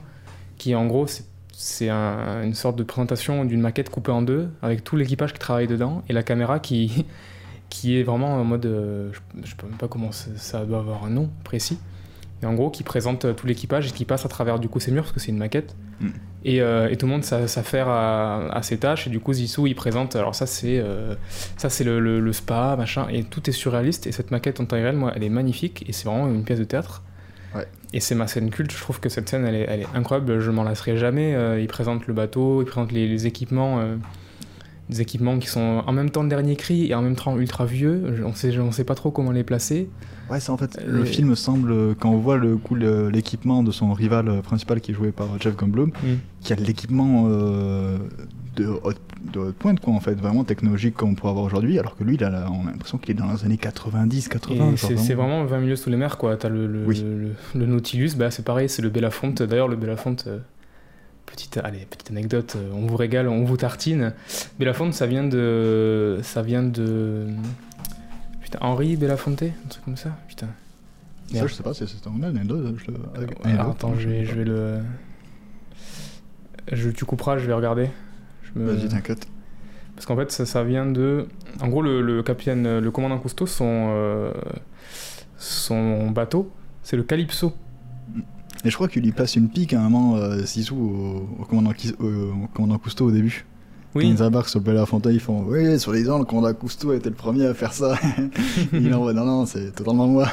[0.58, 1.24] qui en gros, c'est
[1.56, 5.38] c'est un- une sorte de présentation d'une maquette coupée en deux, avec tout l'équipage qui
[5.38, 7.04] travaille dedans, et la caméra qui,
[7.70, 8.66] qui est vraiment en mode.
[8.66, 9.10] euh,
[9.42, 11.78] je, sais pas même pas comment ça, doit avoir un nom précis.
[12.42, 14.80] Et en gros, qui présente euh, tout l'équipage et qui passe à travers du coup
[14.80, 15.74] ces murs, parce que c'est une maquette.
[16.00, 16.08] Mm.
[16.46, 19.32] Et, euh, et tout le monde s'a- s'affaire à, à ses tâches, et du coup,
[19.32, 20.14] Zissou, il présente.
[20.16, 20.78] Alors, ça, c'est.
[20.78, 21.14] euh,
[21.56, 24.06] ça, c'est le, le- le spa, machin, et tout est surréaliste.
[24.06, 26.58] Et cette maquette en taille réelle, moi, elle est magnifique, et c'est vraiment une pièce
[26.58, 27.02] de théâtre.
[27.54, 27.66] Ouais.
[27.92, 30.40] Et c'est ma scène culte, je trouve que cette scène, elle est, elle est incroyable,
[30.40, 31.34] je m'en lasserai jamais.
[31.34, 33.96] Euh, il présente le bateau, il présente les, les équipements, euh,
[34.90, 37.64] des équipements qui sont en même temps le dernier cri et en même temps ultra
[37.64, 38.22] vieux.
[38.26, 39.88] On sait, on sait pas trop comment les placer.
[40.30, 40.78] Ouais, c'est en fait.
[40.78, 44.80] Euh, Le film semble, quand on voit le coup l'équipement de son rival euh, principal
[44.80, 45.92] qui est joué par Jeff Goldblum,
[46.40, 47.98] qui a l'équipement euh,
[48.56, 49.00] de, haute,
[49.32, 52.16] de pointe, quoi, en fait, vraiment technologique comme on pourrait avoir aujourd'hui, alors que lui,
[52.16, 54.54] la- on a l'impression qu'il est dans les années 90, 80.
[54.54, 56.36] Et genre c'est c'est vraiment 20 milieux sous les mers, quoi.
[56.36, 57.02] T'as le, le, Oui.
[57.02, 59.42] le, le Nautilus, bah, c'est pareil, c'est le Belafonte.
[59.42, 60.38] D'ailleurs, le Belafonte, euh,
[61.26, 64.12] petite, allez, petite anecdote, euh, on vous régale, on vous tartine.
[64.58, 66.20] Belafonte, ça vient de.
[66.22, 67.26] Ça vient de.
[68.42, 70.46] Putain, Henri Belafonte Un truc comme ça Putain.
[71.28, 71.48] Ça, Merde.
[71.48, 72.74] je sais pas, c'est une anecdote.
[72.76, 74.78] Je, avec- Alors, anecdote, attends, je vais, je vais le.
[76.72, 77.88] Je, tu couperas, je vais regarder.
[78.54, 79.26] Me- Vas-y, t'inquiète.
[79.94, 81.26] Parce qu'en fait, ça, ça vient de.
[81.60, 84.32] En gros, le, le capitaine, le commandant Cousteau, son, euh,
[85.38, 86.50] son bateau,
[86.82, 87.52] c'est le Calypso.
[88.64, 91.44] Et je crois qu'il lui passe une pique à un moment, euh, Zizou, au, au
[91.44, 93.44] commandant, Kis- au, au commandant Cousteau au début.
[93.92, 96.52] Quand Oui, ils embarquent sur le Belafonte, ils font Oui, sur les ans, le commandant
[96.54, 97.96] Cousteau était le premier à faire ça.
[98.72, 100.28] il envoie Non, non, c'est totalement moi.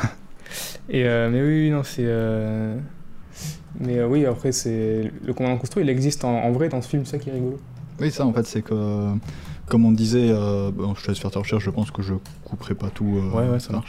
[0.89, 2.03] et, euh, mais oui, non, c'est.
[2.05, 2.77] euh,
[3.79, 5.11] Mais oui, après, c'est.
[5.25, 7.59] Le commandant Cousteau, il existe en, en vrai dans ce film, ça qui est rigolo.
[8.01, 9.11] Oui, ça en fait, c'est que,
[9.67, 12.13] comme on disait, euh, bon, je te laisse faire ta recherche, je pense que je
[12.43, 13.05] couperai pas tout.
[13.17, 13.87] euh, Ouais, ouais, ça marche.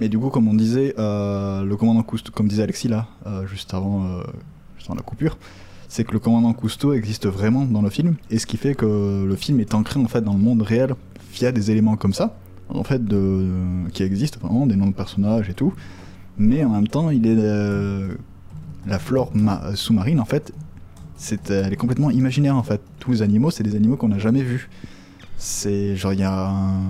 [0.00, 3.46] Mais du coup, comme on disait, euh, le commandant Cousteau, comme disait Alexis là, euh,
[3.46, 4.04] juste, avant,
[4.76, 5.38] juste avant la coupure,
[5.88, 9.24] c'est que le commandant Cousteau existe vraiment dans le film, et ce qui fait que
[9.26, 10.94] le film est ancré en fait dans le monde réel
[11.32, 12.36] via des éléments comme ça,
[12.68, 13.46] en fait, de,
[13.92, 15.72] qui existent vraiment, des noms de personnages et tout,
[16.36, 17.34] mais en même temps, il est
[18.86, 20.52] la flore ma- sous-marine en fait,
[21.18, 22.80] c'est, elle est complètement imaginaire en fait.
[23.00, 24.70] Tous les animaux, c'est des animaux qu'on n'a jamais vus.
[25.36, 26.80] C'est genre il y a un,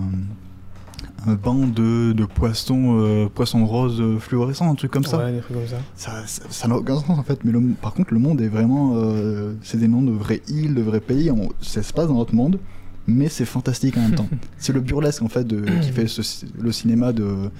[1.26, 5.18] un banc de, de poissons, euh, poissons roses euh, fluorescents, un truc comme ça.
[5.18, 5.79] Ouais, des trucs comme ça.
[5.97, 7.41] Ça ça- ça n'a aucun sens en fait.
[7.45, 8.93] Mais le- par contre, le monde est vraiment.
[8.97, 11.31] euh, c'est des noms de vraies îles, de vrais pays.
[11.31, 12.59] On, ça se passe dans notre monde.
[13.07, 14.29] mais c'est fantastique en même temps.
[14.59, 17.51] c'est le burlesque en fait de, qui fait ce- le cinéma de,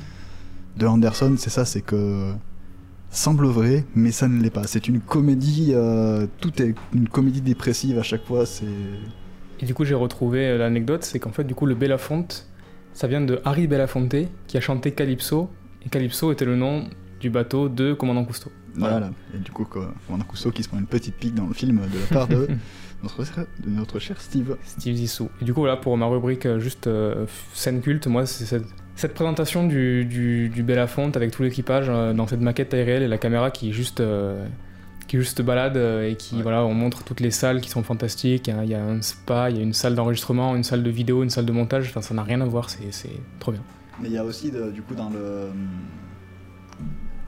[0.77, 2.33] de Anderson, c'est ça, c'est que
[3.11, 4.65] semble vrai, mais ça ne l'est pas.
[4.65, 8.47] C'est une comédie, euh, tout est une comédie dépressive à chaque fois.
[8.47, 8.67] C'est
[9.61, 12.47] Et du coup, j'ai retrouvé euh, l'anecdote, c'est qu'en fait, du coup, le Belafonte,
[12.93, 14.15] ça vient de Harry Belafonte,
[14.47, 15.51] qui a chanté Calypso,
[15.85, 16.89] et Calypso était le nom
[17.21, 18.51] du bateau de Commandant Cousteau.
[18.75, 19.11] voilà.
[19.35, 21.81] Et du coup, quoi, a Cousteau qui se prend une petite pique dans le film
[21.93, 22.49] de la part de
[23.03, 24.57] notre, de notre cher Steve.
[24.65, 25.29] Steve Zissou.
[25.41, 28.67] Et du coup, voilà, pour ma rubrique euh, juste euh, scène culte, moi, c'est cette,
[28.99, 33.03] cette présentation du, du, du Belafonte avec tout l'équipage euh, dans cette maquette taille réelle
[33.03, 34.45] et la caméra qui juste, euh,
[35.07, 36.43] qui juste balade euh, et qui, Ouais.
[36.43, 38.49] voilà, on montre toutes les salles qui sont fantastiques.
[38.49, 41.23] Il y a, un spa, il y a une salle d'enregistrement, une salle de vidéo,
[41.23, 41.87] une salle de montage.
[41.89, 43.63] Enfin, ça n'a rien à voir, c'est c'est trop bien.
[44.01, 45.49] Mais il y a aussi, de- du coup, dans le.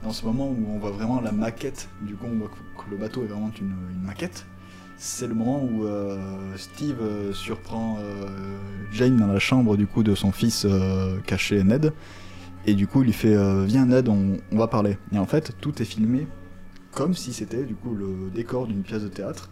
[0.03, 2.89] Dans ce moment où on voit vraiment la maquette, du coup, on voit que, que
[2.91, 4.45] le bateau est vraiment une, une maquette.
[5.03, 6.15] C'est le moment où euh,
[6.57, 8.27] Steve euh, surprend euh,
[8.91, 10.67] Jane dans la chambre du coup de son fils
[11.25, 11.91] caché Ned.
[12.67, 13.35] Et du coup, il lui fait
[13.65, 14.99] Viens, Ned, on, va parler.
[15.11, 16.27] Et en fait, tout est filmé
[16.91, 19.49] comme si c'était du coup le décor d'une pièce de théâtre.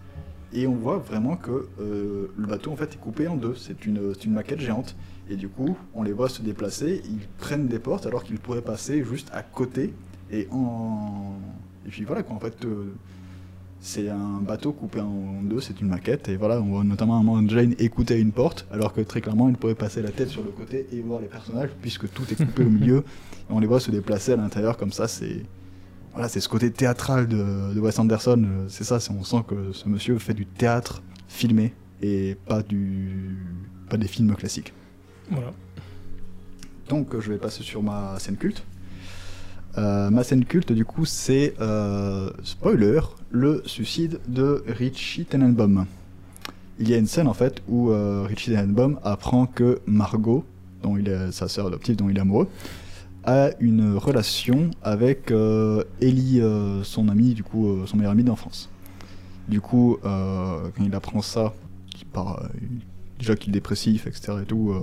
[0.54, 3.56] Et on voit vraiment que le bateau en fait est coupé en deux.
[3.56, 4.96] C'est une, une maquette géante.
[5.32, 8.62] Et du coup, on les voit se déplacer, ils prennent des portes alors qu'ils pourraient
[8.62, 9.96] passer juste à côté.
[10.30, 11.34] Et en.
[11.88, 12.68] Et puis voilà quoi, en fait,
[13.82, 16.30] c'est un bateau coupé en deux, c'est une maquette.
[16.30, 19.50] Et voilà, on voit notamment un moment Jane écouter une porte, alors que très clairement,
[19.50, 22.36] il pourrait passer la tête sur le côté et voir les personnages, puisque tout est
[22.36, 22.98] coupé au milieu.
[22.98, 25.44] Et on les voit se déplacer à l'intérieur comme ça, c'est.
[26.12, 28.66] Voilà, c'est ce côté théâtral de, de Wes Anderson.
[28.68, 33.38] C'est ça, on sent que ce monsieur fait du théâtre filmé et pas, du,
[33.90, 34.74] pas des films classiques.
[35.30, 35.54] Voilà.
[36.90, 38.64] Donc je vais passer sur ma scène culte.
[39.80, 43.00] Euh, ma scène culte du coup c'est, euh, spoiler,
[43.32, 45.86] le suicide de Richie Tenenbaum.
[46.80, 50.44] Il y a une scène en fait où euh, Richie Tenenbaum apprend que Margot,
[50.84, 52.50] dont il est sa sœur adoptive dont il est amoureux,
[53.24, 55.32] a une relation avec
[56.02, 56.42] Ellie,
[56.84, 58.70] son ami, du coup son meilleur ami d'enfance.
[59.48, 61.54] Du coup, quand il apprend ça,
[62.00, 62.42] il part,
[63.20, 64.34] déjà qu'il est dépressif, etc.
[64.42, 64.74] et tout,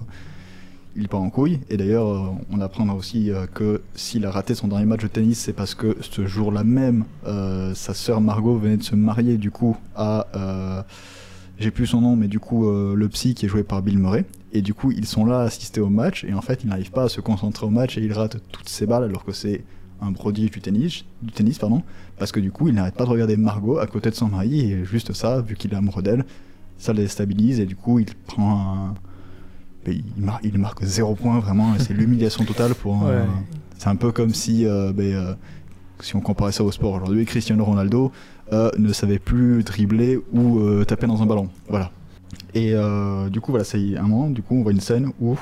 [0.97, 1.61] il part en couille.
[1.70, 5.09] Et d'ailleurs, euh, on apprendra aussi euh, que s'il a raté son dernier match de
[5.09, 9.36] tennis, c'est parce que ce jour-là même, euh, sa sœur Margot venait de se marier
[9.36, 10.84] du coup à,
[11.59, 14.24] j'ai plus son nom, mais du coup le psy qui est joué par Bill Murray.
[14.53, 16.90] Et du coup, ils sont là à assister au match, et en fait, il n'arrive
[16.90, 19.64] pas à se concentrer au match et il rate toutes ses balles alors que c'est
[20.01, 21.82] un prodige du tennis, du tennis pardon,
[22.18, 24.72] parce que du coup, il n'arrête pas de regarder Margot à côté de son mari,
[24.72, 26.24] et juste ça, vu qu'il est amoureux d'elle,
[26.78, 28.94] ça le déstabilise, et du coup, il prend un,
[29.93, 33.24] il, mar- il marque zéro point vraiment, c'est l'humiliation totale pour un- Ouais.
[33.78, 35.34] C'est un peu comme si, euh, ben, euh,
[36.01, 38.11] si on comparait ça au sport aujourd'hui, Cristiano Ronaldo
[38.53, 41.49] euh, ne savait plus dribbler ou taper dans un ballon.
[41.68, 41.91] Voilà.
[42.55, 42.72] Et
[43.30, 45.37] du coup, voilà, c'est un moment, du coup, on voit une scène où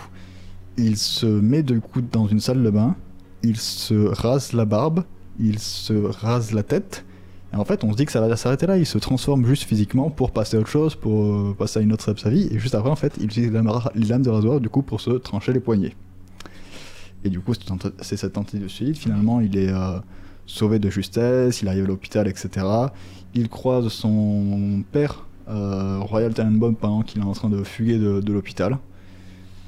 [0.76, 2.96] il se met du coup dans une salle de bain,
[3.44, 5.04] il se rase la barbe,
[5.38, 7.04] il se rase la tête.
[7.54, 8.76] Et en fait, on se dit que ça va s'arrêter là.
[8.78, 11.92] Il se transforme juste physiquement pour passer à autre chose, pour euh, passer à une
[11.92, 12.48] autre étape de sa vie.
[12.50, 15.10] Et juste après, en fait, il utilise les lames de rasoir du coup pour se
[15.10, 15.94] trancher les poignets.
[17.22, 17.52] Et du coup,
[18.00, 18.96] c'est cette tentative de suicide.
[18.96, 19.98] Finalement, il est euh,
[20.46, 22.66] sauvé de justesse, il arrive à l'hôpital, etc.
[23.34, 28.32] Il croise son père, euh, Royal Tenenbaum, pendant qu'il est en train de fuguer de,
[28.32, 28.78] l'hôpital.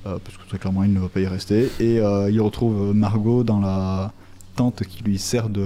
[0.03, 1.68] Parce que très clairement, il ne va pas y rester.
[1.80, 4.12] Et il retrouve Margot dans la
[4.55, 5.62] tente qui lui sert du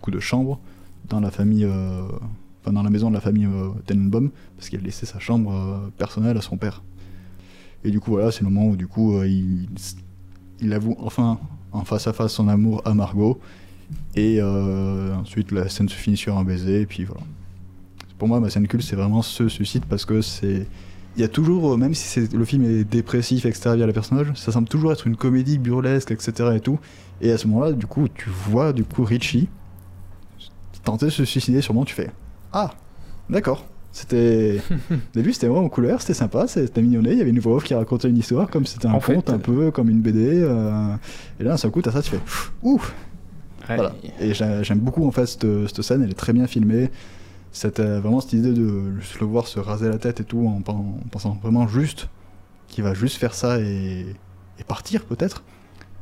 [0.00, 0.58] coup, de chambre
[1.12, 2.02] dans la famille, euh,
[2.62, 5.52] enfin, dans la maison de la famille euh, Tenenbaum, parce qu'il a laissé sa chambre
[5.52, 6.82] euh, personnelle à son père.
[7.84, 9.68] Et du coup, voilà, c'est le moment où du coup, il,
[10.60, 11.38] il avoue enfin
[11.72, 13.40] en face à face son amour à Margot.
[14.14, 17.22] Et ensuite, la scène se finit sur un baiser, et puis voilà.
[18.18, 20.68] Pour moi, ma scène culte, c'est vraiment ce suicide parce que c'est.
[21.16, 24.52] Il y a toujours, même si le film est dépressif, etc., via le personnage, ça
[24.52, 26.50] semble toujours être une comédie burlesque, etc.
[26.54, 26.78] et tout.
[27.20, 29.48] Et à ce moment-là, du coup, tu vois, du coup, Richie
[30.84, 32.10] tenter de se suicider, sûrement, tu fais
[32.52, 32.70] Ah,
[33.30, 33.64] d'accord.
[33.94, 34.60] C'était.
[34.90, 37.12] Au début, c'était vraiment en couleur, c'était sympa, c'était mignonné.
[37.12, 39.14] Il y avait une voix off qui racontait une histoire, comme c'était un En fait,
[39.16, 40.40] conte, un peu comme une BD.
[40.42, 40.94] euh,
[41.38, 42.20] Et là, d'un seul coup, t'as ça, tu fais
[42.62, 42.80] Ouh
[43.68, 43.76] Ouais.
[43.76, 43.92] Voilà.
[44.18, 46.90] Et j'ai- j'aime beaucoup, en fait, cette, cette scène, elle est très bien filmée.
[47.52, 50.62] C'était vraiment cette idée de juste le voir se raser la tête et tout, en,
[50.62, 52.08] pen- en pensant vraiment juste
[52.68, 54.06] qu'il va juste faire ça et,
[54.58, 55.44] et partir, peut-être.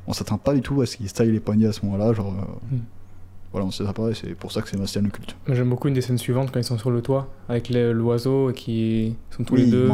[0.07, 2.33] On s'attend pas du tout à ce qu'il style les poignets à ce moment-là, genre.
[2.39, 2.81] euh, Hmm.
[3.53, 5.35] Voilà, on sait ça pareil, c'est pour ça que c'est ma scène culte.
[5.49, 9.17] J'aime beaucoup une des scènes suivantes quand ils sont sur le toit avec l'oiseau qui
[9.37, 9.87] sont tous oui, les deux.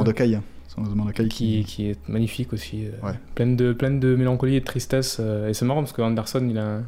[0.68, 3.14] C'est Mordecai qui, qui est magnifique aussi, euh, Ouais.
[3.34, 5.16] pleine, de, pleine de mélancolie et de tristesse.
[5.20, 6.80] euh, et c'est marrant parce que Anderson, il a,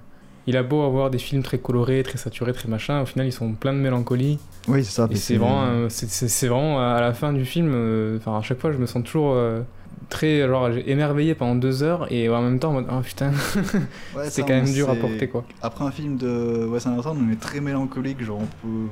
[0.47, 3.33] il a beau avoir des films très colorés, très saturés, très machin, au final ils
[3.33, 4.39] sont pleins de mélancolie.
[4.67, 5.09] Oui, c'est ça.
[5.11, 8.73] Et c'est vraiment, euh, c'est- vraiment à la fin du film, euh, à chaque fois
[8.73, 9.63] je me sens toujours euh,
[10.09, 13.33] très genre émerveillé pendant deux heures et en même temps en mode oh putain
[14.17, 15.45] Ouais, c'est quand même dur à porter quoi.
[15.63, 18.89] Après un film de Wes Anderson, on est très mélancolique, genre on peut.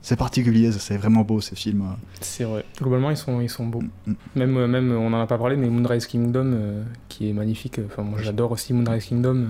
[0.00, 1.84] C'est particulier, c'est vraiment beau ces films.
[2.20, 2.64] C'est vrai.
[2.80, 3.84] Globalement ils sont ils sont beaux.
[4.06, 4.12] Mm.
[4.34, 7.80] Même euh, même on en a pas parlé mais Moonrise Kingdom euh, qui est magnifique.
[7.86, 9.48] Enfin moi j'adore aussi Moonrise Kingdom.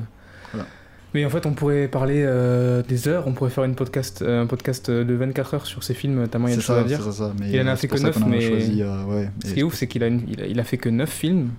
[1.15, 4.43] Mais en fait on pourrait parler euh, des heures, on pourrait faire une podcast euh,
[4.43, 6.85] un podcast de 24 heures sur ces films tellement il y a C'est de choses
[6.85, 6.99] à dire.
[7.03, 7.33] c'est ça, ça.
[7.39, 9.31] Mais Il en a fait que ça neuf, qu'on a mais- choisi, euh, ouais.
[9.45, 11.11] Ce qui est ouf, c'est qu'il a, une- il a, il a fait que 9
[11.11, 11.51] films,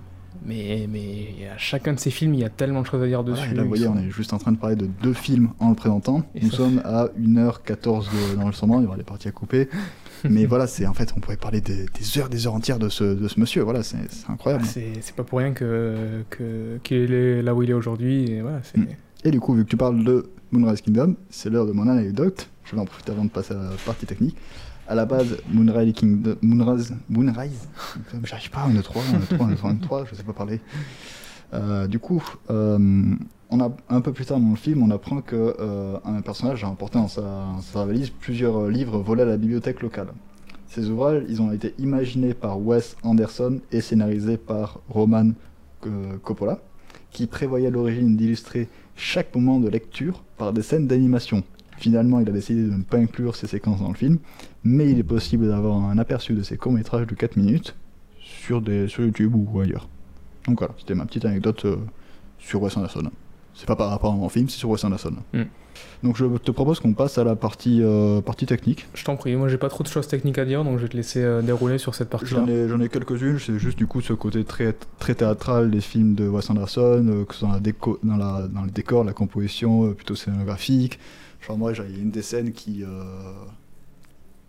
[0.44, 3.22] mais, mais à chacun de ces films, il y a tellement de choses à dire
[3.24, 3.54] dessus.
[3.54, 5.74] Là, vous voyez, on est juste en train de parler de deux films en le
[5.76, 6.22] présentant.
[6.34, 9.68] Et Nous sommes à 1h14 de- d'enregistrement, il y aura des parties à couper.
[10.28, 12.88] Mais voilà, c'est en fait, on pourrait parler des, des heures, des heures entières de
[12.88, 13.62] ce, de ce monsieur.
[13.62, 13.98] Voilà, c'est
[14.28, 14.64] incroyable.
[14.66, 14.70] Ah,
[15.00, 16.24] c'est pas pour rien que
[16.82, 18.40] qu'il est là où il est aujourd'hui.
[18.40, 18.86] Voilà, c'est Mm.
[19.24, 22.50] Et du coup, vu que tu parles de Moonrise Kingdom, c'est l'heure de mon anecdote.
[22.64, 24.36] Je vais en profiter avant de passer à la partie technique.
[24.86, 26.94] À la base, Moonrise Kingdom, Moonrise,
[28.22, 30.14] j'arrive pas, on est 3, on est 3, on est 3, on est 3, je
[30.14, 30.60] sais pas parler.
[31.54, 33.14] Euh, du coup, euh,
[33.48, 36.62] on a, un peu plus tard dans le film, on apprend que euh, un personnage
[36.64, 40.08] a emporté dans sa, valise plusieurs livres volés à la bibliothèque locale.
[40.66, 45.30] Ces ouvrages, ils ont été imaginés par Wes Anderson et scénarisés par Roman
[45.86, 46.58] euh, Coppola,
[47.10, 51.42] qui prévoyait à l'origine d'illustrer chaque moment de lecture par des scènes d'animation.
[51.78, 54.18] Finalement, il a décidé de ne pas inclure ces séquences dans le film,
[54.62, 57.74] mais il est possible d'avoir un aperçu de ces courts-métrages de 4 minutes
[58.20, 59.88] sur, des, YouTube ou ailleurs.
[60.46, 61.76] Donc voilà, c'était ma petite anecdote euh,
[62.38, 63.10] sur Wes Anderson.
[63.54, 65.14] C'est pas par rapport à mon film, c'est sur Wes Anderson.
[65.32, 65.42] Mm.
[66.02, 68.86] Donc je te propose qu'on passe à la partie, euh, partie technique.
[68.94, 70.88] Je t'en prie, moi j'ai pas trop de choses techniques à dire, donc je vais
[70.88, 72.40] te laisser euh, dérouler sur cette partie-là.
[72.40, 75.80] J'en ai, j'en ai quelques-unes, c'est juste du coup ce côté très, très théâtral des
[75.80, 78.70] films de Wes Anderson, euh, que ce soit dans, la déco, dans, la, dans le
[78.70, 80.98] décor, la composition, plutôt scénographique.
[81.46, 82.84] Genre moi, j'ai- il y a une des scènes qui,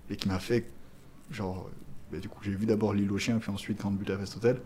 [0.09, 0.65] et qui m'a fait,
[1.31, 1.69] genre,
[2.11, 4.57] bah, du coup j'ai vu d'abord L'île aux chiens, puis ensuite Grand Budapest Hotel.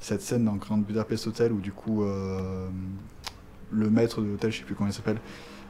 [0.00, 2.04] Cette scène dans Grand Budapest Hotel où du coup
[3.72, 5.18] le maître de l'hôtel, je sais plus comment il s'appelle,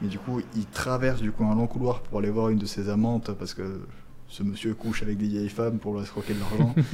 [0.01, 2.67] mais du coup il traverse du coup un long couloir pour aller voir une de
[2.67, 3.81] ses amantes parce que
[4.33, 6.75] ce monsieur couche avec des vieilles femmes pour leur escroquer de l'argent.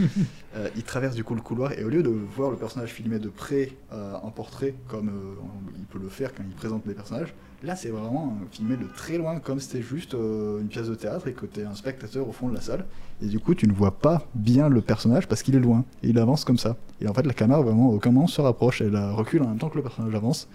[0.57, 3.19] Euh, il traverse du coup le couloir et au lieu de voir le personnage filmé
[3.19, 5.35] de près euh, en portrait, comme euh,
[5.79, 9.19] il peut le faire quand il présente les personnages, là c'est vraiment filmé de très
[9.19, 12.33] loin, comme c'était juste une pièce de théâtre et que tu es un spectateur au
[12.33, 12.87] fond de la salle.
[13.21, 16.09] Et du coup, tu ne vois pas bien le personnage parce qu'il est loin et
[16.09, 16.77] il avance comme ça.
[17.03, 19.69] Et en fait, la caméra vraiment au moment se rapproche, elle recule en même temps
[19.69, 20.49] que le personnage avance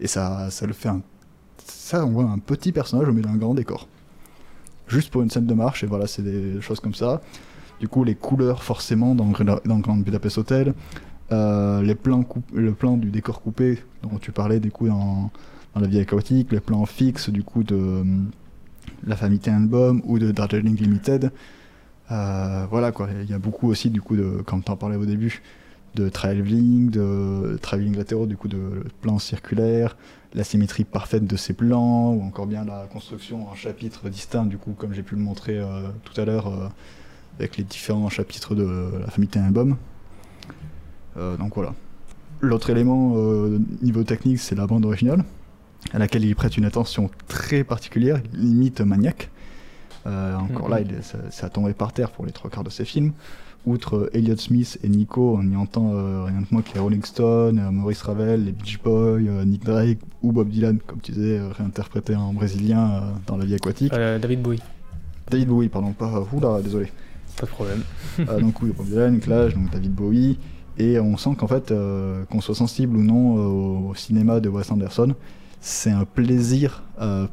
[0.00, 1.02] et ça, ça le fait un.
[1.64, 3.88] Ça, on voit un petit personnage au milieu d'un grand décor.
[4.88, 7.20] Juste pour une scène de marche, et voilà, c'est des choses comme ça.
[7.78, 9.32] Du coup, les couleurs, forcément, dans,
[9.64, 10.74] dans Grand Budapest Hotel,
[11.32, 15.30] euh, les plans le plan du décor coupé, dont tu parlais, du coup, dans,
[15.76, 18.30] La vie chaotique, les plans fixes, du coup, de hum,
[19.06, 21.30] La famille Tenenbaum ou de Darjeeling Limited.
[22.10, 23.08] Euh, voilà, quoi.
[23.22, 25.40] Il y a beaucoup aussi, du coup, de, comme tu en parlais au début,
[25.94, 29.96] de travelling, de travelling latéraux, du coup, de plans circulaires,
[30.34, 34.56] la symétrie parfaite de ces plans, ou encore bien la construction en chapitres distincts, du
[34.58, 36.68] coup, comme j'ai pu le montrer euh, tout à l'heure, euh,
[37.38, 39.76] avec les différents chapitres de la famille Tenenbaum.
[41.16, 41.74] Euh, donc voilà.
[42.40, 45.24] L'autre élément euh, niveau technique, c'est la bande originale,
[45.92, 49.30] à laquelle il prête une attention très particulière, limite maniaque.
[50.06, 50.70] Encore Mhm.
[50.70, 52.86] là, il est- ça, ça a tombé par terre pour les trois quarts de ses
[52.86, 53.12] films.
[53.66, 56.80] Outre euh, Elliott Smith et Nico, on y entend euh, rien de moins que les
[56.80, 61.00] Rolling Stones, euh, Maurice Ravel, les Beach Boys, euh, Nick Drake ou Bob Dylan, comme
[61.00, 63.92] tu disais, réinterprété en brésilien dans La vie aquatique.
[63.92, 64.62] David Bowie,
[65.30, 66.26] David Bowie, pardon, pas.
[66.32, 66.90] Oula, désolé.
[67.38, 67.82] pas de problème.
[68.40, 70.38] Donc oui, Bob Dylan, Clash, donc David Bowie,
[70.78, 71.72] et on sent qu'en fait,
[72.30, 73.34] qu'on soit sensible ou non
[73.88, 75.14] au cinéma de Wes Anderson,
[75.60, 76.82] c'est un plaisir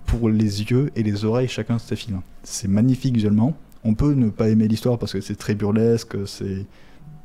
[0.06, 2.22] pour les yeux et les oreilles chacun de ces films.
[2.44, 3.56] C'est magnifique visuellement.
[3.84, 6.66] On peut ne pas aimer l'histoire parce que c'est très burlesque, c'est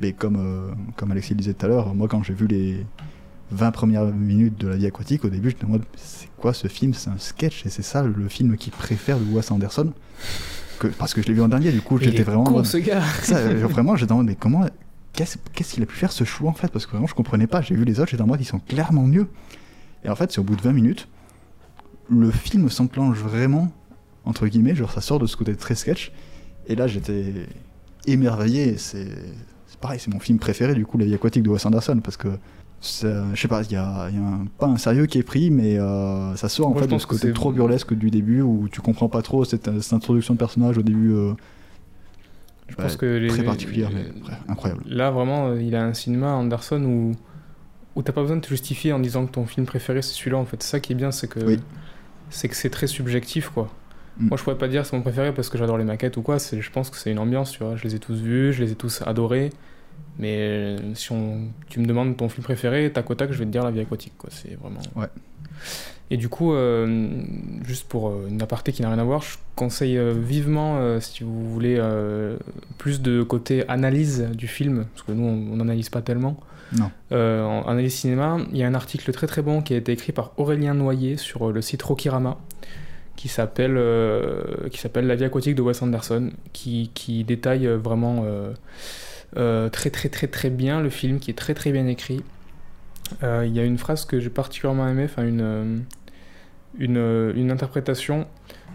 [0.00, 2.84] mais comme euh, comme Alexis le disait tout à l'heure, moi quand j'ai vu les
[3.52, 6.68] 20 premières minutes de La vie aquatique, au début, j'étais en mode c'est quoi ce
[6.68, 6.94] film?
[6.94, 9.92] C'est un sketch et c'est ça le film qu'il préfère de Wes Anderson
[10.78, 12.78] que, parce que je l'ai vu en dernier, du coup j'étais vraiment en con ce
[12.78, 14.66] gars ça, euh, vraiment, j'étais en mode, mais comment.
[15.14, 16.68] Qu'est-ce qu'il a pu faire ce choix en fait?
[16.68, 17.60] Parce que vraiment, je comprenais pas.
[17.60, 19.28] J'ai vu les autres, j'étais en mode, ils sont clairement mieux.
[20.04, 21.06] Et en fait, c'est au bout de 20 minutes,
[22.08, 23.70] le film s'enclenche vraiment,
[24.24, 26.12] entre guillemets, genre ça sort de ce côté très sketch.
[26.68, 27.24] Et là, j'étais
[28.06, 28.76] émerveillé.
[28.78, 29.08] C'est
[29.80, 32.28] pareil, c'est mon film préféré du coup, La vie aquatique de Wes Anderson, parce que.
[32.84, 32.88] Je
[33.36, 35.50] sais pas, il y a, il y a un- pas un sérieux qui est pris,
[35.52, 38.10] mais euh, ça sort en Moi, fait de ce que côté c'est- trop burlesque du
[38.10, 41.12] début où tu comprends pas trop cette, cette introduction de personnage au début.
[41.12, 41.32] euh,
[42.68, 44.82] Je pense que les- très particulière, mais les- bref, incroyable.
[44.86, 47.12] Là, vraiment, euh, il a un cinéma Anderson où,
[47.94, 50.38] où t'as pas besoin de te justifier en disant que ton film préféré c'est celui-là
[50.38, 50.60] en fait.
[50.62, 51.60] C'est ça qui est bien, c'est que Oui.
[52.30, 53.70] c'est que c'est très subjectif quoi.
[54.18, 54.28] Mm.
[54.28, 56.38] Moi je pourrais pas dire c'est mon préféré parce que j'adore les maquettes ou quoi,
[56.38, 57.76] c'est je pense que c'est une ambiance, tu vois.
[57.76, 59.50] Je les ai tous vus, je les ai tous adorés.
[60.18, 63.46] Mais euh, si on, tu me demandes ton film préféré, tac au tac, je vais
[63.46, 64.30] te dire La vie aquatique quoi.
[64.30, 64.80] C'est vraiment.
[64.94, 65.08] Ouais.
[66.12, 67.08] Et du coup, euh,
[67.64, 71.24] juste pour euh, une aparté qui n'a rien à voir, je conseille euh, vivement, si
[71.24, 71.80] vous voulez,
[72.76, 76.36] plus de côté analyse du film, parce que nous, on n'analyse pas tellement.
[76.76, 76.90] Non.
[77.10, 80.12] En analyse cinéma, il y a un article très très bon qui a été écrit
[80.12, 82.38] par Aurélien Noyer sur le site Rokirama,
[83.16, 88.24] qui s'appelle euh, qui s'appelle La vie aquatique de Wes Anderson, qui, qui détaille vraiment
[88.24, 88.52] euh,
[89.36, 92.22] euh, très très très très bien le film, qui est très très bien écrit.
[93.20, 95.84] Il y a une phrase que j'ai particulièrement aimée, enfin une,
[96.78, 98.26] une, une interprétation.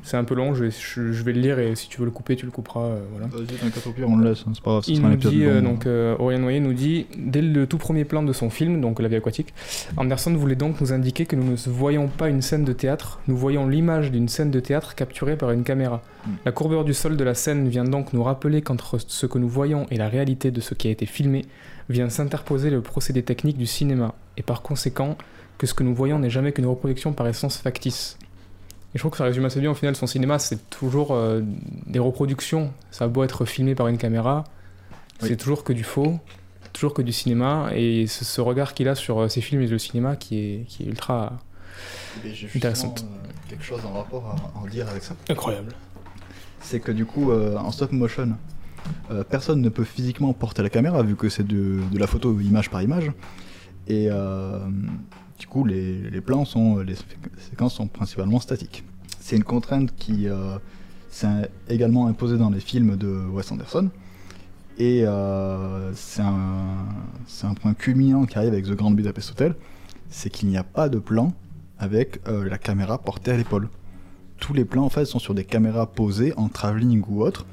[0.08, 2.06] C'est un peu long, je vais, je, je vais le lire et si tu veux
[2.06, 2.80] le couper, tu le couperas.
[2.80, 3.28] euh, voilà.
[3.28, 6.16] Vas-y, pire, on le laisse, hein, c'est pas grave, Il nous dit, euh, donc, euh,
[6.18, 9.18] Aurélien Noyer nous dit, dès le tout premier plan de son film, donc La vie
[9.18, 9.54] aquatique,
[9.98, 13.36] Anderson voulait donc nous indiquer que nous ne voyons pas une scène de théâtre, nous
[13.36, 16.02] voyons l'image d'une scène de théâtre capturée par une caméra.
[16.26, 16.30] Mm.
[16.46, 19.50] La courbeur du sol de la scène vient donc nous rappeler qu'entre ce que nous
[19.50, 21.44] voyons et la réalité de ce qui a été filmé,
[21.90, 25.18] vient s'interposer le procédé technique du cinéma, et par conséquent,
[25.58, 28.18] que ce que nous voyons n'est jamais qu'une reproduction par essence factice.
[28.94, 31.42] Et je trouve que ça résume assez bien au final son cinéma, c'est toujours euh,
[31.88, 32.72] des reproductions.
[32.92, 34.44] Ça a beau être filmé par une caméra,
[35.22, 35.28] Oui.
[35.30, 36.20] c'est toujours que du faux,
[36.74, 39.68] toujours que du cinéma, et ce, ce regard qu'il a sur euh, ses films et
[39.68, 41.34] le cinéma qui est, qui est ultra
[42.24, 43.04] justement, euh,
[43.50, 45.16] quelque chose en rapport à en dire avec ça.
[45.30, 45.74] incroyable.
[46.62, 48.36] C'est que du coup, euh, en stop motion,
[49.12, 52.40] euh, personne ne peut physiquement porter la caméra vu que c'est de, de la photo
[52.40, 53.12] image par image.
[53.88, 54.60] Et euh,
[55.40, 56.96] du coup, les, plans sont, les
[57.50, 58.84] séquences sont principalement statiques.
[59.20, 60.58] C'est une contrainte qui euh,
[61.10, 63.90] s'est également imposée dans les films de Wes Anderson.
[64.80, 66.86] Et euh, c'est un,
[67.28, 69.56] c'est un point culminant qui arrive avec The Grand Budapest Hotel,
[70.10, 71.34] c'est qu'il n'y a pas de plan
[71.80, 73.70] avec euh, la caméra portée à l'épaule.
[74.40, 77.46] Tous les plans en fait sont sur des caméras posées en travelling ou autre,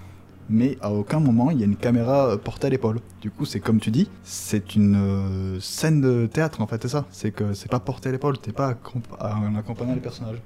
[0.48, 3.00] mais à aucun moment il y a une caméra euh, portée à l'épaule.
[3.20, 6.88] Du coup, c'est comme tu dis, c'est une euh, scène de théâtre en fait, c'est
[6.88, 7.06] ça.
[7.10, 8.76] C'est que c'est pas porté à l'épaule, t'es pas
[9.20, 10.40] en accompagnant les personnages.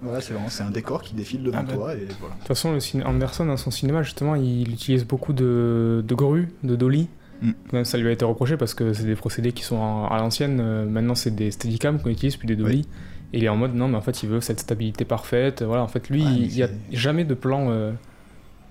[0.00, 2.34] Voilà, c'est vraiment c'est un décor qui défile devant Ah toi et voilà.
[2.34, 6.48] De toute façon, le Anderson, dans son cinéma, justement, il utilise beaucoup de, de grues,
[6.62, 7.08] de dolly.
[7.42, 7.50] Mm.
[7.72, 10.18] Même ça lui a été reproché parce que c'est des procédés qui sont en- à
[10.18, 10.58] l'ancienne.
[10.60, 12.86] Euh, Maintenant, c'est des steadicam qu'on utilise, puis des dolly.
[13.32, 15.62] Et il est en mode, non, mais en fait, il veut cette stabilité parfaite.
[15.64, 17.90] Voilà, en fait, lui, Ouais, il n'y a jamais de plan euh,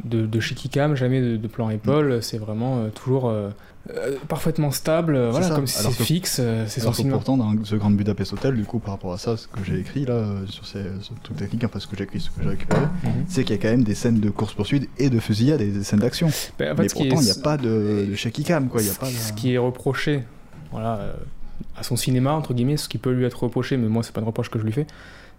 [0.03, 2.21] de, de cam, jamais de, de plan épaule.
[2.21, 3.49] C'est vraiment euh, toujours euh,
[3.89, 5.17] euh, parfaitement stable.
[5.29, 5.55] Voilà, ça.
[5.55, 7.15] comme si c'est fixe, c'est cinéma.
[7.15, 9.79] pourtant, dans ce Grand Budapest Hotel, du coup, par rapport à ça, ce que j'ai
[9.79, 12.49] écrit là, sur ces, ce truc technique, enfin ce que j'ai écrit, ce que j'ai
[12.49, 13.11] récupéré, Mhm.
[13.27, 15.83] c'est qu'il y a quand même des scènes de course-poursuite et de fusillade et des
[15.83, 16.27] scènes d'action.
[16.59, 18.81] Ben, en fait, Mais pourtant, il n'y a pas de, de shaky cam, quoi.
[18.81, 19.11] Y a pas de...
[19.11, 20.23] Ce qui est reproché,
[20.71, 21.13] voilà,
[21.75, 24.21] à son cinéma, entre guillemets, ce qui peut lui être reproché, mais moi, c'est pas
[24.21, 24.85] une reproche que je lui fais,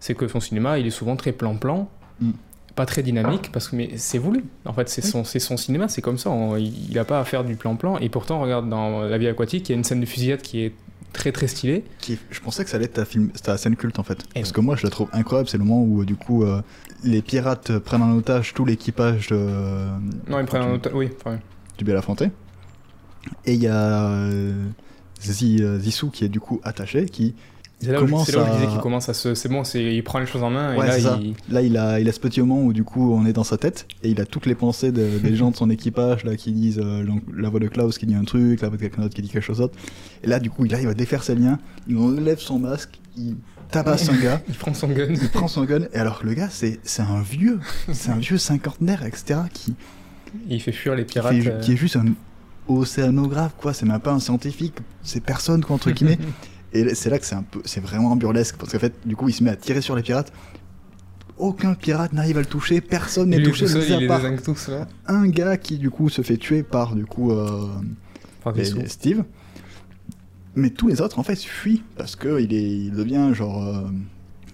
[0.00, 1.88] c'est que son cinéma, il est souvent très plan-plan,
[2.20, 2.30] Mm.
[2.78, 4.44] Pas très dynamique, parce que mais c'est voulu.
[4.64, 6.30] En fait, c'est son, c'est son cinéma, c'est comme ça.
[6.30, 7.98] on- il n'a pas à faire du plan-plan.
[7.98, 10.60] Et pourtant, regarde, dans La vie aquatique, il y a une scène de fusillade qui
[10.64, 10.72] est
[11.12, 11.84] très très stylée.
[11.98, 13.30] qui Je pensais que ça allait être ta, film...
[13.42, 14.20] ta scène culte en fait.
[14.34, 14.54] Et Parce non.
[14.54, 15.48] que moi, je la trouve incroyable.
[15.48, 16.62] C'est le moment où, euh, du coup, euh,
[17.02, 19.36] les pirates prennent en otage tout l'équipage de...
[20.28, 21.38] Non, il prend un du- autre- Oui, enfin,
[21.78, 22.22] du Belafonte.
[23.44, 23.74] Et il y a
[24.10, 24.52] euh,
[25.28, 27.34] euh, Zissou qui est du coup attaché, qui
[27.80, 29.34] c'est là, où je- Commence c'est là où je à- disais qu'il commence à se.
[29.34, 31.20] C'est bon, il prend les choses en main, Ouais, et c'est là, ça.
[31.22, 31.34] il.
[31.52, 33.56] Là, il a, il a ce petit moment où du coup on est dans sa
[33.56, 36.52] tête et il a toutes les pensées de- des gens de son équipage là qui
[36.52, 37.04] disent euh,
[37.36, 39.28] la voix de Klaus qui dit un truc, la voix de quelqu'un d'autre qui dit
[39.28, 39.74] quelque chose d'autre.
[40.22, 43.36] Et là, du coup, il arrive à défaire ses liens, il enlève son masque, il
[43.70, 45.08] tabasse un gars, Il prend son gun.
[45.10, 45.82] il prend son gun.
[45.92, 47.60] Et alors, le gars, c'est un vieux,
[47.92, 49.40] c'est un vieux cinquantenaire, etc.
[49.52, 49.74] qui,
[50.50, 51.34] Et il fait fuir les qui, pirates.
[51.40, 52.06] fait- euh, qui est juste un
[52.66, 53.72] océanographe, quoi.
[53.72, 56.18] C'est même pas un scientifique, c'est personne, quoi, entre guillemets.
[56.72, 59.28] Et c'est là que c'est un peu, c'est vraiment burlesque parce qu'en fait, du coup,
[59.28, 60.32] il se met à tirer sur les pirates.
[61.38, 64.88] Aucun pirate n'arrive à le toucher, personne n'est touché, seul, il part désingue tous, là.
[65.06, 67.68] un gars qui du coup se fait tuer par du coup euh,
[68.42, 68.54] Par.
[68.86, 69.24] Steve.
[70.56, 73.82] Mais tous les autres en fait fuient parce que il est, il devient genre, euh,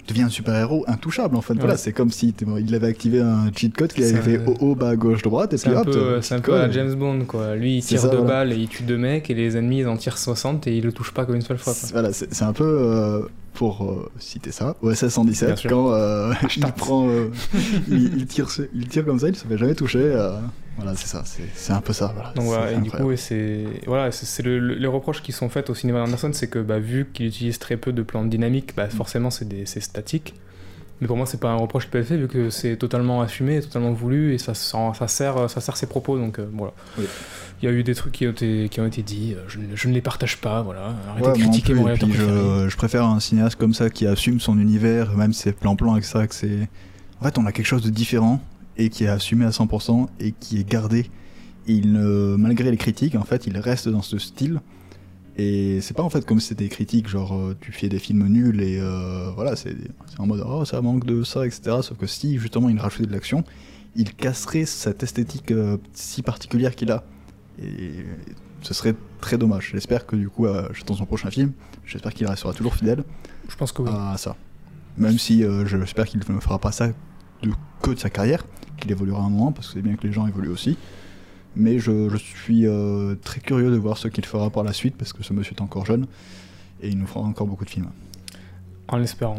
[0.08, 1.54] devient un super héros intouchable en fait.
[1.54, 4.74] Voilà, c'est comme si il avait activé un cheat code qui avait fait haut haut
[4.74, 5.86] bas gauche droite et C'est puis un hop.
[5.90, 6.70] peu, euh, c'est un peu à.
[6.70, 7.54] James Bond quoi.
[7.56, 8.30] Lui il tire ça, deux voilà.
[8.44, 10.84] balles et il tue deux mecs et les ennemis ils en tirent 60 et il
[10.84, 11.72] le touche pas comme une seule fois.
[11.92, 13.22] Voilà, c'est c'est un peu euh,
[13.54, 15.70] pour euh, citer ça, OSS Bien 117 sûr.
[15.70, 17.30] quand euh, il prend, euh,
[17.88, 20.00] il, il tire, il tire comme ça, il se fait jamais toucher.
[20.02, 20.36] euh,
[20.76, 21.22] voilà, c'est ça,
[21.54, 22.10] c'est un peu ça.
[22.14, 25.30] Voilà, Donc voilà, et du coup c'est voilà, c'est c'est le- le- les reproches qui
[25.30, 28.24] sont faits au cinéma d'Anderson, c'est que bah, vu qu'il utilise très peu de plans
[28.24, 30.34] dynamiques, bah, forcément c'est statique.
[31.04, 33.20] Mais pour moi, c'est pas un reproche qui peut être fait vu que c'est totalement
[33.20, 36.16] assumé, totalement voulu et ça, ça, ça sert, ça sert ses propos.
[36.18, 36.72] Donc euh, voilà.
[36.98, 37.04] Oui.
[37.60, 39.58] Il y a eu des trucs qui ont été, qui ont été dits, euh, je,
[39.58, 40.62] ne- je ne les partage pas.
[40.62, 40.94] Voilà.
[41.10, 42.14] Arrêtez Ouais, de critiquer mon réalisateur
[42.64, 46.26] je, je préfère un cinéaste comme ça qui assume son univers, même ses plans-plans, etc.
[46.26, 46.68] Que c'est...
[47.20, 48.40] En fait, on a quelque chose de différent
[48.78, 51.10] et qui est assumé à 100% et qui est gardé.
[51.66, 54.60] Il ne- malgré les critiques, en fait, il reste dans ce style.
[55.36, 57.98] Et c'est pas en fait comme si c'était des critiques, genre euh, tu fais des
[57.98, 59.76] films nuls et euh, voilà, c'est,
[60.18, 61.78] en mode oh ça manque de ça, etc.
[61.82, 63.42] Sauf que si justement il rajoutait de l'action,
[63.96, 67.02] il casserait cette esthétique euh, si particulière qu'il a.
[67.60, 68.04] Et
[68.62, 69.70] ce serait très dommage.
[69.72, 71.52] J'espère que du coup, j'attends son prochain film,
[71.84, 73.04] j'espère qu'il restera toujours fidèle
[73.48, 73.90] Je pense que oui.
[73.92, 74.36] à ça.
[74.96, 76.88] Même si j'espère qu'il ne fera pas ça
[77.42, 77.50] de,
[77.82, 78.44] que de sa carrière,
[78.78, 80.76] qu'il évoluera un moment, parce que c'est bien que les gens évoluent aussi.
[81.56, 84.96] Mais je, je suis euh, très curieux de voir ce qu'il fera par la suite,
[84.96, 86.06] parce que ce monsieur est encore jeune,
[86.82, 87.88] et il nous fera encore beaucoup de films.
[88.88, 89.38] En l'espérant.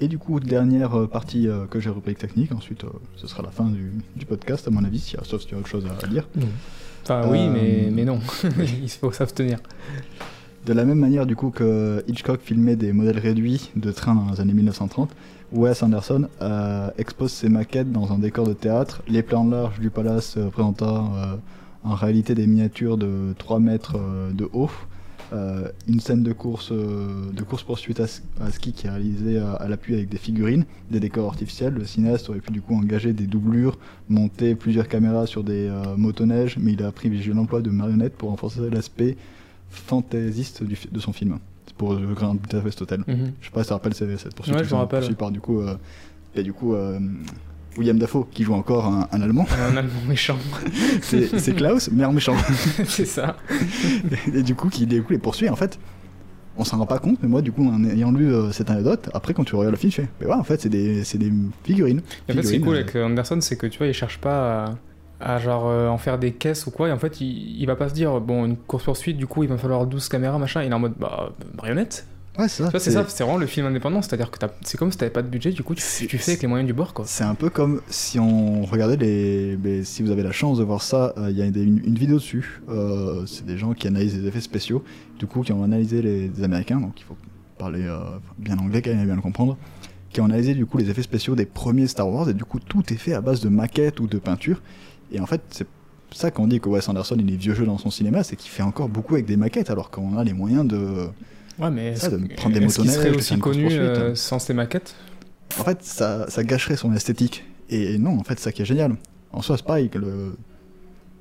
[0.00, 3.42] Et du coup, dernière euh, partie euh, que j'ai rubrique technique, ensuite euh, ce sera
[3.42, 5.86] la fin du, du podcast à mon avis, si- sauf si tu as autre chose
[6.02, 6.26] à, dire.
[7.04, 8.18] Enfin, oui, mais, mais non.
[8.82, 9.58] Il faut s'abstenir.
[10.66, 14.30] De la même manière du coup que Hitchcock filmait des modèles réduits de trains dans
[14.32, 15.10] les années 1930,
[15.52, 19.90] Wes Anderson euh, expose ses maquettes dans un décor de théâtre, les plans larges du
[19.90, 21.36] palace euh, présentant euh,
[21.84, 24.70] en réalité des miniatures de 3 mètres euh, de haut,
[25.88, 30.10] une scène de course de course poursuite à, ski qui est réalisée à, l'appui avec
[30.10, 31.72] des figurines, des décors artificiels.
[31.72, 33.78] Le cinéaste aurait pu du coup engager des doublures,
[34.10, 38.68] monter plusieurs caméras sur des motoneiges, mais il a privilégié l'emploi de marionnettes pour renforcer
[38.68, 39.16] l'aspect
[39.70, 41.38] fantaisiste de son film.
[41.82, 43.00] C'est pour le Grand Budapest Hotel.
[43.06, 43.32] Mhm.
[43.40, 44.56] Je sais pas si rappelles c'est- cette poursuite.
[44.56, 45.14] Ouais, je me rappelle.
[45.16, 45.74] par du coup, euh,
[46.34, 46.98] et du coup euh,
[47.76, 49.46] William Dafoe qui joue encore un, un Allemand.
[49.70, 50.36] Un allemand méchant.
[51.00, 52.34] C'est c'est Klaus, mais en méchant.
[52.86, 53.36] c'est ça.
[54.32, 55.48] et, et du coup, qui du coup, les poursuit.
[55.48, 55.78] En fait,
[56.56, 59.08] on s'en rend pas compte, mais moi, du coup, en ayant lu euh, cette anecdote,
[59.14, 61.16] après, quand tu regardes le film, tu fais, mais ouais, en fait, c'est des, c'est
[61.18, 61.32] des
[61.64, 62.02] figurines.
[62.28, 63.86] Et en fait, ce qui est Figurines, cool euh, avec Anderson, c'est que tu vois,
[63.86, 64.74] il cherche pas à,
[65.22, 66.88] à genre euh, en faire des caisses ou quoi.
[66.88, 69.42] Et en fait, il, il va pas se dire, bon, une course poursuite, du coup,
[69.42, 70.62] il va falloir 12 caméras, machin.
[70.62, 72.06] Il est en mode, bah, marionnette.
[72.38, 72.70] Ouais, c'est ça.
[72.78, 74.00] C'est ça, c'est vraiment le film indépendant.
[74.00, 76.48] C'est-à-dire que c'est comme si t'avais pas de budget, du coup, tu, fais avec les
[76.48, 77.04] moyens du bord, quoi.
[77.06, 79.58] C'est un peu comme si on regardait les.
[79.62, 81.82] mais si vous avez la chance de voir ça, euh, il y a des- une,
[81.84, 82.62] une vidéo dessus.
[82.70, 84.82] Euh, c'est des gens qui analysent les effets spéciaux,
[85.18, 87.16] du coup, qui ont analysé les, Américains, donc il faut
[87.58, 87.86] parler
[88.38, 89.58] bien anglais, quand même bien le comprendre.
[90.10, 92.58] Qui ont analysé du coup les effets spéciaux des premiers Star Wars, et du coup,
[92.58, 94.62] tout est fait à base de maquettes ou de peinture.
[95.12, 95.66] Et en fait, c'est
[96.12, 98.50] ça qu'on dit que Wes Anderson il est vieux jeu dans son cinéma, c'est qu'il
[98.50, 101.08] fait encore beaucoup avec des maquettes, alors qu'on a les moyens de.
[101.58, 104.14] Ouais, mais Ça, de prendre des motoneiges, serait aussi connu euh, hein.
[104.14, 104.94] sans ces maquettes?
[105.60, 107.44] En fait, ça, ça gâcherait son esthétique.
[107.68, 108.96] Et non, en fait, c'est ça qui est génial.
[109.32, 110.34] En soi, c'est pareil que le,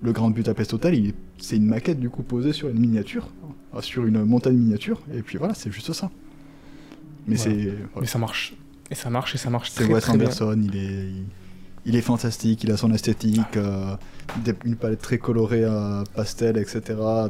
[0.01, 3.27] le Grand Budapest Hotel, c'est une maquette du coup posée sur une miniature,
[3.81, 6.09] sur une montagne miniature, et puis voilà, c'est juste ça.
[7.27, 7.55] Mais Voilà.
[7.57, 8.53] c'est Mais ça marche.
[8.89, 10.25] Et ça marche, et ça marche c'est très, Wes très bien.
[10.27, 11.25] Anderson, il est, il,
[11.85, 13.95] il est fantastique, il a son esthétique, euh,
[14.45, 16.81] des- une palette très colorée, euh, pastel, etc.,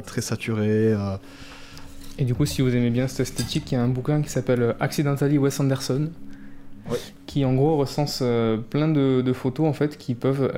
[0.04, 0.92] très saturée.
[0.92, 1.16] euh,
[2.18, 4.28] Et du coup, si vous aimez bien cette esthétique, il y a un bouquin qui
[4.28, 6.10] s'appelle euh, Accidentally Wes Anderson,
[7.26, 8.22] qui en gros recense
[8.70, 10.52] plein de, de photos en fait qui peuvent,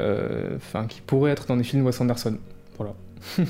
[0.56, 2.36] enfin, qui pourraient être dans des films Wes Anderson.
[2.78, 2.94] Voilà.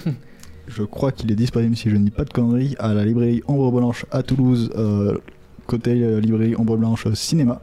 [0.66, 3.42] Je crois qu'il est disponible, si je ne dis pas de conneries, à la librairie
[3.46, 4.70] Ombre Blanche à Toulouse,
[5.66, 7.60] côté librairie Ombre Blanche Cinéma.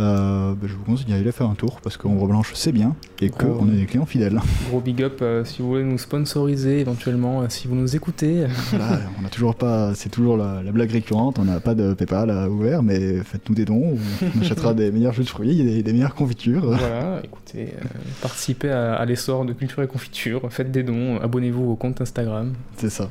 [0.00, 2.96] Euh, bah, je vous conseille d'y aller faire un tour parce qu'Ombre Blanche c'est bien
[3.20, 4.40] et qu'on est des clients fidèles.
[4.68, 8.46] Gros big up euh, si vous voulez nous sponsoriser éventuellement, euh, si vous nous écoutez.
[8.70, 11.94] Voilà, on a toujours pas, c'est toujours la, la blague récurrente, on n'a pas de
[11.94, 13.96] PayPal à ouvert, mais faites-nous des dons,
[14.36, 16.66] on achètera des meilleurs jus de fruits, et des, des meilleures confitures.
[16.66, 17.74] voilà, écoutez,
[18.20, 22.52] participez à, à l'essor de culture et confiture, faites des dons, abonnez-vous au compte Instagram.
[22.78, 23.08] C'est ça.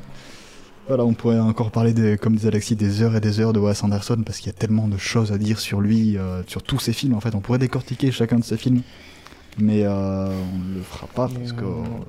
[0.86, 3.58] Voilà, on pourrait encore parler, des, comme disait Alexis, des heures et des heures de
[3.58, 6.62] Wes Anderson, parce qu'il y a tellement de choses à dire sur lui, euh, sur
[6.62, 7.34] tous ses films en fait.
[7.34, 8.82] On pourrait décortiquer chacun de ses films,
[9.58, 12.04] mais euh, on ne le fera pas, parce que euh, euh,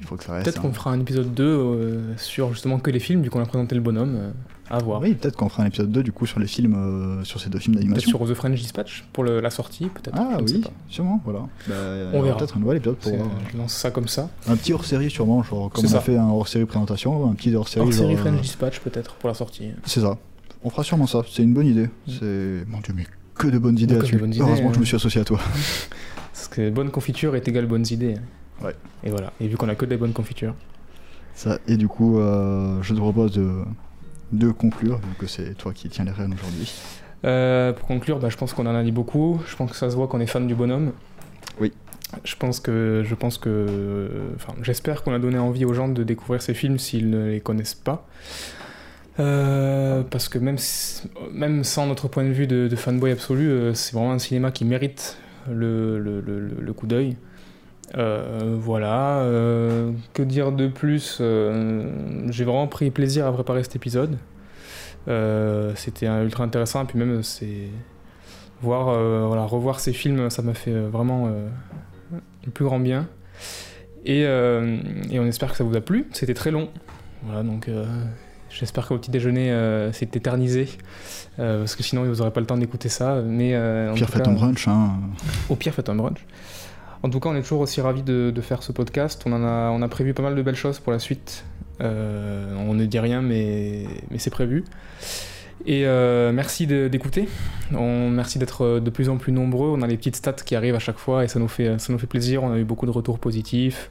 [0.00, 0.44] il faut que ça reste.
[0.44, 3.46] Peut-être qu'on fera un épisode 2 euh, sur justement que les films, vu qu'on a
[3.46, 4.34] présenté le bonhomme.
[4.70, 5.00] À voir.
[5.02, 7.50] Oui, peut-être qu'on fera un épisode 2 du coup sur les films, euh, sur ces
[7.50, 8.18] deux films Peut-être d'animation.
[8.18, 10.16] sur The French Dispatch pour le- la sortie, peut-être.
[10.18, 11.40] Ah oui, sûrement, voilà.
[11.68, 11.74] Bah,
[12.14, 12.36] aura verra.
[12.38, 13.18] Peut-être un nouvel épisode pour euh,
[13.52, 14.30] Je lance ça comme ça.
[14.48, 17.86] un petit hors-série sûrement, genre comme on a fait un hors-série présentation, un petit hors-série.
[17.86, 19.70] Hors série genre, French euh, Dispatch peut-être pour la sortie.
[19.84, 20.16] C'est ça.
[20.62, 21.22] On fera sûrement ça.
[21.30, 21.90] C'est une bonne idée.
[22.08, 24.16] C'est mon dieu, mais que de bonnes idées Que de là-dessus.
[24.16, 24.80] bonnes idées, Heureusement que je hein.
[24.80, 25.38] me suis associé à toi.
[26.32, 28.14] Parce que bonne confiture est égale bonnes idées.
[28.62, 28.74] Ouais.
[29.02, 29.32] Et voilà.
[29.40, 30.54] Et vu qu'on a que des bonnes confitures.
[31.34, 33.50] Ça, et du coup, euh, je te propose de,
[34.32, 36.72] de conclure, vu que c'est toi qui tiens les rênes aujourd'hui.
[37.24, 39.40] Euh, pour conclure, bah, je pense qu'on en a dit beaucoup.
[39.46, 40.92] Je pense que ça se voit qu'on est fan du bonhomme.
[41.60, 41.72] Oui.
[42.24, 46.02] Je pense que, je pense que, enfin, j'espère qu'on a donné envie aux gens de
[46.04, 48.06] découvrir ces films s'ils ne les connaissent pas.
[49.20, 50.56] Euh, parce que même,
[51.32, 54.50] même sans notre point de vue de, de fanboy absolu, euh, c'est vraiment un cinéma
[54.50, 55.16] qui mérite
[55.48, 57.16] le, le- le- le- le coup d'œil.
[57.96, 59.18] Euh, voilà.
[59.20, 61.90] euh, que dire de plus Euh,
[62.30, 64.16] J'ai vraiment pris plaisir à préparer cet épisode.
[65.06, 66.82] C'était un- ultra intéressant.
[66.82, 67.68] Et puis même, c'est
[68.62, 68.86] voir,
[69.26, 71.28] voilà, revoir ces films, ça m'a fait vraiment
[72.44, 73.06] le plus grand bien.
[74.06, 76.08] Et, et on espère que ça vous a plu.
[76.12, 76.68] C'était très long.
[77.24, 77.68] Voilà, donc
[78.50, 80.68] j'espère que votre petit déjeuner euh, s'est éternisé.
[81.38, 83.20] euh, parce que sinon, vous n'aurez pas le temps d'écouter ça.
[83.26, 84.68] Mais, euh, en Pierre, tout fais cas, ton brunch.
[84.68, 84.92] Hein.
[85.50, 86.24] Au pire, faites un brunch.
[87.04, 89.24] En tout cas, on est toujours aussi ravis de, faire ce podcast.
[89.26, 89.32] On,
[89.82, 91.44] a, prévu pas mal de belles choses pour la suite.
[91.82, 93.84] Euh, on ne dit rien, mais,
[94.16, 94.64] c'est prévu.
[95.66, 97.28] Et euh, merci d'écouter.
[97.70, 99.68] Merci d'être de plus en plus nombreux.
[99.68, 101.76] On a les petites stats qui arrivent à chaque fois et ça nous fait
[102.08, 102.42] plaisir.
[102.42, 103.90] On a eu beaucoup de retours positifs.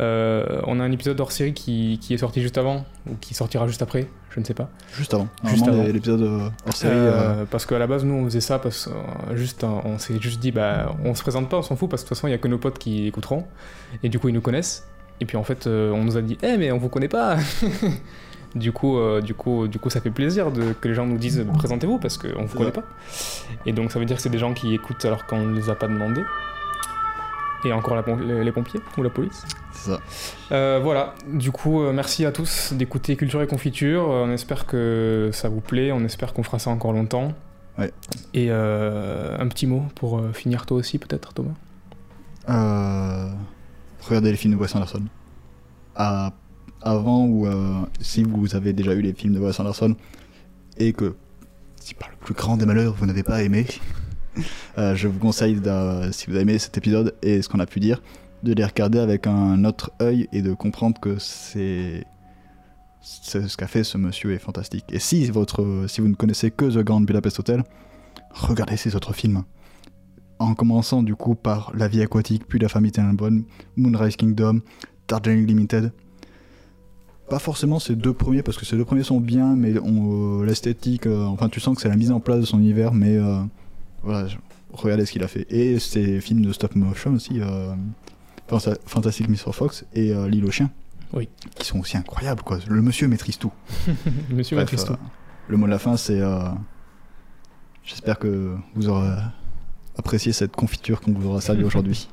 [0.00, 3.34] Euh, on a un épisode hors série qui, qui est sorti juste avant ou qui
[3.34, 4.68] sortira juste après, je ne sais pas.
[4.96, 5.28] Juste avant.
[5.44, 5.82] Juste avant.
[5.82, 6.94] l'épisode euh, hors série.
[6.94, 10.20] Euh, euh, Parce qu'à la base, nous, on faisait ça parce qu'on juste, on s'est
[10.20, 12.28] juste dit, bah, on se présente pas, on s'en fout, parce que de toute façon,
[12.28, 13.44] il y a que nos potes qui écouteront.
[14.02, 14.86] Et du coup, ils nous connaissent.
[15.20, 17.36] Et puis en fait, on nous a dit, eh, mais on vous connaît pas
[18.54, 21.44] Du coup, du, coup, du coup, ça fait plaisir de, que les gens nous disent
[21.58, 22.84] présentez-vous parce qu'on vous C'est connaît pas.
[23.66, 25.68] Et donc, ça veut dire que c'est des gens qui écoutent alors qu'on ne les
[25.68, 26.22] a pas demandé.
[27.64, 29.44] Et encore la pom- les pompiers ou la police.
[29.72, 30.00] c'est ça.
[30.52, 34.02] Euh, voilà, du coup, euh, merci à tous d'écouter Culture et Confiture.
[34.10, 37.32] Euh, on espère que ça vous plaît, on espère qu'on fera ça encore longtemps.
[37.78, 37.92] Ouais.
[38.34, 41.54] Et un petit mot pour finir toi aussi, peut-être, Thomas?
[42.48, 43.28] Euh,
[44.06, 45.02] regardez les films de Wes Anderson.
[45.96, 46.32] À-
[46.82, 47.46] avant ou
[48.00, 49.94] si vous avez déjà eu les films de Wes Anderson
[50.76, 51.14] et que,
[51.80, 53.66] si par le plus grand des malheurs vous n'avez pas aimé,
[54.78, 55.60] euh, je vous conseille,
[56.12, 58.02] si vous avez aimé cet épisode et ce qu'on a pu dire,
[58.42, 62.04] de les regarder avec un autre œil et de comprendre que c'est
[63.00, 64.84] ce qu'a fait ce monsieur est fantastique.
[64.90, 67.64] Et si, votre, si vous ne connaissez que The Grand Budapest Hotel,
[68.32, 69.44] regardez ces autres films
[70.38, 73.44] en commençant du coup par La vie aquatique, puis La famille Tenenbaum,
[73.76, 74.60] Moonrise Kingdom,
[75.08, 75.92] Darjeeling Limited.
[77.28, 81.06] Pas forcément ces deux premiers, parce que ces deux premiers sont bien, mais euh, l'esthétique,
[81.06, 83.18] euh, enfin tu sens que c'est la mise en place de son univers, mais
[84.02, 84.28] voilà,
[84.72, 85.46] regardez ce qu'il a fait.
[85.50, 87.74] Et ces films de stop motion aussi, euh,
[88.48, 89.52] Fanta- Fantastic Mr.
[89.52, 90.70] Fox et euh, L'île aux chiens,
[91.12, 91.28] Oui.
[91.56, 92.58] qui sont aussi incroyables quoi.
[92.68, 93.52] Le monsieur maîtrise tout.
[94.30, 94.92] Monsieur Bref, Matristo.
[94.94, 94.96] euh,
[95.48, 96.20] le mot de la fin, c'est.
[96.20, 96.48] euh,
[97.84, 99.16] J'espère que vous aurez
[99.96, 102.08] apprécié cette confiture qu'on vous aura servi aujourd'hui.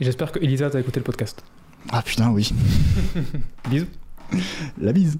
[0.00, 1.44] Et j'espère que Elisa t'a écouté le podcast.
[1.90, 2.52] Ah putain, oui.
[3.70, 3.86] Bisous.
[4.80, 5.18] La bise.